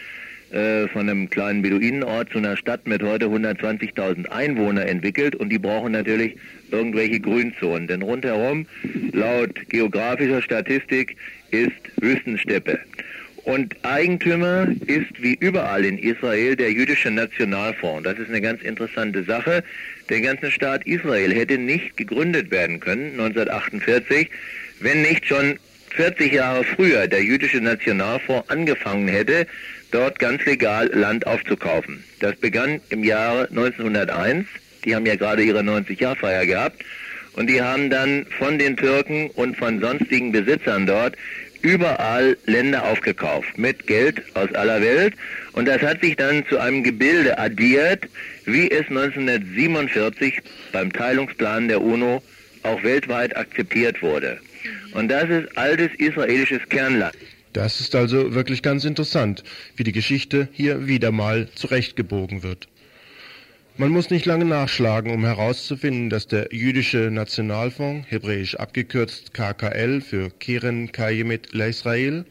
äh, 0.52 0.88
von 0.88 1.02
einem 1.02 1.30
kleinen 1.30 1.62
Beduinenort 1.62 2.32
zu 2.32 2.40
einer 2.40 2.58
Stadt 2.58 2.88
mit 2.88 3.04
heute 3.04 3.28
120.000 3.28 4.28
Einwohnern 4.30 4.88
entwickelt 4.88 5.36
und 5.36 5.50
die 5.50 5.60
brauchen 5.60 5.92
natürlich 5.92 6.38
irgendwelche 6.72 7.20
Grünzonen, 7.20 7.88
denn 7.88 8.02
rundherum 8.02 8.66
laut 9.12 9.70
geografischer 9.70 10.42
Statistik 10.42 11.18
ist 11.52 11.72
Wüstensteppe. 11.98 12.80
Und 13.50 13.76
Eigentümer 13.82 14.68
ist 14.86 15.24
wie 15.24 15.34
überall 15.40 15.84
in 15.84 15.98
Israel 15.98 16.56
der 16.56 16.72
jüdische 16.72 17.10
Nationalfonds. 17.10 18.04
Das 18.04 18.20
ist 18.20 18.30
eine 18.30 18.42
ganz 18.42 18.62
interessante 18.62 19.24
Sache. 19.24 19.64
Der 20.08 20.22
ganze 20.22 20.52
Staat 20.52 20.86
Israel 20.86 21.34
hätte 21.34 21.58
nicht 21.58 21.98
gegründet 21.98 22.52
werden 22.52 22.80
können 22.80 23.14
1948, 23.14 24.30
wenn 24.82 25.02
nicht 25.02 25.26
schon 25.26 25.58
40 25.96 26.32
Jahre 26.32 26.64
früher 26.64 27.08
der 27.08 27.24
jüdische 27.24 27.60
Nationalfonds 27.60 28.48
angefangen 28.52 29.08
hätte, 29.08 29.48
dort 29.90 30.20
ganz 30.20 30.46
legal 30.46 30.86
Land 30.94 31.26
aufzukaufen. 31.26 32.04
Das 32.20 32.36
begann 32.36 32.80
im 32.92 33.04
Jahre 33.04 33.50
1901. 33.50 34.46
Die 34.86 34.94
haben 34.94 35.08
ja 35.08 35.16
gerade 35.16 35.42
ihre 35.42 35.62
90-Jahr-Feier 35.62 36.46
gehabt. 36.46 36.84
Und 37.34 37.48
die 37.50 37.62
haben 37.62 37.90
dann 37.90 38.28
von 38.38 38.60
den 38.60 38.78
Türken 38.78 39.32
und 39.32 39.58
von 39.58 39.80
sonstigen 39.80 40.32
Besitzern 40.32 40.86
dort 40.86 41.16
überall 41.62 42.38
Länder 42.46 42.86
aufgekauft 42.86 43.58
mit 43.58 43.88
Geld 43.88 44.22
aus 44.36 44.54
aller 44.54 44.82
Welt 44.82 45.14
und 45.54 45.68
das 45.68 45.82
hat 45.82 46.02
sich 46.02 46.16
dann 46.16 46.46
zu 46.48 46.58
einem 46.60 46.84
Gebilde 46.84 47.38
addiert, 47.38 48.06
wie 48.46 48.70
es 48.72 48.88
1947 48.88 50.40
beim 50.72 50.92
Teilungsplan 50.94 51.68
der 51.68 51.82
UNO 51.82 52.22
auch 52.64 52.84
weltweit 52.84 53.36
akzeptiert 53.36 54.02
wurde. 54.02 54.40
Und 54.94 55.10
das 55.10 55.30
ist 55.30 55.58
altes 55.58 55.90
israelisches 55.98 56.62
Kernland. 56.70 57.14
Das 57.54 57.80
ist 57.80 57.96
also 57.96 58.34
wirklich 58.34 58.62
ganz 58.62 58.86
interessant, 58.86 59.44
wie 59.76 59.84
die 59.84 59.92
Geschichte 59.92 60.48
hier 60.52 60.88
wieder 60.88 61.12
mal 61.12 61.50
zurechtgebogen 61.56 62.44
wird. 62.44 62.68
Man 63.80 63.92
muss 63.92 64.10
nicht 64.10 64.26
lange 64.26 64.44
nachschlagen, 64.44 65.14
um 65.14 65.24
herauszufinden, 65.24 66.10
dass 66.10 66.28
der 66.28 66.50
jüdische 66.52 67.12
Nationalfonds, 67.12 68.12
hebräisch 68.12 68.56
abgekürzt 68.56 69.34
KKL 69.34 70.02
für 70.02 70.32
Keren 70.32 70.92
Kayemet 70.92 71.54
LaIsrael, 71.54 72.26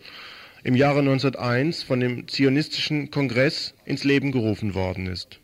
im 0.62 0.74
Jahre 0.76 0.98
1901 0.98 1.84
von 1.84 2.00
dem 2.00 2.28
zionistischen 2.28 3.10
Kongress 3.10 3.72
ins 3.86 4.04
Leben 4.04 4.30
gerufen 4.30 4.74
worden 4.74 5.06
ist. 5.06 5.40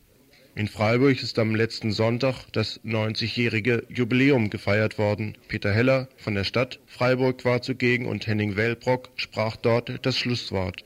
In 0.55 0.69
Freiburg 0.69 1.23
ist 1.23 1.39
am 1.39 1.55
letzten 1.55 1.91
Sonntag 1.91 2.53
das 2.53 2.85
90-jährige 2.85 3.85
Jubiläum 3.89 4.51
gefeiert 4.51 4.99
worden. 4.99 5.39
Peter 5.49 5.73
Heller 5.73 6.09
von 6.19 6.35
der 6.35 6.45
Stadt 6.45 6.81
Freiburg 6.85 7.47
war 7.47 7.63
zugegen 7.63 8.05
und 8.05 8.27
Henning 8.27 8.57
Wellbrock 8.57 9.09
sprach 9.17 9.57
dort 9.57 10.05
das 10.05 10.19
Schlusswort. 10.19 10.85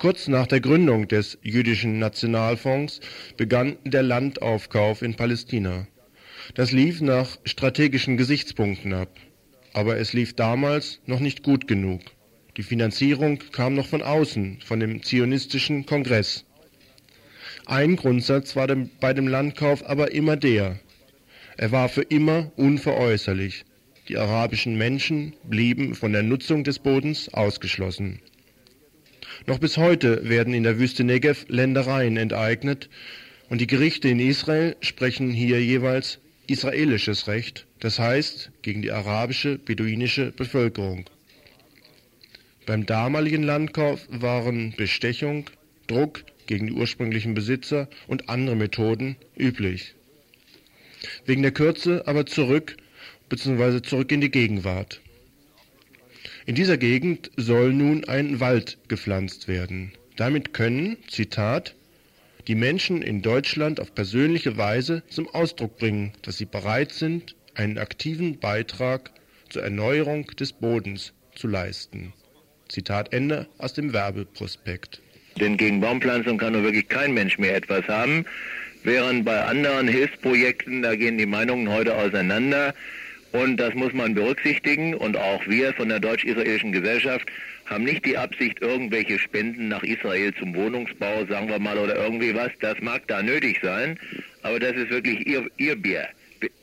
Kurz 0.00 0.28
nach 0.28 0.46
der 0.46 0.60
Gründung 0.60 1.08
des 1.08 1.36
Jüdischen 1.42 1.98
Nationalfonds 1.98 3.00
begann 3.36 3.76
der 3.84 4.02
Landaufkauf 4.02 5.02
in 5.02 5.14
Palästina. 5.14 5.86
Das 6.54 6.72
lief 6.72 7.02
nach 7.02 7.36
strategischen 7.44 8.16
Gesichtspunkten 8.16 8.94
ab. 8.94 9.14
Aber 9.74 9.98
es 9.98 10.14
lief 10.14 10.34
damals 10.34 11.02
noch 11.04 11.20
nicht 11.20 11.42
gut 11.42 11.68
genug. 11.68 12.00
Die 12.56 12.62
Finanzierung 12.62 13.40
kam 13.52 13.74
noch 13.74 13.88
von 13.88 14.00
außen, 14.00 14.60
von 14.64 14.80
dem 14.80 15.02
zionistischen 15.02 15.84
Kongress. 15.84 16.46
Ein 17.66 17.96
Grundsatz 17.96 18.56
war 18.56 18.68
dem, 18.68 18.88
bei 19.00 19.12
dem 19.12 19.28
Landkauf 19.28 19.86
aber 19.86 20.12
immer 20.12 20.38
der. 20.38 20.80
Er 21.58 21.72
war 21.72 21.90
für 21.90 22.04
immer 22.04 22.50
unveräußerlich. 22.56 23.66
Die 24.08 24.16
arabischen 24.16 24.78
Menschen 24.78 25.34
blieben 25.44 25.94
von 25.94 26.14
der 26.14 26.22
Nutzung 26.22 26.64
des 26.64 26.78
Bodens 26.78 27.28
ausgeschlossen. 27.34 28.22
Noch 29.50 29.58
bis 29.58 29.78
heute 29.78 30.28
werden 30.28 30.54
in 30.54 30.62
der 30.62 30.78
Wüste 30.78 31.02
Negev 31.02 31.44
Ländereien 31.48 32.16
enteignet 32.16 32.88
und 33.48 33.60
die 33.60 33.66
Gerichte 33.66 34.08
in 34.08 34.20
Israel 34.20 34.76
sprechen 34.80 35.32
hier 35.32 35.60
jeweils 35.60 36.20
israelisches 36.46 37.26
Recht, 37.26 37.66
das 37.80 37.98
heißt 37.98 38.52
gegen 38.62 38.80
die 38.80 38.92
arabische 38.92 39.58
beduinische 39.58 40.30
Bevölkerung. 40.30 41.10
Beim 42.64 42.86
damaligen 42.86 43.42
Landkauf 43.42 44.06
waren 44.08 44.72
Bestechung, 44.76 45.50
Druck 45.88 46.22
gegen 46.46 46.68
die 46.68 46.72
ursprünglichen 46.72 47.34
Besitzer 47.34 47.88
und 48.06 48.28
andere 48.28 48.54
Methoden 48.54 49.16
üblich. 49.36 49.96
Wegen 51.26 51.42
der 51.42 51.50
Kürze 51.50 52.06
aber 52.06 52.24
zurück 52.24 52.76
bzw. 53.28 53.82
zurück 53.82 54.12
in 54.12 54.20
die 54.20 54.30
Gegenwart. 54.30 55.00
In 56.50 56.56
dieser 56.56 56.78
Gegend 56.78 57.30
soll 57.36 57.72
nun 57.72 58.08
ein 58.08 58.40
Wald 58.40 58.76
gepflanzt 58.88 59.46
werden. 59.46 59.92
Damit 60.16 60.52
können, 60.52 60.96
Zitat, 61.06 61.76
die 62.48 62.56
Menschen 62.56 63.02
in 63.02 63.22
Deutschland 63.22 63.78
auf 63.78 63.94
persönliche 63.94 64.56
Weise 64.56 65.04
zum 65.08 65.28
Ausdruck 65.28 65.78
bringen, 65.78 66.10
dass 66.22 66.38
sie 66.38 66.46
bereit 66.46 66.90
sind, 66.90 67.36
einen 67.54 67.78
aktiven 67.78 68.40
Beitrag 68.40 69.12
zur 69.48 69.62
Erneuerung 69.62 70.26
des 70.40 70.52
Bodens 70.52 71.12
zu 71.36 71.46
leisten. 71.46 72.14
Zitat 72.68 73.12
Ende 73.12 73.46
aus 73.58 73.74
dem 73.74 73.92
Werbeprospekt. 73.92 75.00
Denn 75.38 75.56
gegen 75.56 75.80
Baumpflanzung 75.80 76.36
kann 76.36 76.54
nur 76.54 76.64
wirklich 76.64 76.88
kein 76.88 77.14
Mensch 77.14 77.38
mehr 77.38 77.54
etwas 77.54 77.86
haben, 77.86 78.24
während 78.82 79.24
bei 79.24 79.40
anderen 79.44 79.86
Hilfsprojekten, 79.86 80.82
da 80.82 80.96
gehen 80.96 81.16
die 81.16 81.26
Meinungen 81.26 81.68
heute 81.68 81.94
auseinander. 81.94 82.74
Und 83.32 83.58
das 83.58 83.74
muss 83.74 83.92
man 83.92 84.14
berücksichtigen. 84.14 84.94
Und 84.94 85.16
auch 85.16 85.46
wir 85.46 85.72
von 85.74 85.88
der 85.88 86.00
Deutsch-Israelischen 86.00 86.72
Gesellschaft 86.72 87.26
haben 87.66 87.84
nicht 87.84 88.04
die 88.04 88.16
Absicht, 88.16 88.60
irgendwelche 88.60 89.18
Spenden 89.18 89.68
nach 89.68 89.82
Israel 89.82 90.34
zum 90.34 90.54
Wohnungsbau, 90.54 91.24
sagen 91.26 91.48
wir 91.48 91.58
mal, 91.58 91.78
oder 91.78 91.96
irgendwie 91.96 92.34
was. 92.34 92.50
Das 92.60 92.80
mag 92.80 93.06
da 93.06 93.22
nötig 93.22 93.60
sein, 93.62 93.98
aber 94.42 94.58
das 94.58 94.76
ist 94.76 94.90
wirklich 94.90 95.26
ihr, 95.26 95.46
ihr 95.56 95.76
Bier. 95.76 96.08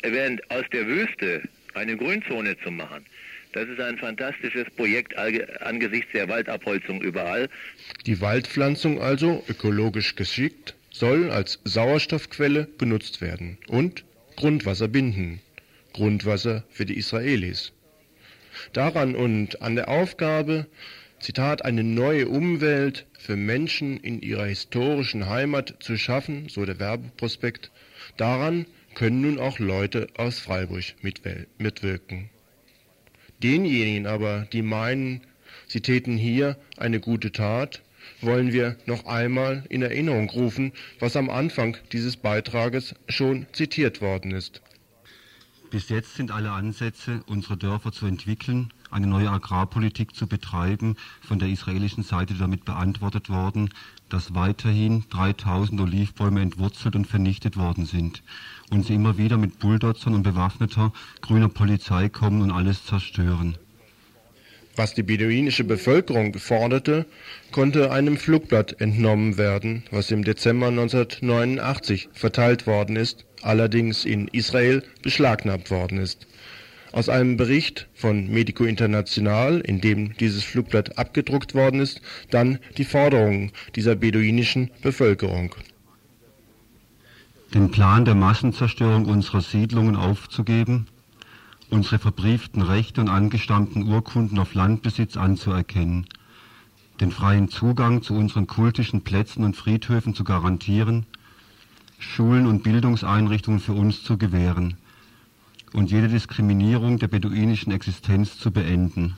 Während 0.02 0.50
aus 0.52 0.66
der 0.74 0.86
Wüste 0.86 1.44
eine 1.76 1.96
Grünzone 1.96 2.58
zu 2.60 2.72
machen, 2.72 3.06
das 3.54 3.70
ist 3.70 3.80
ein 3.80 3.98
fantastisches 3.98 4.66
Projekt 4.76 5.16
angesichts 5.18 6.12
der 6.14 6.28
Waldabholzung 6.28 7.02
überall. 7.02 7.48
Die 8.06 8.20
Waldpflanzung 8.20 9.02
also, 9.02 9.44
ökologisch 9.48 10.16
geschickt, 10.16 10.76
soll 10.92 11.32
als 11.32 11.60
Sauerstoffquelle 11.64 12.68
benutzt 12.78 13.22
werden 13.22 13.58
und 13.68 14.04
Grundwasser 14.36 14.88
binden. 14.88 15.40
Grundwasser 15.98 16.64
für 16.70 16.86
die 16.86 16.96
Israelis. 16.96 17.74
Daran 18.72 19.16
und 19.16 19.64
an 19.64 19.76
der 19.76 19.90
Aufgabe, 19.90 20.68
Zitat, 21.20 21.66
eine 21.66 21.84
neue 21.84 22.28
Umwelt 22.28 23.08
für 23.18 23.36
Menschen 23.36 24.00
in 24.00 24.22
ihrer 24.22 24.46
historischen 24.46 25.28
Heimat 25.28 25.78
zu 25.80 25.98
schaffen, 25.98 26.50
so 26.50 26.66
der 26.66 26.80
Werbeprospekt, 26.80 27.72
daran 28.16 28.68
können 28.94 29.22
nun 29.22 29.40
auch 29.40 29.58
Leute 29.58 30.08
aus 30.18 30.38
Freiburg 30.38 30.84
mitwirken. 31.02 32.30
Denjenigen 33.42 34.06
aber, 34.06 34.48
die 34.54 34.62
meinen, 34.62 35.22
sie 35.68 35.82
täten 35.82 36.16
hier 36.16 36.58
eine 36.78 37.00
gute 37.00 37.32
Tat, 37.32 37.82
wollen 38.22 38.54
wir 38.54 38.76
noch 38.86 39.08
einmal 39.08 39.64
in 39.70 39.82
Erinnerung 39.82 40.30
rufen, 40.30 40.74
was 41.00 41.16
am 41.16 41.32
Anfang 41.32 41.76
dieses 41.92 42.18
Beitrages 42.18 42.94
schon 43.08 43.48
zitiert 43.52 44.00
worden 44.00 44.32
ist. 44.32 44.62
Bis 45.70 45.90
jetzt 45.90 46.16
sind 46.16 46.32
alle 46.32 46.52
Ansätze, 46.52 47.24
unsere 47.28 47.58
Dörfer 47.58 47.92
zu 47.92 48.06
entwickeln, 48.06 48.72
eine 48.90 49.06
neue 49.06 49.30
Agrarpolitik 49.30 50.16
zu 50.16 50.26
betreiben, 50.26 50.96
von 51.20 51.40
der 51.40 51.50
israelischen 51.50 52.04
Seite 52.04 52.36
damit 52.36 52.64
beantwortet 52.64 53.28
worden, 53.30 53.70
dass 54.08 54.34
weiterhin 54.34 55.04
3000 55.10 55.82
Olivbäume 55.82 56.42
entwurzelt 56.42 56.96
und 56.96 57.06
vernichtet 57.06 57.58
worden 57.58 57.86
sind 57.86 58.24
und 58.70 58.86
sie 58.86 58.96
immer 58.96 59.18
wieder 59.18 59.38
mit 59.38 59.60
Bulldozern 59.60 60.14
und 60.14 60.24
bewaffneter 60.24 60.94
grüner 61.20 61.50
Polizei 61.50 62.08
kommen 62.08 62.42
und 62.42 62.52
alles 62.52 62.86
zerstören. 62.86 63.58
Was 64.78 64.94
die 64.94 65.02
beduinische 65.02 65.64
Bevölkerung 65.64 66.38
forderte, 66.38 67.08
konnte 67.52 67.90
einem 67.90 68.16
Flugblatt 68.16 68.80
entnommen 68.80 69.40
werden, 69.40 69.82
was 69.90 70.12
im 70.12 70.24
Dezember 70.24 70.68
1989 70.68 72.10
verteilt 72.14 72.68
worden 72.68 72.96
ist, 72.96 73.26
allerdings 73.42 74.06
in 74.06 74.28
Israel 74.28 74.84
beschlagnahmt 75.02 75.72
worden 75.72 75.98
ist. 75.98 76.28
Aus 76.92 77.10
einem 77.10 77.38
Bericht 77.38 77.88
von 77.96 78.28
Medico 78.30 78.66
International, 78.66 79.62
in 79.62 79.82
dem 79.82 80.16
dieses 80.18 80.44
Flugblatt 80.44 81.00
abgedruckt 81.00 81.56
worden 81.56 81.80
ist, 81.80 82.00
dann 82.30 82.60
die 82.78 82.86
Forderungen 82.86 83.54
dieser 83.76 83.96
beduinischen 83.96 84.70
Bevölkerung. 84.84 85.56
Den 87.52 87.72
Plan 87.72 88.06
der 88.06 88.14
Massenzerstörung 88.16 89.06
unserer 89.06 89.42
Siedlungen 89.42 89.96
aufzugeben, 89.96 90.88
unsere 91.70 92.00
verbrieften 92.00 92.62
Rechte 92.62 93.02
und 93.02 93.10
angestammten 93.10 93.88
Urkunden 93.88 94.40
auf 94.40 94.54
Landbesitz 94.54 95.18
anzuerkennen, 95.18 96.06
den 97.00 97.12
freien 97.12 97.50
Zugang 97.50 98.02
zu 98.02 98.14
unseren 98.14 98.48
kultischen 98.48 99.02
Plätzen 99.02 99.44
und 99.44 99.56
Friedhöfen 99.56 100.16
zu 100.16 100.24
garantieren, 100.24 101.06
Schulen 102.00 102.46
und 102.46 102.64
Bildungseinrichtungen 102.64 103.60
für 103.60 103.74
uns 103.74 104.04
zu 104.04 104.18
gewähren 104.18 104.78
und 105.74 105.92
jede 105.92 106.08
Diskriminierung 106.08 107.00
der 107.00 107.08
beduinischen 107.08 107.72
Existenz 107.72 108.38
zu 108.38 108.52
beenden. 108.52 109.18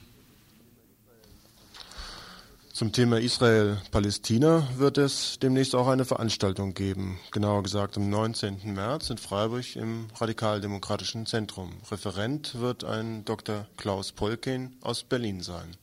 Zum 2.80 2.94
Thema 2.94 3.20
Israel-Palästina 3.20 4.66
wird 4.78 4.98
es 4.98 5.38
demnächst 5.38 5.76
auch 5.76 5.90
eine 5.90 6.06
Veranstaltung 6.06 6.74
geben, 6.74 7.20
genauer 7.34 7.62
gesagt 7.62 7.98
am 7.98 8.10
19. 8.10 8.74
März 8.74 9.10
in 9.10 9.18
Freiburg 9.18 9.76
im 9.76 10.08
Radikaldemokratischen 10.16 11.26
Zentrum. 11.26 11.74
Referent 11.92 12.58
wird 12.58 12.86
ein 12.86 13.26
Dr. 13.26 13.68
Klaus 13.76 14.14
Polkin 14.14 14.78
aus 14.80 15.04
Berlin 15.04 15.42
sein. 15.42 15.76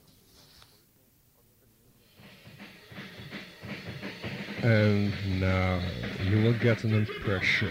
And 4.63 5.13
now 5.39 5.79
you 6.25 6.43
will 6.43 6.59
get 6.59 6.83
an 6.83 6.95
impression 6.95 7.69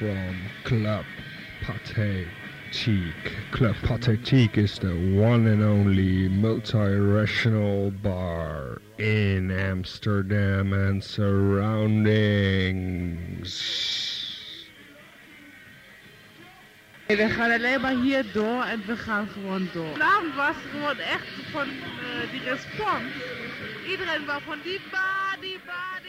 from 0.00 0.34
Club 0.64 1.04
Pate 1.64 2.26
Cheek. 2.70 3.32
Club 3.50 3.76
Pathetique 3.76 4.58
is 4.58 4.78
the 4.78 4.94
one 5.16 5.46
and 5.46 5.62
only 5.62 6.28
multiracial 6.28 7.90
bar 8.02 8.82
in 8.98 9.50
Amsterdam 9.50 10.72
and 10.72 11.02
surroundings. 11.02 12.28
We 17.06 17.28
gaan 17.28 17.50
alleen 17.50 17.80
maar 17.80 17.96
hier 18.02 18.24
door 18.32 18.62
en 18.62 18.82
we 18.86 18.96
gaan 18.96 19.28
gewoon 19.28 19.68
door. 19.72 19.92
Vanavond 19.92 20.34
was 20.34 20.54
het 20.54 20.70
gewoon 20.70 20.98
echt 20.98 21.26
van 21.50 21.68
uh, 21.68 22.30
die 22.30 22.42
respons. 22.42 23.12
Iedereen 23.88 24.24
was 24.26 24.42
van 24.46 24.58
die 24.62 24.80
bar, 24.90 25.36
die 25.40 25.58
bar, 25.66 25.98
die 26.02 26.07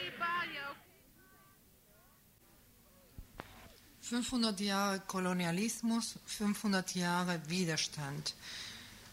500 4.10 4.58
Jahre 4.58 5.00
Kolonialismus, 5.06 6.16
500 6.26 6.96
Jahre 6.96 7.40
Widerstand. 7.46 8.34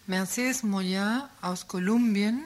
Mercedes 0.08 0.64
Moya 0.64 1.30
aus 1.39 1.68
Kolumbien, 1.68 2.45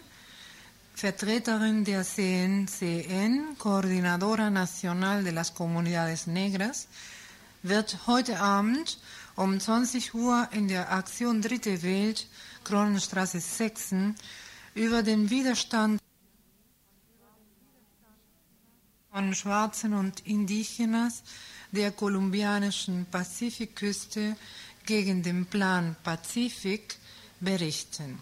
Vertreterin 0.94 1.86
der 1.86 2.04
CNCN, 2.04 3.56
Coordinadora 3.58 4.50
Nacional 4.50 5.24
de 5.24 5.32
las 5.32 5.54
Comunidades 5.54 6.28
Negras, 6.28 6.90
wird 7.64 8.06
heute 8.06 8.38
Abend 8.42 8.98
um 9.38 9.58
20 9.58 10.14
Uhr 10.14 10.50
in 10.52 10.68
der 10.68 10.92
Aktion 10.92 11.42
Dritte 11.42 11.82
Welt, 11.84 12.28
Kronenstraße 12.66 13.40
6, 13.40 13.96
über 14.76 15.04
den 15.04 15.30
Widerstand 15.30 16.02
von 19.12 19.36
Schwarzen 19.36 19.94
und 19.94 20.26
Indigenas 20.26 21.22
der 21.72 21.92
kolumbianischen 21.92 23.06
Pazifikküste 23.12 24.38
gegen 24.86 25.22
den 25.22 25.46
Plan 25.46 25.98
Pazifik 26.02 26.96
berichten. 27.42 28.20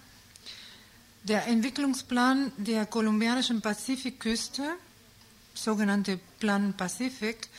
Der 1.23 1.45
Entwicklungsplan 1.45 2.51
der 2.57 2.87
kolumbianischen 2.87 3.61
Pazifikküste, 3.61 4.63
sogenannte 5.53 6.19
Plan 6.39 6.73
Pazifik, 6.75 7.49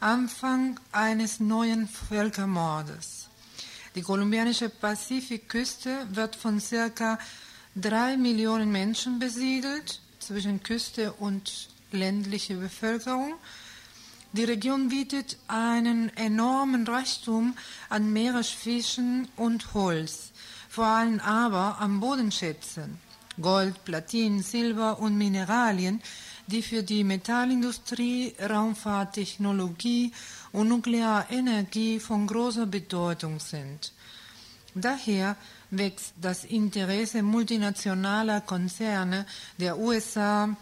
Anfang 0.00 0.78
eines 0.92 1.40
neuen 1.40 1.88
Völkermordes. 1.88 3.30
Die 3.94 4.02
kolumbianische 4.02 4.68
Pazifikküste 4.68 6.06
wird 6.10 6.36
von 6.36 6.60
circa 6.60 7.18
drei 7.74 8.18
Millionen 8.18 8.70
Menschen 8.70 9.18
besiedelt, 9.18 10.02
zwischen 10.18 10.62
Küste 10.62 11.12
und 11.12 11.73
ländliche 11.94 12.56
Bevölkerung 12.56 13.34
die 14.34 14.42
Region 14.42 14.88
bietet 14.88 15.36
einen 15.46 16.08
enormen 16.16 16.84
Reichtum 16.88 17.54
an 17.88 18.12
Meeresfischen 18.12 19.28
und 19.36 19.74
Holz, 19.74 20.32
vor 20.68 20.86
allem 20.86 21.20
aber 21.20 21.78
an 21.78 22.00
Bodenschätzen, 22.00 22.98
Gold, 23.40 23.84
Platin, 23.84 24.42
Silber 24.42 24.98
und 24.98 25.16
Mineralien, 25.16 26.02
die 26.48 26.62
für 26.62 26.82
die 26.82 27.04
Metallindustrie, 27.04 28.34
Raumfahrttechnologie 28.40 30.12
und 30.50 30.66
Nuklearenergie 30.66 32.00
von 32.00 32.26
großer 32.26 32.66
Bedeutung 32.66 33.38
sind. 33.38 33.92
Daher 34.74 35.36
wächst 35.70 36.12
das 36.20 36.42
Interesse 36.42 37.22
multinationaler 37.22 38.40
Konzerne 38.40 39.26
der 39.58 39.78
USA, 39.78 40.56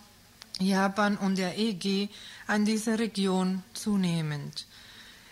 Japan 0.60 1.16
und 1.16 1.38
der 1.38 1.58
EG 1.58 2.08
an 2.46 2.64
dieser 2.64 2.98
Region 2.98 3.62
zunehmend. 3.74 4.66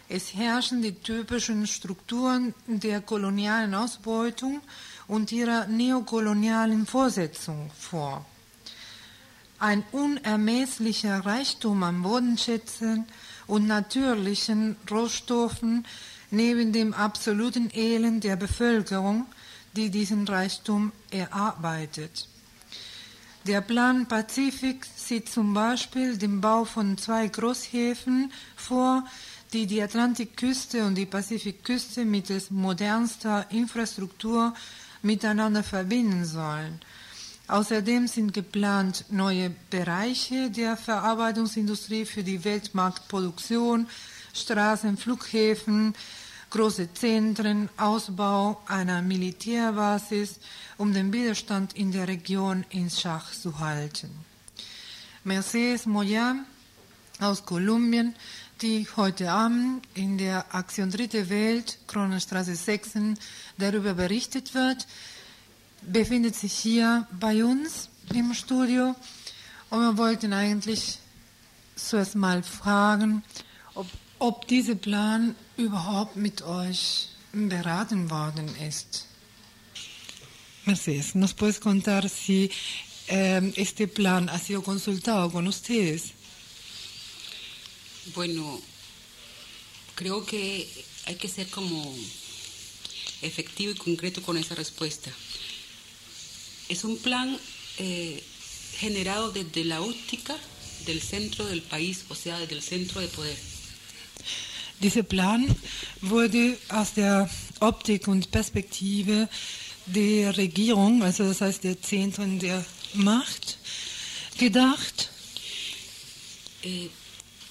Es 0.09 0.35
herrschen 0.35 0.83
die 0.83 0.95
typischen 0.95 1.69
Strukturen 1.69 2.53
der 2.67 3.01
kolonialen 3.01 3.75
Ausbeutung 3.75 4.61
und 5.07 5.31
ihrer 5.31 5.67
neokolonialen 5.67 6.85
Vorsetzung 6.87 7.71
vor. 7.79 8.25
Ein 9.61 9.85
unermesslicher 9.93 11.25
Reichtum 11.25 11.83
an 11.85 12.03
Bodenschätzen 12.03 13.05
und 13.47 13.67
natürlichen 13.69 14.77
Rohstoffen 14.91 15.87
neben 16.31 16.73
dem 16.73 16.93
absoluten 16.93 17.71
Elend 17.73 18.25
der 18.25 18.37
Bevölkerung, 18.37 19.27
die 19.77 19.91
diesen 19.91 20.27
Reichtum 20.27 20.93
erarbeitet. 21.11 22.27
Der 23.47 23.63
Plan 23.63 24.07
Pazifik 24.07 24.87
sieht 24.97 25.31
zum 25.31 25.55
Beispiel 25.55 26.19
den 26.19 26.43
Bau 26.43 26.67
von 26.67 26.99
zwei 26.99 27.27
Großhäfen 27.27 28.31
vor, 28.55 29.07
die 29.55 29.67
die 29.67 29.83
Atlantikküste 29.83 30.85
und 30.85 30.95
die 30.95 31.07
Pazifikküste 31.07 32.05
mittels 32.05 32.51
modernster 32.51 33.47
Infrastruktur 33.51 34.53
miteinander 35.01 35.63
verbinden 35.63 36.27
sollen. 36.27 36.81
Außerdem 37.49 38.09
sind 38.09 38.35
geplant 38.35 39.07
neue 39.09 39.51
Bereiche 39.71 40.51
der 40.51 40.77
Verarbeitungsindustrie 40.77 42.05
für 42.05 42.23
die 42.23 42.45
Weltmarktproduktion, 42.45 43.89
Straßen, 44.35 44.99
Flughäfen, 44.99 45.95
große 46.51 46.93
Zentren, 46.93 47.69
Ausbau 47.77 48.61
einer 48.67 49.03
Militärbasis, 49.03 50.41
um 50.77 50.93
den 50.93 51.13
Widerstand 51.13 51.75
in 51.75 51.93
der 51.93 52.09
Region 52.09 52.65
in 52.71 52.91
Schach 52.91 53.33
zu 53.33 53.59
halten. 53.61 54.11
Mercedes 55.25 55.87
Moya 55.87 56.35
aus 57.21 57.45
Kolumbien, 57.45 58.15
die 58.63 58.87
heute 58.97 59.31
Abend 59.31 59.87
in 59.95 60.19
der 60.19 60.55
Aktion 60.55 60.91
Dritte 60.91 61.31
Welt, 61.31 61.79
Kronenstraße 61.87 62.55
6, 62.55 63.17
darüber 63.57 63.95
berichtet 63.95 64.55
wird, 64.55 64.87
befindet 65.83 66.35
sich 66.35 66.53
hier 66.53 67.07
bei 67.19 67.45
uns 67.45 67.89
im 68.13 68.35
Studio 68.35 68.95
und 69.71 69.81
wir 69.81 69.97
wollten 69.97 70.33
eigentlich 70.33 70.99
zuerst 71.77 72.17
mal 72.17 72.43
fragen, 72.43 73.23
ob, 74.21 74.47
dieser 74.47 74.77
Plan 74.77 75.35
überhaupt 75.57 76.17
mit 76.17 76.43
euch 76.43 77.09
beraten 77.33 78.11
worden 78.11 78.49
ist. 78.69 79.07
Mercedes, 80.67 81.15
¿nos 81.15 81.33
puedes 81.33 81.59
contar 81.59 82.09
si 82.09 82.51
eh, 83.09 83.53
este 83.57 83.89
plan 83.89 84.29
ha 84.29 84.39
sido 84.39 84.63
consultado 84.63 85.31
con 85.33 85.47
ustedes? 85.49 86.13
Bueno, 88.15 88.61
creo 89.95 90.25
que 90.25 90.69
hay 91.07 91.17
que 91.17 91.29
ser 91.29 91.49
como 91.49 91.95
efectivo 93.23 93.73
y 93.73 93.75
concreto 93.75 94.23
con 94.23 94.37
esa 94.37 94.55
respuesta. 94.55 95.11
Es 96.69 96.85
un 96.85 96.99
plan 96.99 97.39
eh, 97.79 98.23
generado 98.79 99.33
desde 99.33 99.65
la 99.65 99.81
óptica 99.81 100.37
del 100.87 101.01
centro 101.01 101.47
del 101.47 101.63
país, 101.63 102.05
o 102.09 102.15
sea, 102.15 102.39
desde 102.39 102.55
el 102.55 102.63
centro 102.63 103.01
de 103.01 103.09
poder. 103.09 103.50
Dieser 104.81 105.03
Plan 105.03 105.47
wurde 106.01 106.57
aus 106.71 106.95
der 106.95 107.29
Optik 107.61 108.09
und 108.09 108.31
Perspektive 108.31 109.29
der 109.87 110.37
Regierung, 110.37 111.03
also 111.03 111.25
das 111.25 111.41
heißt 111.41 111.65
der 111.65 111.81
Zentren 111.83 112.39
der 112.39 112.65
Macht, 112.95 113.59
gedacht. 114.39 115.11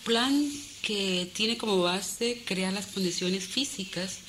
Plan 0.03 0.51
que 0.81 1.29
tiene 1.35 1.55
como 1.57 1.83
base 1.83 2.41
crear 2.45 2.73
las 2.73 2.87
condiciones 2.87 3.43
físicas 3.43 4.19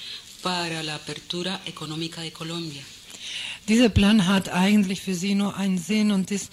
para 0.43 0.83
la 0.83 0.97
apertura 0.97 1.61
económica 1.65 2.21
de 2.21 2.33
Colombia. 2.33 2.83
Dieser 3.69 3.89
Plan 3.89 4.27
hat 4.27 4.49
eigentlich 4.49 5.01
für 5.01 5.15
sie 5.15 5.35
nur 5.35 5.57
einen 5.57 5.79
Sinn 5.79 6.11
und 6.11 6.31
ist 6.31 6.51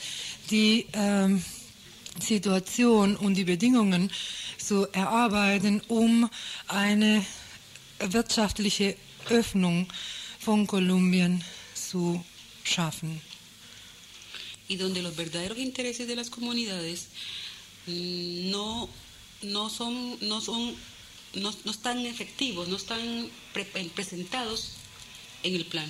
die 0.50 0.86
ähm, 0.94 1.44
Situation 2.22 3.16
und 3.16 3.36
die 3.36 3.46
Bedingungen 3.46 4.12
zu 4.68 4.88
erarbeiten, 4.94 5.82
um 5.88 6.30
eine 6.68 7.26
wirtschaftliche 8.00 8.96
Öffnung 9.30 9.88
von 10.40 10.68
Kolumbien 10.68 11.44
zu 11.74 12.24
schaffen. 12.64 13.22
y 14.70 14.76
donde 14.76 15.02
los 15.02 15.16
verdaderos 15.16 15.58
intereses 15.58 16.08
de 16.08 16.16
las 16.16 16.30
comunidades 16.30 17.08
mm, 17.88 18.52
no, 18.52 18.90
no 19.44 19.70
son, 19.70 20.18
no 20.28 20.42
son, 20.42 20.76
no, 21.36 21.54
no 21.64 21.72
están 21.72 22.06
efectivos, 22.06 22.68
no 22.68 22.76
están 22.76 23.30
pre- 23.54 23.64
presentados 23.96 24.74
en 25.44 25.56
el 25.56 25.64
plan. 25.66 25.90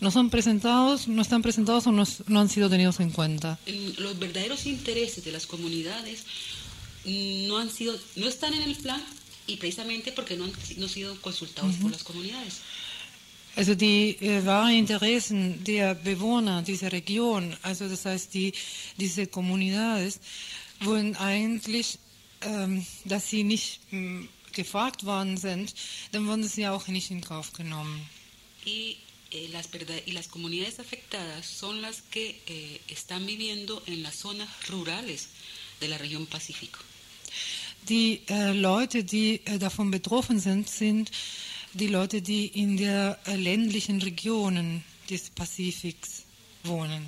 No 0.00 0.10
son 0.10 0.30
presentados, 0.30 1.06
no 1.06 1.20
están 1.20 1.42
presentados 1.42 1.86
o 1.86 1.92
no, 1.92 2.04
no 2.28 2.40
han 2.40 2.48
sido 2.48 2.70
tenidos 2.70 2.98
en 3.00 3.10
cuenta. 3.10 3.58
En- 3.66 3.94
Los 4.02 4.18
verdaderos 4.18 4.64
intereses 4.64 5.22
de 5.22 5.32
las 5.32 5.46
comunidades 5.46 6.24
mm, 6.24 6.61
no 7.04 7.58
han 7.58 7.70
sido, 7.70 7.98
no 8.16 8.28
están 8.28 8.54
en 8.54 8.62
el 8.62 8.76
plan 8.76 9.02
y 9.46 9.56
precisamente 9.56 10.12
porque 10.12 10.36
no 10.36 10.44
han 10.44 10.52
no 10.76 10.84
han 10.84 10.90
sido 10.90 11.20
consultados 11.20 11.76
por 11.76 11.90
las 11.90 12.04
comunidades. 12.04 12.60
Also 13.54 13.74
die 13.74 14.16
äh, 14.20 14.44
wahren 14.46 14.74
Interessen 14.74 15.62
der 15.64 15.94
Bewohner 15.94 16.62
dieser 16.62 16.90
Region, 16.90 17.54
also 17.62 17.86
das 17.86 18.06
heißt 18.06 18.32
die, 18.32 18.54
diese 18.96 19.26
Comunidades, 19.26 20.20
wurden 20.80 21.16
eigentlich, 21.16 21.98
ähm, 22.40 22.86
dass 23.04 23.28
sie 23.28 23.44
nicht 23.44 23.80
mh, 23.90 24.26
gefragt 24.52 25.04
worden 25.04 25.36
sind, 25.36 25.74
dann 26.12 26.26
wurden 26.26 26.44
sie 26.44 26.66
auch 26.66 26.88
nicht 26.88 27.10
in 27.10 27.20
Kauf 27.20 27.52
genommen. 27.52 28.00
y, 28.64 28.98
eh, 29.32 29.48
las 29.48 29.68
y 30.06 30.12
las 30.12 30.28
comunidades 30.28 30.78
afectadas 30.78 31.46
son 31.46 31.82
las 31.82 32.02
que 32.02 32.40
eh, 32.46 32.80
están 32.88 33.26
viviendo 33.26 33.82
en 33.86 34.02
las 34.02 34.16
zonas 34.16 34.48
rurales 34.68 35.28
de 35.80 35.88
la 35.88 35.98
región 35.98 36.26
Pacífico. 36.26 36.78
Die 37.88 38.20
äh, 38.28 38.52
Leute, 38.52 39.02
die 39.04 39.40
äh, 39.44 39.58
davon 39.58 39.90
betroffen 39.90 40.38
sind, 40.38 40.68
sind 40.68 41.10
die 41.74 41.88
Leute, 41.88 42.22
die 42.22 42.46
in 42.46 42.76
der 42.76 43.18
äh, 43.26 43.34
ländlichen 43.36 44.00
Regionen 44.00 44.84
des 45.10 45.30
Pazifiks 45.30 46.24
wohnen. 46.64 47.06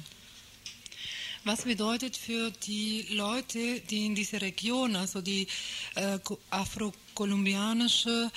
Was 1.45 1.63
bedeutet 1.63 2.17
für 2.17 2.51
die 2.67 3.07
Leute, 3.11 3.81
die 3.91 4.07
in 4.07 4.15
dieser 4.15 4.41
Region, 4.41 4.97
also 4.97 5.21
die 5.21 5.47
äh, 5.95 6.19
ko- 6.19 6.39
afrokolumbianische 6.51 8.31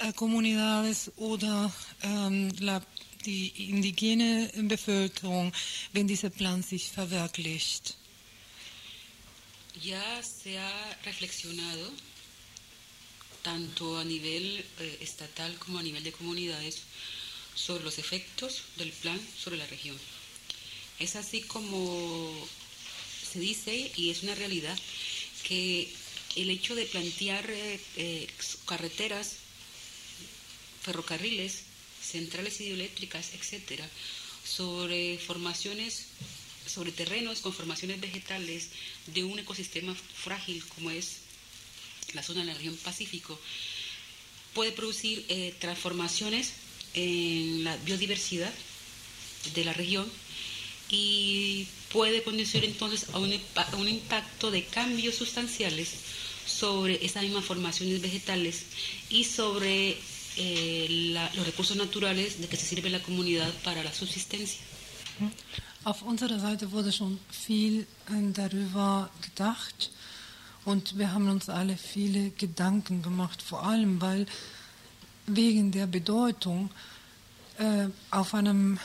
äh, 0.00 0.12
Comunidades 0.12 1.12
oder 1.16 1.72
ähm, 2.02 2.50
la, 2.58 2.82
die 3.24 3.48
indigene 3.70 4.50
Bevölkerung, 4.62 5.52
wenn 5.92 6.08
dieser 6.08 6.30
Plan 6.30 6.62
sich 6.62 6.90
verwirklicht? 6.90 7.96
Ya 9.82 10.22
se 10.22 10.58
ha 10.58 10.98
reflexionado 11.04 11.92
tanto 13.42 13.98
a 13.98 14.04
nivel 14.04 14.64
eh, 14.80 14.98
estatal 15.00 15.56
como 15.58 15.78
a 15.78 15.82
nivel 15.82 16.02
de 16.02 16.12
comunidades 16.12 16.82
sobre 17.54 17.84
los 17.84 17.98
efectos 17.98 18.62
del 18.76 18.92
plan 18.92 19.20
sobre 19.42 19.56
la 19.56 19.66
región. 19.66 19.96
Es 20.98 21.16
así 21.16 21.42
como 21.42 22.48
se 23.30 23.38
dice, 23.38 23.92
y 23.96 24.10
es 24.10 24.22
una 24.22 24.34
realidad, 24.34 24.76
que 25.44 25.88
el 26.36 26.50
hecho 26.50 26.74
de 26.74 26.86
plantear 26.86 27.48
eh, 27.50 27.80
eh, 27.96 28.28
carreteras, 28.66 29.36
ferrocarriles, 30.82 31.62
centrales 32.02 32.60
hidroeléctricas, 32.60 33.34
etcétera, 33.34 33.88
sobre 34.44 35.18
formaciones, 35.18 36.06
sobre 36.68 36.92
terrenos 36.92 37.40
con 37.40 37.52
formaciones 37.52 38.00
vegetales 38.00 38.68
de 39.06 39.24
un 39.24 39.38
ecosistema 39.38 39.94
frágil 39.94 40.64
como 40.74 40.90
es 40.90 41.18
la 42.14 42.22
zona 42.22 42.40
de 42.40 42.46
la 42.46 42.54
región 42.54 42.76
Pacífico, 42.76 43.38
puede 44.54 44.72
producir 44.72 45.24
eh, 45.28 45.54
transformaciones 45.58 46.52
en 46.94 47.64
la 47.64 47.76
biodiversidad 47.78 48.52
de 49.54 49.64
la 49.64 49.72
región 49.72 50.10
y 50.88 51.66
puede 51.92 52.22
conducir 52.22 52.64
entonces 52.64 53.06
a 53.12 53.18
un, 53.18 53.88
impacto 53.88 54.50
de 54.50 54.64
cambios 54.64 55.16
sustanciales 55.16 55.90
sobre 56.46 57.04
esas 57.04 57.22
mismas 57.22 57.44
formaciones 57.44 58.00
vegetales 58.00 58.64
y 59.10 59.24
sobre 59.24 59.98
eh, 60.36 61.20
los 61.34 61.46
recursos 61.46 61.76
naturales 61.76 62.40
de 62.40 62.48
que 62.48 62.56
se 62.56 62.66
sirve 62.66 62.88
la 62.90 63.02
comunidad 63.02 63.52
para 63.62 63.84
la 63.84 63.92
subsistencia. 63.92 64.60
Auf 65.84 66.02
unserer 66.02 66.40
Seite 66.40 66.72
wurde 66.72 66.90
schon 66.92 67.20
viel 67.30 67.82
äh, 67.82 68.32
darüber 68.32 69.10
gedacht 69.22 69.92
und 70.64 70.98
wir 70.98 71.12
haben 71.12 71.28
uns 71.30 71.48
alle 71.48 71.76
viele 71.76 72.30
Gedanken 72.30 73.00
gemacht, 73.00 73.40
vor 73.40 73.62
allem 73.62 74.00
weil 74.00 74.26
wegen 75.26 75.70
der 75.70 75.86
Bedeutung 75.86 76.70
äh, 77.58 77.88
auf 78.10 78.34
einem 78.34 78.78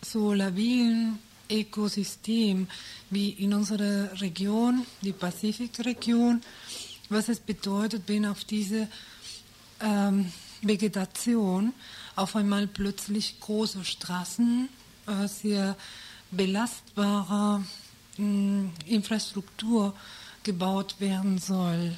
so 0.00 0.32
labilen 0.32 1.18
Ökosystem 1.50 2.68
wie 3.10 3.30
in 3.30 3.52
unserer 3.52 4.20
Region, 4.20 4.86
die 5.02 5.12
Pazifikregion, 5.12 6.40
was 7.08 7.28
es 7.28 7.40
bedeutet, 7.40 8.04
wenn 8.06 8.26
auf 8.26 8.44
diese 8.44 8.86
ähm, 9.80 10.30
Vegetation 10.62 11.72
auf 12.14 12.36
einmal 12.36 12.68
plötzlich 12.68 13.40
große 13.40 13.84
Straßen, 13.84 14.68
äh, 15.06 15.26
sehr 15.26 15.76
belastbare 16.30 17.64
mh, 18.16 18.70
Infrastruktur 18.86 19.94
gebaut 20.42 20.96
werden 20.98 21.38
soll. 21.38 21.96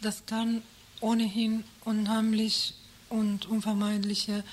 Das 0.00 0.26
kann 0.26 0.62
ohnehin 1.00 1.64
unheimlich 1.84 2.74
und 3.08 3.46
unvermeidliche 3.46 4.44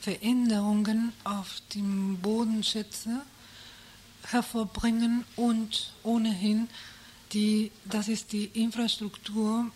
Veränderungen 0.00 1.12
auf 1.24 1.62
dem 1.74 2.18
Bodenschätze 2.18 3.22
hervorbringen 4.24 5.24
und 5.36 5.92
ohnehin 6.02 6.68
die, 7.32 7.70
das 7.84 8.08
ist 8.08 8.32
die 8.32 8.44
Infrastruktur, 8.46 9.70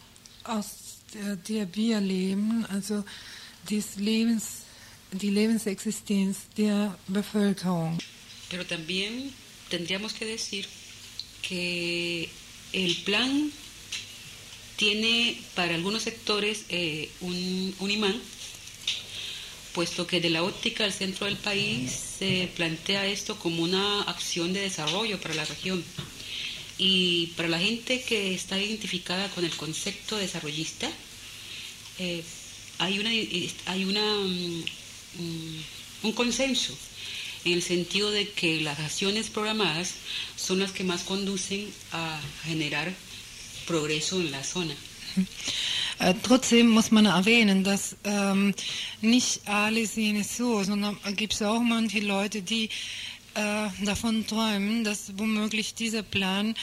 aus 0.45 0.99
der, 1.15 1.37
der 1.37 1.75
wir 1.75 2.01
leben, 2.01 2.67
also 2.67 3.05
des 3.71 3.97
Lebens, 3.97 4.66
die 5.13 5.31
Lebensexistenz 5.31 6.49
der 6.57 6.97
Bevölkerung. 7.09 7.99
Pero 8.51 8.65
también 8.65 9.33
tendríamos 9.69 10.13
que 10.13 10.25
decir 10.25 10.67
que 11.43 12.29
el 12.73 12.97
plan 13.05 13.51
tiene 14.77 15.41
para 15.55 15.75
algunos 15.75 16.03
sectores 16.03 16.65
eh, 16.69 17.09
un, 17.21 17.91
imán, 17.91 18.21
puesto 19.73 20.07
que 20.07 20.21
de 20.21 20.31
la 20.31 20.43
óptica 20.43 20.85
del 20.85 20.93
centro 20.93 21.27
del 21.27 21.37
país 21.37 21.93
se 22.19 22.49
plantea 22.57 23.07
esto 23.07 23.39
como 23.39 23.63
una 23.63 24.03
acción 24.03 24.53
de 24.53 24.61
desarrollo 24.61 25.21
para 25.21 25.35
la 25.35 25.45
región. 25.45 25.83
Y 26.79 27.29
para 27.37 27.49
la 27.49 27.59
gente 27.59 28.03
que 28.03 28.35
está 28.35 28.61
identificada 28.61 29.31
con 29.31 29.45
el 29.45 29.57
concepto 29.57 30.17
desarrollista, 30.17 30.91
eh, 31.99 32.23
hay, 32.79 32.99
una, 32.99 33.11
hay 33.11 33.85
una, 33.85 34.15
mm, 35.19 35.23
mm, 35.23 35.65
un 36.07 36.13
consenso 36.13 36.73
en 37.45 37.53
el 37.53 37.63
sentido 37.63 38.11
de 38.11 38.29
que 38.31 38.61
las 38.61 38.79
acciones 38.81 39.29
programadas 39.31 39.95
son 40.37 40.59
las 40.61 40.73
que 40.73 40.85
más 40.85 41.03
conducen 41.05 41.67
a 41.93 42.21
generar 42.45 42.93
progreso 43.67 44.21
en 44.21 44.31
la 44.33 44.43
zona. 44.45 44.75
Äh, 45.99 46.15
trotzdem 46.23 46.69
muss 46.69 46.91
man 46.91 47.07
erwähnen, 47.07 47.65
dass 47.65 47.97
ähm, 48.05 48.53
nicht 49.01 49.49
alle 49.49 49.87
sehen 49.87 50.17
es 50.17 50.37
so, 50.37 50.63
sondern 50.63 50.99
gibt 51.17 51.33
es 51.33 51.41
auch 51.43 51.61
manche 51.61 52.01
Leute, 52.01 52.43
die 52.43 52.69
äh, 53.35 53.69
davon 53.85 54.27
träumen, 54.27 54.85
dass 54.85 55.13
womöglich 55.17 55.75
dieser 55.75 56.03
Plan 56.03 56.55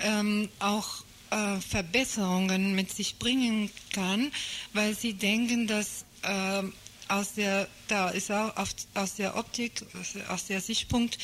ähm, 0.00 0.50
auch 0.58 1.02
äh, 1.30 1.60
Verbesserungen 1.60 2.74
mit 2.74 2.92
sich 2.92 3.16
bringen 3.18 3.70
kann, 3.90 4.30
weil 4.74 4.94
sie 4.94 5.14
denken, 5.14 5.66
dass 5.66 6.04
äh, 6.22 6.62
aus 7.08 7.34
der, 7.34 7.68
da 7.88 8.10
ist 8.10 8.30
auch 8.30 8.56
auf, 8.56 8.70
aus 8.94 9.14
der 9.16 9.36
Optik, 9.36 9.82
aus 10.28 10.46
der 10.46 10.60
Sichtpunkt 10.60 11.18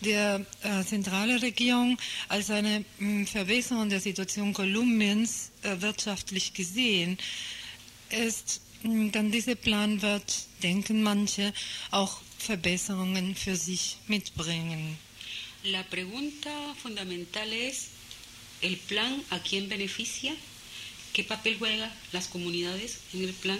der 0.00 0.44
äh, 0.62 0.84
zentralen 0.84 1.38
Regierung 1.38 1.98
als 2.28 2.50
eine 2.50 2.80
mh, 2.98 3.08
hm, 3.20 3.26
Verbesserung 3.26 3.88
der 3.88 4.00
Situation 4.00 4.52
Kolumbiens 4.52 5.50
äh, 5.62 5.80
wirtschaftlich 5.80 6.52
gesehen 6.54 7.18
ist, 8.10 8.60
mh, 8.82 8.90
hm, 8.92 9.12
dann 9.12 9.30
dieser 9.32 9.54
Plan 9.54 10.02
wird, 10.02 10.46
denken 10.62 11.02
manche, 11.02 11.52
auch 11.90 12.20
Verbesserungen 12.38 13.34
für 13.34 13.56
sich 13.56 13.96
mitbringen. 14.06 14.98
La 15.64 15.82
pregunta 15.82 16.50
fundamental 16.80 17.52
es 17.52 17.88
el 18.60 18.76
plan 18.76 19.20
a 19.30 19.38
quién 19.40 19.68
beneficia, 19.68 20.32
qué 21.12 21.24
papel 21.24 21.58
juegan 21.58 21.90
las 22.12 22.28
comunidades 22.28 22.98
en 23.14 23.24
el 23.24 23.32
plan 23.32 23.58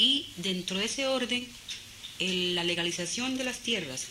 y 0.00 0.26
dentro 0.36 0.78
de 0.78 0.86
ese 0.86 1.06
orden 1.06 1.46
la 2.18 2.64
legalización 2.64 3.36
de 3.36 3.44
las 3.44 3.58
tierras 3.58 4.06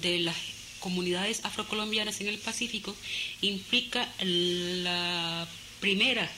de 0.00 0.20
las 0.20 0.36
comunidades 0.78 1.44
afrocolombianas 1.44 2.20
en 2.20 2.28
el 2.28 2.38
Pacífico 2.38 2.94
implica 3.40 4.08
la 4.20 5.48
primera 5.80 6.30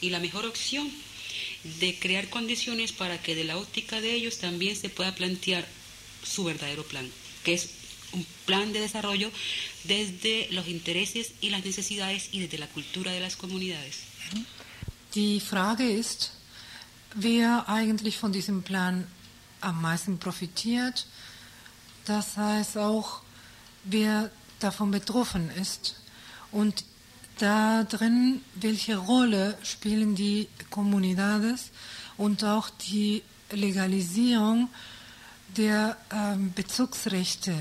y 0.00 0.10
la 0.10 0.18
mejor 0.18 0.46
opción 0.46 0.90
de 1.78 1.96
crear 1.98 2.28
condiciones 2.28 2.92
para 2.92 3.22
que 3.22 3.34
de 3.34 3.44
la 3.44 3.56
óptica 3.56 4.00
de 4.00 4.14
ellos 4.14 4.38
también 4.38 4.74
se 4.74 4.88
pueda 4.88 5.14
plantear 5.14 5.66
su 6.24 6.44
verdadero 6.44 6.84
plan, 6.84 7.08
que 7.44 7.54
es 7.54 7.70
un 8.12 8.26
plan 8.46 8.72
de 8.72 8.80
desarrollo 8.80 9.30
desde 9.84 10.48
los 10.50 10.66
intereses 10.66 11.32
y 11.40 11.50
las 11.50 11.64
necesidades 11.64 12.30
y 12.32 12.40
desde 12.40 12.58
la 12.58 12.66
cultura 12.68 13.12
de 13.12 13.20
las 13.20 13.36
comunidades. 13.36 14.00
Die 15.14 15.40
Frage 15.40 15.84
ist, 15.84 16.39
wer 17.14 17.68
eigentlich 17.68 18.18
von 18.18 18.32
diesem 18.32 18.62
Plan 18.62 19.06
am 19.60 19.80
meisten 19.80 20.18
profitiert. 20.18 21.06
Das 22.04 22.36
heißt 22.36 22.78
auch, 22.78 23.22
wer 23.84 24.30
davon 24.58 24.90
betroffen 24.90 25.50
ist. 25.50 25.96
Und 26.52 26.84
da 27.38 27.84
drin, 27.84 28.42
welche 28.54 28.96
Rolle 28.96 29.56
spielen 29.62 30.14
die 30.14 30.48
Comunidades 30.68 31.70
und 32.16 32.44
auch 32.44 32.68
die 32.70 33.22
Legalisierung 33.50 34.68
der 35.56 35.96
ähm, 36.12 36.52
Bezugsrechte 36.54 37.54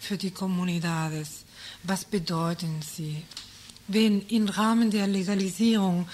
für 0.00 0.16
die 0.16 0.30
Comunidades. 0.30 1.44
Was 1.84 2.04
bedeuten 2.04 2.80
sie? 2.82 3.22
Wenn 3.86 4.26
im 4.28 4.48
Rahmen 4.48 4.90
der 4.90 5.06
Legalisierung 5.06 6.08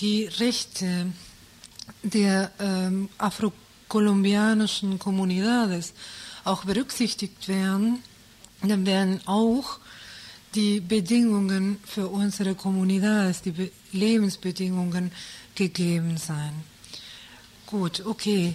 die 0.00 0.24
Rechte 0.24 1.12
der 2.04 2.50
ähm, 2.60 3.08
afrokolumbianischen 3.18 4.98
Comunidades 4.98 5.94
auch 6.44 6.64
berücksichtigt 6.64 7.48
werden, 7.48 8.02
dann 8.62 8.86
werden 8.86 9.20
auch 9.26 9.78
die 10.54 10.80
Bedingungen 10.80 11.78
für 11.84 12.08
unsere 12.08 12.54
Comunidades, 12.54 13.42
die 13.42 13.50
Be 13.50 13.70
Lebensbedingungen 13.92 15.12
gegeben 15.54 16.16
sein. 16.16 16.52
Gut, 17.66 18.04
okay. 18.04 18.54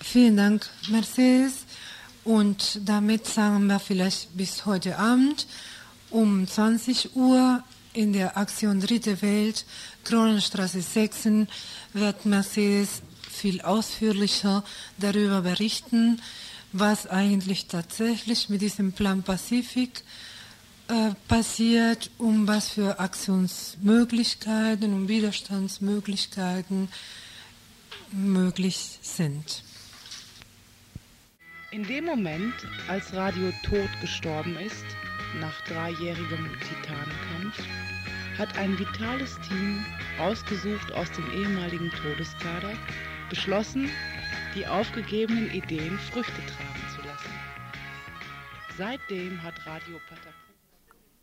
Vielen 0.00 0.36
Dank, 0.36 0.68
Mercedes. 0.88 1.64
Und 2.24 2.80
damit 2.84 3.26
sagen 3.26 3.66
wir 3.66 3.78
vielleicht 3.78 4.36
bis 4.36 4.64
heute 4.64 4.98
Abend 4.98 5.46
um 6.10 6.46
20 6.46 7.16
Uhr 7.16 7.62
in 7.98 8.12
der 8.12 8.36
Aktion 8.36 8.80
Dritte 8.80 9.20
Welt, 9.22 9.64
Kronenstraße 10.04 10.80
6, 10.80 11.48
wird 11.94 12.26
Mercedes 12.26 13.02
viel 13.28 13.60
ausführlicher 13.60 14.62
darüber 14.98 15.40
berichten, 15.42 16.22
was 16.70 17.08
eigentlich 17.08 17.66
tatsächlich 17.66 18.48
mit 18.50 18.62
diesem 18.62 18.92
Plan 18.92 19.24
Pazifik 19.24 20.04
äh, 20.86 21.10
passiert, 21.26 22.08
um 22.18 22.46
was 22.46 22.68
für 22.68 23.00
Aktionsmöglichkeiten 23.00 24.94
und 24.94 25.08
Widerstandsmöglichkeiten 25.08 26.88
möglich 28.12 29.00
sind. 29.02 29.64
In 31.72 31.82
dem 31.82 32.04
Moment, 32.04 32.54
als 32.86 33.12
Radio 33.12 33.52
tot 33.64 33.90
gestorben 34.00 34.56
ist, 34.56 34.86
nach 35.40 35.60
dreijährigem 35.62 36.50
Titanenkampf, 36.60 37.62
hat 38.38 38.56
ein 38.56 38.78
vitales 38.78 39.38
Team, 39.48 39.84
ausgesucht 40.18 40.92
aus 40.92 41.10
dem 41.12 41.30
ehemaligen 41.32 41.90
Todeskader, 41.90 42.72
beschlossen, 43.28 43.90
die 44.54 44.66
aufgegebenen 44.66 45.50
Ideen 45.50 45.98
Früchte 45.98 46.40
tragen 46.46 46.84
zu 46.94 47.02
lassen. 47.06 47.30
Seitdem 48.76 49.42
hat 49.42 49.54
Radio 49.66 49.98
Patapu 50.08 50.38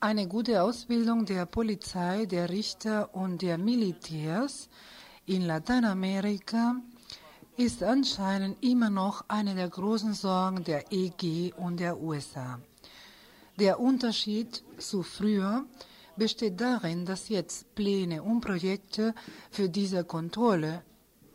eine 0.05 0.27
gute 0.27 0.61
Ausbildung 0.61 1.25
der 1.25 1.47
Polizei, 1.47 2.27
der 2.27 2.49
Richter 2.49 3.15
und 3.15 3.41
der 3.41 3.57
Militärs 3.57 4.69
in 5.25 5.41
Lateinamerika 5.41 6.75
ist 7.57 7.81
anscheinend 7.81 8.63
immer 8.63 8.91
noch 8.91 9.23
eine 9.29 9.55
der 9.55 9.67
großen 9.67 10.13
Sorgen 10.13 10.63
der 10.63 10.91
EG 10.91 11.53
und 11.57 11.79
der 11.79 11.99
USA. 11.99 12.59
Der 13.59 13.79
Unterschied 13.79 14.63
zu 14.77 15.01
früher 15.01 15.63
besteht 16.17 16.59
darin, 16.59 17.05
dass 17.05 17.29
jetzt 17.29 17.73
Pläne 17.73 18.21
und 18.21 18.41
Projekte 18.41 19.15
für 19.49 19.69
diese 19.69 20.03
Kontrolle 20.03 20.83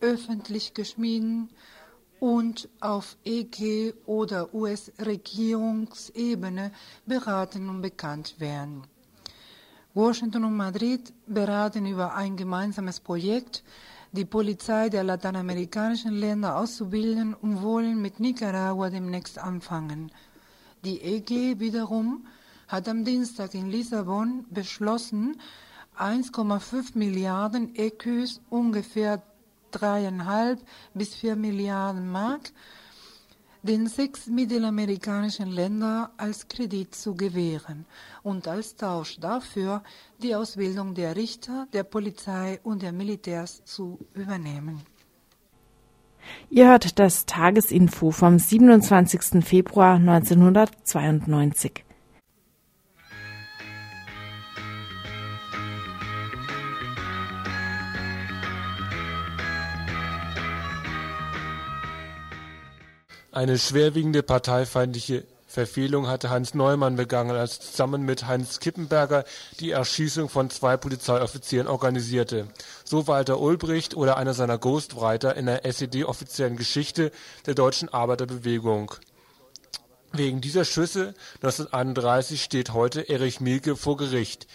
öffentlich 0.01 0.75
geschmieden 0.75 1.49
und 2.19 2.69
auf 2.81 3.17
EG 3.25 3.95
oder 4.05 4.53
US-Regierungsebene 4.55 6.73
beraten 7.07 7.71
und 7.71 7.81
bekannt 7.81 8.39
werden. 8.39 8.83
Washington 9.95 10.45
und 10.45 10.57
Madrid 10.57 11.15
beraten 11.27 11.87
über 11.87 12.15
ein 12.15 12.37
gemeinsames 12.37 13.01
Projekt, 13.01 13.65
die 14.13 14.27
Polizei 14.27 14.91
der 14.91 15.05
lateinamerikanischen 15.05 16.13
Länder 16.13 16.59
auszubilden 16.59 17.33
und 17.35 17.63
wollen 17.63 18.03
mit 18.03 18.21
Nicaragua 18.21 18.91
demnächst 18.91 19.39
anfangen. 19.39 20.13
Die 20.83 21.03
EG 21.03 21.59
wiederum 21.61 22.27
hat 22.67 22.89
am 22.89 23.05
Dienstag 23.05 23.53
in 23.53 23.71
Lissabon 23.71 24.47
beschlossen, 24.49 25.37
1,5 25.99 26.97
Milliarden 26.97 27.75
ECUs, 27.75 28.41
ungefähr 28.49 29.23
dreieinhalb 29.73 30.59
bis 30.95 31.15
vier 31.15 31.37
Milliarden 31.37 32.11
Mark, 32.11 32.53
den 33.63 33.89
sechs 33.89 34.27
mittelamerikanischen 34.27 35.51
Ländern 35.51 36.09
als 36.17 36.49
Kredit 36.49 36.95
zu 36.95 37.15
gewähren 37.15 37.85
und 38.23 38.49
als 38.49 38.75
Tausch 38.75 39.21
dafür 39.21 39.83
die 40.23 40.35
Ausbildung 40.35 40.95
der 40.95 41.15
Richter, 41.15 41.69
der 41.75 41.85
Polizei 41.85 42.59
und 42.63 42.81
der 42.81 42.93
Militärs 42.93 43.63
zu 43.67 43.99
übernehmen. 44.15 44.81
Ihr 46.51 46.69
hört 46.69 46.99
das 46.99 47.27
Tagesinfo 47.27 48.11
vom 48.11 48.39
27. 48.39 49.45
Februar 49.45 49.95
1992. 49.97 51.85
Eine 63.33 63.59
schwerwiegende 63.59 64.25
parteifeindliche 64.25 65.25
Verfehlung 65.51 66.07
hatte 66.07 66.31
Hans 66.31 66.55
Neumann 66.55 66.95
begangen, 66.95 67.37
als 67.37 67.59
zusammen 67.59 68.03
mit 68.03 68.29
Heinz 68.29 68.61
Kippenberger 68.61 69.25
die 69.59 69.73
Erschießung 69.73 70.29
von 70.29 70.49
zwei 70.49 70.77
Polizeioffizieren 70.77 71.67
organisierte. 71.67 72.47
So 72.85 73.09
Walter 73.09 73.41
Ulbricht 73.41 73.97
oder 73.97 74.17
einer 74.17 74.33
seiner 74.33 74.59
Ghostwriter 74.59 75.35
in 75.35 75.47
der 75.47 75.67
SED-offiziellen 75.67 76.57
Geschichte 76.57 77.11
der 77.47 77.57
deutschen 77.57 77.89
Arbeiterbewegung. 77.89 78.95
Wegen 80.13 80.41
dieser 80.41 80.65
Schüsse 80.65 81.15
1931 81.43 82.45
steht 82.45 82.73
heute 82.73 83.09
Erich 83.09 83.41
Mielke 83.41 83.75
vor 83.75 83.97
Gericht. 83.97 84.47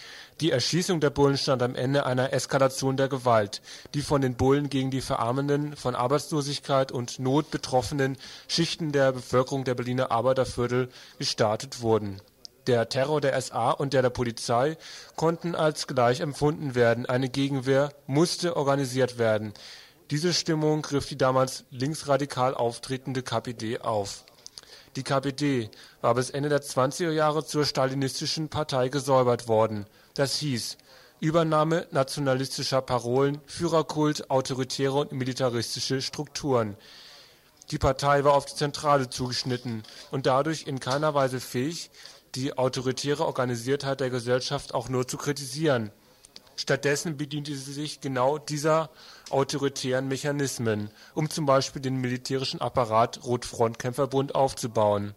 Die 0.42 0.50
Erschießung 0.50 1.00
der 1.00 1.08
Bullen 1.08 1.38
stand 1.38 1.62
am 1.62 1.74
Ende 1.74 2.04
einer 2.04 2.30
Eskalation 2.34 2.98
der 2.98 3.08
Gewalt, 3.08 3.62
die 3.94 4.02
von 4.02 4.20
den 4.20 4.36
Bullen 4.36 4.68
gegen 4.68 4.90
die 4.90 5.00
verarmenden, 5.00 5.74
von 5.76 5.94
Arbeitslosigkeit 5.94 6.92
und 6.92 7.18
Not 7.18 7.50
betroffenen 7.50 8.18
Schichten 8.46 8.92
der 8.92 9.12
Bevölkerung 9.12 9.64
der 9.64 9.74
Berliner 9.74 10.10
Arbeiterviertel 10.10 10.90
gestartet 11.18 11.80
wurden. 11.80 12.20
Der 12.66 12.90
Terror 12.90 13.22
der 13.22 13.40
SA 13.40 13.70
und 13.70 13.94
der 13.94 14.02
der 14.02 14.10
Polizei 14.10 14.76
konnten 15.14 15.54
als 15.54 15.86
gleich 15.86 16.20
empfunden 16.20 16.74
werden, 16.74 17.06
eine 17.06 17.30
Gegenwehr 17.30 17.94
musste 18.06 18.58
organisiert 18.58 19.16
werden. 19.16 19.54
Diese 20.10 20.34
Stimmung 20.34 20.82
griff 20.82 21.06
die 21.06 21.16
damals 21.16 21.64
linksradikal 21.70 22.52
auftretende 22.52 23.22
KPD 23.22 23.78
auf 23.78 24.24
Die 24.96 25.02
KPD 25.02 25.70
war 26.02 26.14
bis 26.14 26.28
Ende 26.28 26.50
der 26.50 26.60
20er 26.60 27.10
Jahre 27.10 27.42
zur 27.44 27.64
stalinistischen 27.64 28.50
Partei 28.50 28.88
gesäubert 28.88 29.48
worden. 29.48 29.86
Das 30.16 30.38
hieß 30.38 30.78
Übernahme 31.20 31.86
nationalistischer 31.90 32.80
Parolen, 32.80 33.38
Führerkult, 33.44 34.30
autoritäre 34.30 34.94
und 34.94 35.12
militaristische 35.12 36.00
Strukturen. 36.00 36.74
Die 37.70 37.76
Partei 37.76 38.24
war 38.24 38.32
auf 38.32 38.46
die 38.46 38.54
Zentrale 38.54 39.10
zugeschnitten 39.10 39.82
und 40.10 40.24
dadurch 40.24 40.66
in 40.66 40.80
keiner 40.80 41.12
Weise 41.12 41.38
fähig, 41.38 41.90
die 42.34 42.56
autoritäre 42.56 43.26
Organisiertheit 43.26 44.00
der 44.00 44.08
Gesellschaft 44.08 44.72
auch 44.72 44.88
nur 44.88 45.06
zu 45.06 45.18
kritisieren. 45.18 45.90
Stattdessen 46.56 47.18
bediente 47.18 47.54
sie 47.54 47.72
sich 47.74 48.00
genau 48.00 48.38
dieser 48.38 48.88
autoritären 49.28 50.08
Mechanismen, 50.08 50.90
um 51.14 51.28
zum 51.28 51.44
Beispiel 51.44 51.82
den 51.82 51.96
militärischen 51.96 52.62
Apparat 52.62 53.22
Rotfrontkämpferbund 53.24 54.34
aufzubauen. 54.34 55.14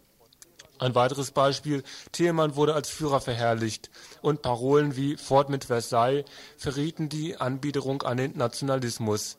Ein 0.80 0.94
weiteres 0.94 1.30
Beispiel, 1.30 1.84
Thielmann 2.10 2.56
wurde 2.56 2.74
als 2.74 2.88
Führer 2.88 3.20
verherrlicht 3.20 3.90
und 4.22 4.40
Parolen 4.40 4.96
wie 4.96 5.18
Fort 5.18 5.50
mit 5.50 5.66
Versailles 5.66 6.24
verrieten 6.56 7.10
die 7.10 7.36
Anbiederung 7.36 8.00
an 8.02 8.16
den 8.16 8.34
Nationalismus. 8.38 9.36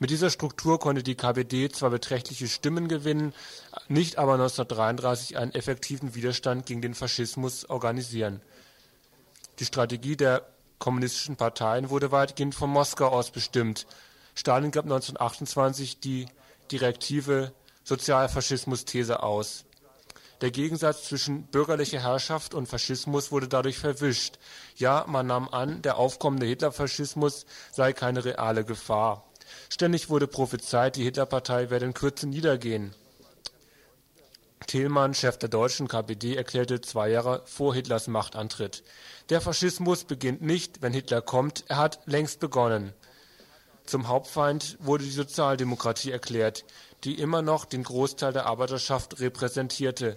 Mit 0.00 0.10
dieser 0.10 0.30
Struktur 0.30 0.80
konnte 0.80 1.04
die 1.04 1.14
KPD 1.14 1.68
zwar 1.68 1.90
beträchtliche 1.90 2.48
Stimmen 2.48 2.88
gewinnen, 2.88 3.34
nicht 3.86 4.18
aber 4.18 4.32
1933 4.32 5.38
einen 5.38 5.54
effektiven 5.54 6.16
Widerstand 6.16 6.66
gegen 6.66 6.82
den 6.82 6.94
Faschismus 6.94 7.70
organisieren. 7.70 8.42
Die 9.60 9.64
Strategie 9.64 10.16
der 10.16 10.44
kommunistischen 10.80 11.36
Parteien 11.36 11.88
wurde 11.88 12.10
weitgehend 12.10 12.56
von 12.56 12.70
Moskau 12.70 13.06
aus 13.06 13.30
bestimmt. 13.30 13.86
Stalin 14.34 14.72
gab 14.72 14.86
1928 14.86 16.00
die 16.00 16.26
direktive 16.72 17.52
Sozialfaschismus-These 17.84 19.22
aus. 19.22 19.64
Der 20.40 20.52
Gegensatz 20.52 21.04
zwischen 21.04 21.44
bürgerlicher 21.48 22.00
Herrschaft 22.00 22.54
und 22.54 22.68
Faschismus 22.68 23.32
wurde 23.32 23.48
dadurch 23.48 23.78
verwischt. 23.78 24.38
Ja, 24.76 25.04
man 25.08 25.26
nahm 25.26 25.48
an, 25.48 25.82
der 25.82 25.96
aufkommende 25.96 26.46
Hitlerfaschismus 26.46 27.44
sei 27.72 27.92
keine 27.92 28.24
reale 28.24 28.64
Gefahr. 28.64 29.24
Ständig 29.68 30.10
wurde 30.10 30.28
prophezeit, 30.28 30.96
die 30.96 31.02
Hitlerpartei 31.02 31.70
werde 31.70 31.86
in 31.86 31.94
Kürze 31.94 32.28
niedergehen. 32.28 32.94
Thälmann, 34.66 35.14
Chef 35.14 35.38
der 35.38 35.48
deutschen 35.48 35.88
KPD, 35.88 36.36
erklärte 36.36 36.80
zwei 36.82 37.08
Jahre 37.08 37.42
vor 37.46 37.74
Hitlers 37.74 38.06
Machtantritt: 38.06 38.84
Der 39.30 39.40
Faschismus 39.40 40.04
beginnt 40.04 40.42
nicht, 40.42 40.82
wenn 40.82 40.92
Hitler 40.92 41.22
kommt, 41.22 41.64
er 41.68 41.78
hat 41.78 42.00
längst 42.04 42.38
begonnen. 42.38 42.92
Zum 43.86 44.08
Hauptfeind 44.08 44.76
wurde 44.80 45.04
die 45.04 45.10
Sozialdemokratie 45.10 46.10
erklärt, 46.10 46.66
die 47.04 47.18
immer 47.18 47.42
noch 47.42 47.64
den 47.64 47.84
Großteil 47.84 48.32
der 48.32 48.46
Arbeiterschaft 48.46 49.20
repräsentierte. 49.20 50.14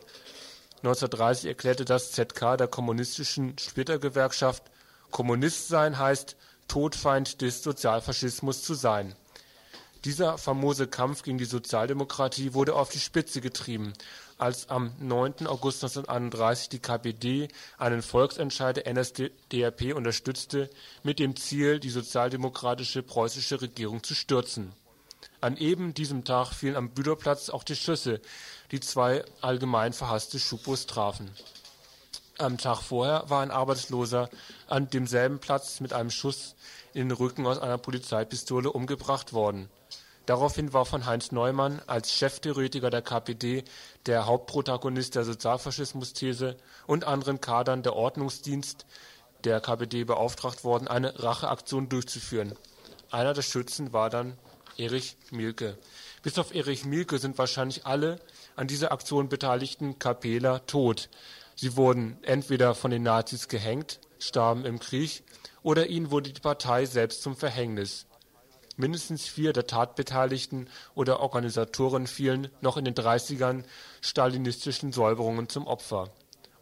1930 0.77 1.45
erklärte 1.47 1.86
das 1.86 2.11
ZK 2.11 2.57
der 2.57 2.67
kommunistischen 2.67 3.57
Splittergewerkschaft, 3.57 4.63
Kommunist 5.11 5.67
sein 5.67 5.99
heißt, 5.99 6.36
Todfeind 6.67 7.41
des 7.41 7.63
Sozialfaschismus 7.63 8.63
zu 8.63 8.73
sein 8.73 9.15
dieser 10.05 10.39
famose 10.39 10.88
Kampf 10.88 11.21
gegen 11.21 11.38
die 11.38 11.45
Sozialdemokratie 11.45 12.53
wurde 12.55 12.75
auf 12.75 12.89
die 12.89 12.99
Spitze 12.99 13.39
getrieben, 13.39 13.93
als 14.39 14.69
am 14.69 14.93
9. 14.99 15.45
August 15.45 15.84
1931 15.84 16.69
die 16.69 16.79
KPD 16.79 17.47
einen 17.77 18.01
Volksentscheid 18.01 18.77
der 18.77 18.91
NSDAP 18.91 19.93
unterstützte, 19.95 20.69
mit 21.03 21.19
dem 21.19 21.36
Ziel, 21.36 21.79
die 21.79 21.91
sozialdemokratische 21.91 23.03
preußische 23.03 23.61
Regierung 23.61 24.01
zu 24.01 24.15
stürzen. 24.15 24.73
An 25.41 25.57
eben 25.57 25.93
diesem 25.93 26.23
Tag 26.23 26.53
fielen 26.53 26.75
am 26.75 26.91
Büderplatz 26.91 27.49
auch 27.49 27.63
die 27.63 27.75
Schüsse, 27.75 28.21
die 28.71 28.79
zwei 28.79 29.25
allgemein 29.41 29.93
verhasste 29.93 30.39
Schupos 30.39 30.87
trafen. 30.87 31.29
Am 32.37 32.57
Tag 32.57 32.81
vorher 32.81 33.29
war 33.29 33.41
ein 33.41 33.51
Arbeitsloser 33.51 34.29
an 34.67 34.89
demselben 34.89 35.39
Platz 35.39 35.79
mit 35.79 35.93
einem 35.93 36.11
Schuss 36.11 36.55
in 36.93 37.09
den 37.09 37.17
Rücken 37.17 37.45
aus 37.45 37.59
einer 37.59 37.77
Polizeipistole 37.77 38.71
umgebracht 38.71 39.33
worden 39.33 39.69
Daraufhin 40.27 40.71
war 40.71 40.85
von 40.85 41.05
Heinz 41.05 41.31
Neumann 41.31 41.81
als 41.87 42.13
Cheftheoretiker 42.13 42.89
der 42.89 43.01
KPD 43.01 43.63
der 44.05 44.27
Hauptprotagonist 44.27 45.15
der 45.15 45.23
Sozialfaschismus-These 45.23 46.57
und 46.85 47.05
anderen 47.05 47.41
Kadern 47.41 47.81
der 47.81 47.95
Ordnungsdienst 47.95 48.85
der 49.43 49.59
KPD 49.59 50.03
beauftragt 50.03 50.63
worden, 50.63 50.87
eine 50.87 51.21
Racheaktion 51.21 51.89
durchzuführen. 51.89 52.55
Einer 53.09 53.33
der 53.33 53.41
Schützen 53.41 53.93
war 53.93 54.11
dann 54.11 54.37
Erich 54.78 55.17
Mielke. 55.32 55.78
Bis 56.24 56.38
auf 56.38 56.53
Erich 56.53 56.86
Mielke 56.86 57.19
sind 57.19 57.38
wahrscheinlich 57.38 57.86
alle 57.86 58.19
an 58.55 58.67
dieser 58.67 58.91
Aktion 58.91 59.30
beteiligten 59.30 59.99
KPler 59.99 60.65
tot. 60.65 61.09
Sie 61.55 61.76
wurden 61.76 62.17
entweder 62.24 62.76
von 62.76 62.91
den 62.91 63.03
Nazis 63.03 63.47
gehängt, 63.47 63.99
starben 64.19 64.65
im 64.65 64.80
Krieg, 64.80 65.24
oder 65.63 65.88
ihnen 65.88 66.11
wurde 66.11 66.32
die 66.32 66.41
Partei 66.41 66.86
selbst 66.86 67.22
zum 67.22 67.36
Verhängnis 67.36 68.05
Mindestens 68.78 69.28
vier 69.28 69.53
der 69.53 69.67
Tatbeteiligten 69.67 70.67
oder 70.95 71.19
Organisatoren 71.19 72.07
fielen 72.07 72.49
noch 72.61 72.78
in 72.78 72.86
den 72.86 72.95
30ern 72.95 73.63
stalinistischen 74.01 74.91
Säuberungen 74.91 75.49
zum 75.49 75.67
Opfer. 75.67 76.09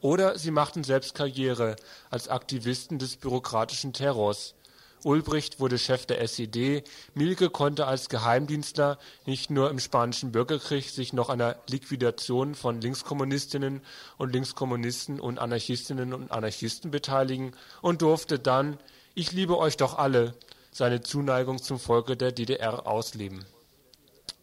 Oder 0.01 0.37
sie 0.37 0.51
machten 0.51 0.83
selbst 0.83 1.13
Karriere 1.13 1.75
als 2.09 2.27
Aktivisten 2.27 2.99
des 2.99 3.17
bürokratischen 3.17 3.93
Terrors. 3.93 4.55
Ulbricht 5.03 5.59
wurde 5.59 5.77
Chef 5.77 6.05
der 6.05 6.19
SED, 6.21 6.83
Mielke 7.13 7.49
konnte 7.49 7.87
als 7.87 8.09
Geheimdienstler 8.09 8.97
nicht 9.25 9.49
nur 9.49 9.69
im 9.69 9.79
Spanischen 9.79 10.31
Bürgerkrieg 10.33 10.89
sich 10.89 11.13
noch 11.13 11.29
einer 11.29 11.55
Liquidation 11.69 12.53
von 12.53 12.81
Linkskommunistinnen 12.81 13.81
und 14.17 14.33
Linkskommunisten 14.33 15.19
und 15.21 15.39
Anarchistinnen 15.39 16.13
und 16.13 16.31
Anarchisten 16.31 16.91
beteiligen 16.91 17.53
und 17.81 18.01
durfte 18.01 18.39
dann 18.39 18.77
„Ich 19.15 19.31
liebe 19.31 19.57
euch 19.57 19.77
doch 19.77 19.97
alle 19.97 20.33
seine 20.71 21.01
Zuneigung 21.01 21.61
zum 21.61 21.79
Volke 21.79 22.17
der 22.17 22.33
DDR 22.33 22.85
ausleben. 22.85 23.45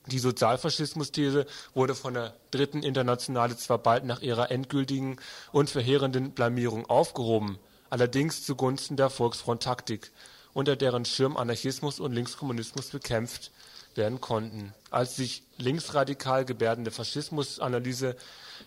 Die 0.07 0.19
Sozialfaschismus-These 0.19 1.47
wurde 1.75 1.95
von 1.95 2.15
der 2.15 2.35
Dritten 2.51 2.83
Internationale 2.83 3.57
zwar 3.57 3.79
bald 3.79 4.05
nach 4.05 4.23
ihrer 4.23 4.51
endgültigen 4.51 5.19
und 5.53 5.69
verheerenden 5.69 6.31
Blamierung 6.31 6.87
aufgehoben, 6.87 7.59
allerdings 7.91 8.45
zugunsten 8.45 8.97
der 8.97 9.11
Volksfront-Taktik, 9.11 10.13
unter 10.57 10.75
deren 10.75 11.05
Schirm 11.05 11.37
Anarchismus 11.37 12.01
und 12.01 12.15
Linkskommunismus 12.15 12.89
bekämpft 12.89 13.51
werden 13.95 14.23
konnten. 14.23 14.73
Als 14.91 15.15
sich 15.15 15.43
linksradikal 15.59 16.47
gebärdende 16.47 16.91
Faschismusanalyse 16.91 18.17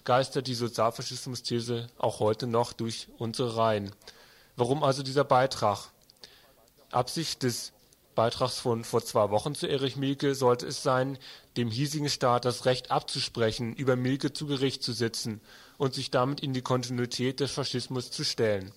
geistert 0.04 0.46
die 0.46 0.54
Sozialfaschismus-These 0.54 1.88
auch 1.98 2.20
heute 2.20 2.46
noch 2.46 2.74
durch 2.74 3.08
unsere 3.18 3.58
Reihen. 3.58 3.92
Warum 4.56 4.84
also 4.84 5.02
dieser 5.02 5.24
Beitrag? 5.24 5.90
Absicht 6.92 7.42
des 7.42 7.72
Beitrags 8.14 8.60
von 8.60 8.84
vor 8.84 9.04
zwei 9.04 9.32
Wochen 9.32 9.56
zu 9.56 9.66
Erich 9.66 9.96
Mielke 9.96 10.36
sollte 10.36 10.68
es 10.68 10.84
sein, 10.84 11.18
dem 11.58 11.72
hiesigen 11.72 12.10
Staat 12.10 12.46
das 12.46 12.66
Recht 12.66 12.92
abzusprechen, 12.92 13.74
über 13.76 13.96
Mielke 13.96 14.32
zu 14.32 14.46
Gericht 14.46 14.84
zu 14.84 14.94
sitzen 14.94 15.42
und 15.80 15.96
sich 15.96 16.12
damit 16.12 16.42
in 16.42 16.54
die 16.54 16.62
Kontinuität 16.62 17.40
des 17.40 17.50
Faschismus 17.50 18.12
zu 18.12 18.24
stellen. 18.24 18.74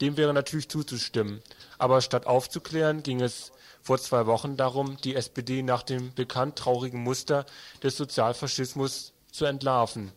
Dem 0.00 0.16
wäre 0.16 0.32
natürlich 0.32 0.68
zuzustimmen, 0.68 1.42
aber 1.78 2.00
statt 2.00 2.26
aufzuklären, 2.26 3.02
ging 3.02 3.20
es 3.20 3.52
vor 3.82 3.98
zwei 3.98 4.26
Wochen 4.26 4.56
darum, 4.56 4.98
die 5.02 5.14
SPD 5.14 5.62
nach 5.62 5.82
dem 5.82 6.12
bekannt 6.14 6.56
traurigen 6.56 7.02
Muster 7.02 7.46
des 7.82 7.96
Sozialfaschismus 7.96 9.12
zu 9.30 9.44
entlarven. 9.44 10.12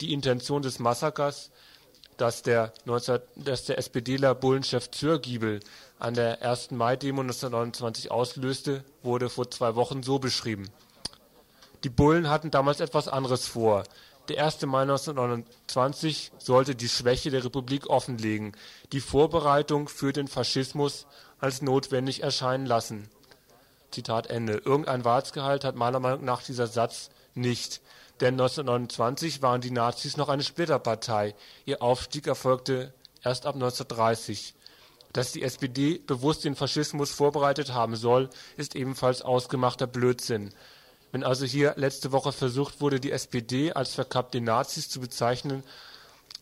Die 0.00 0.12
Intention 0.12 0.62
des 0.62 0.78
Massakers, 0.78 1.50
das 2.16 2.42
der, 2.42 2.72
19, 2.84 3.18
das 3.36 3.64
der 3.64 3.78
SPDler 3.78 4.34
Bullenchef 4.34 4.90
Zürgiebel 4.90 5.60
an 5.98 6.14
der 6.14 6.42
1. 6.42 6.72
Mai-Demo 6.72 7.22
1929 7.22 8.10
auslöste, 8.10 8.84
wurde 9.02 9.30
vor 9.30 9.50
zwei 9.50 9.74
Wochen 9.74 10.02
so 10.02 10.18
beschrieben: 10.18 10.68
Die 11.82 11.88
Bullen 11.88 12.28
hatten 12.28 12.50
damals 12.50 12.80
etwas 12.80 13.08
anderes 13.08 13.46
vor. 13.46 13.84
Der 14.30 14.44
1. 14.44 14.64
Mai 14.66 14.82
1929 14.82 16.30
sollte 16.38 16.76
die 16.76 16.88
Schwäche 16.88 17.32
der 17.32 17.44
Republik 17.44 17.90
offenlegen, 17.90 18.56
die 18.92 19.00
Vorbereitung 19.00 19.88
für 19.88 20.12
den 20.12 20.28
Faschismus 20.28 21.08
als 21.40 21.62
notwendig 21.62 22.22
erscheinen 22.22 22.64
lassen. 22.64 23.10
Irgendein 23.92 25.04
Wahrheitsgehalt 25.04 25.64
hat 25.64 25.74
meiner 25.74 25.98
Meinung 25.98 26.24
nach 26.24 26.44
dieser 26.44 26.68
Satz 26.68 27.10
nicht. 27.34 27.80
Denn 28.20 28.34
1929 28.34 29.42
waren 29.42 29.62
die 29.62 29.72
Nazis 29.72 30.16
noch 30.16 30.28
eine 30.28 30.44
Splitterpartei. 30.44 31.34
Ihr 31.64 31.82
Aufstieg 31.82 32.28
erfolgte 32.28 32.94
erst 33.24 33.46
ab 33.46 33.56
1930. 33.56 34.54
Dass 35.12 35.32
die 35.32 35.42
SPD 35.42 35.98
bewusst 35.98 36.44
den 36.44 36.54
Faschismus 36.54 37.10
vorbereitet 37.10 37.74
haben 37.74 37.96
soll, 37.96 38.30
ist 38.56 38.76
ebenfalls 38.76 39.22
ausgemachter 39.22 39.88
Blödsinn. 39.88 40.54
Wenn 41.12 41.24
also 41.24 41.44
hier 41.44 41.74
letzte 41.76 42.12
Woche 42.12 42.32
versucht 42.32 42.80
wurde, 42.80 43.00
die 43.00 43.12
SPD 43.12 43.72
als 43.72 43.94
verkappte 43.94 44.40
Nazis 44.40 44.88
zu 44.88 45.00
bezeichnen, 45.00 45.62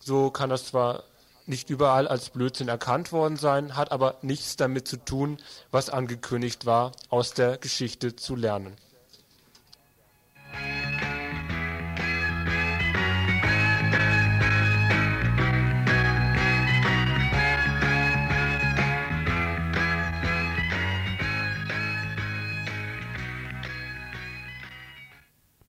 so 0.00 0.30
kann 0.30 0.50
das 0.50 0.66
zwar 0.66 1.04
nicht 1.46 1.70
überall 1.70 2.06
als 2.06 2.28
Blödsinn 2.28 2.68
erkannt 2.68 3.10
worden 3.10 3.36
sein, 3.36 3.76
hat 3.76 3.90
aber 3.90 4.16
nichts 4.20 4.56
damit 4.56 4.86
zu 4.86 4.98
tun, 4.98 5.38
was 5.70 5.88
angekündigt 5.88 6.66
war, 6.66 6.92
aus 7.08 7.32
der 7.32 7.56
Geschichte 7.56 8.16
zu 8.16 8.36
lernen 8.36 8.76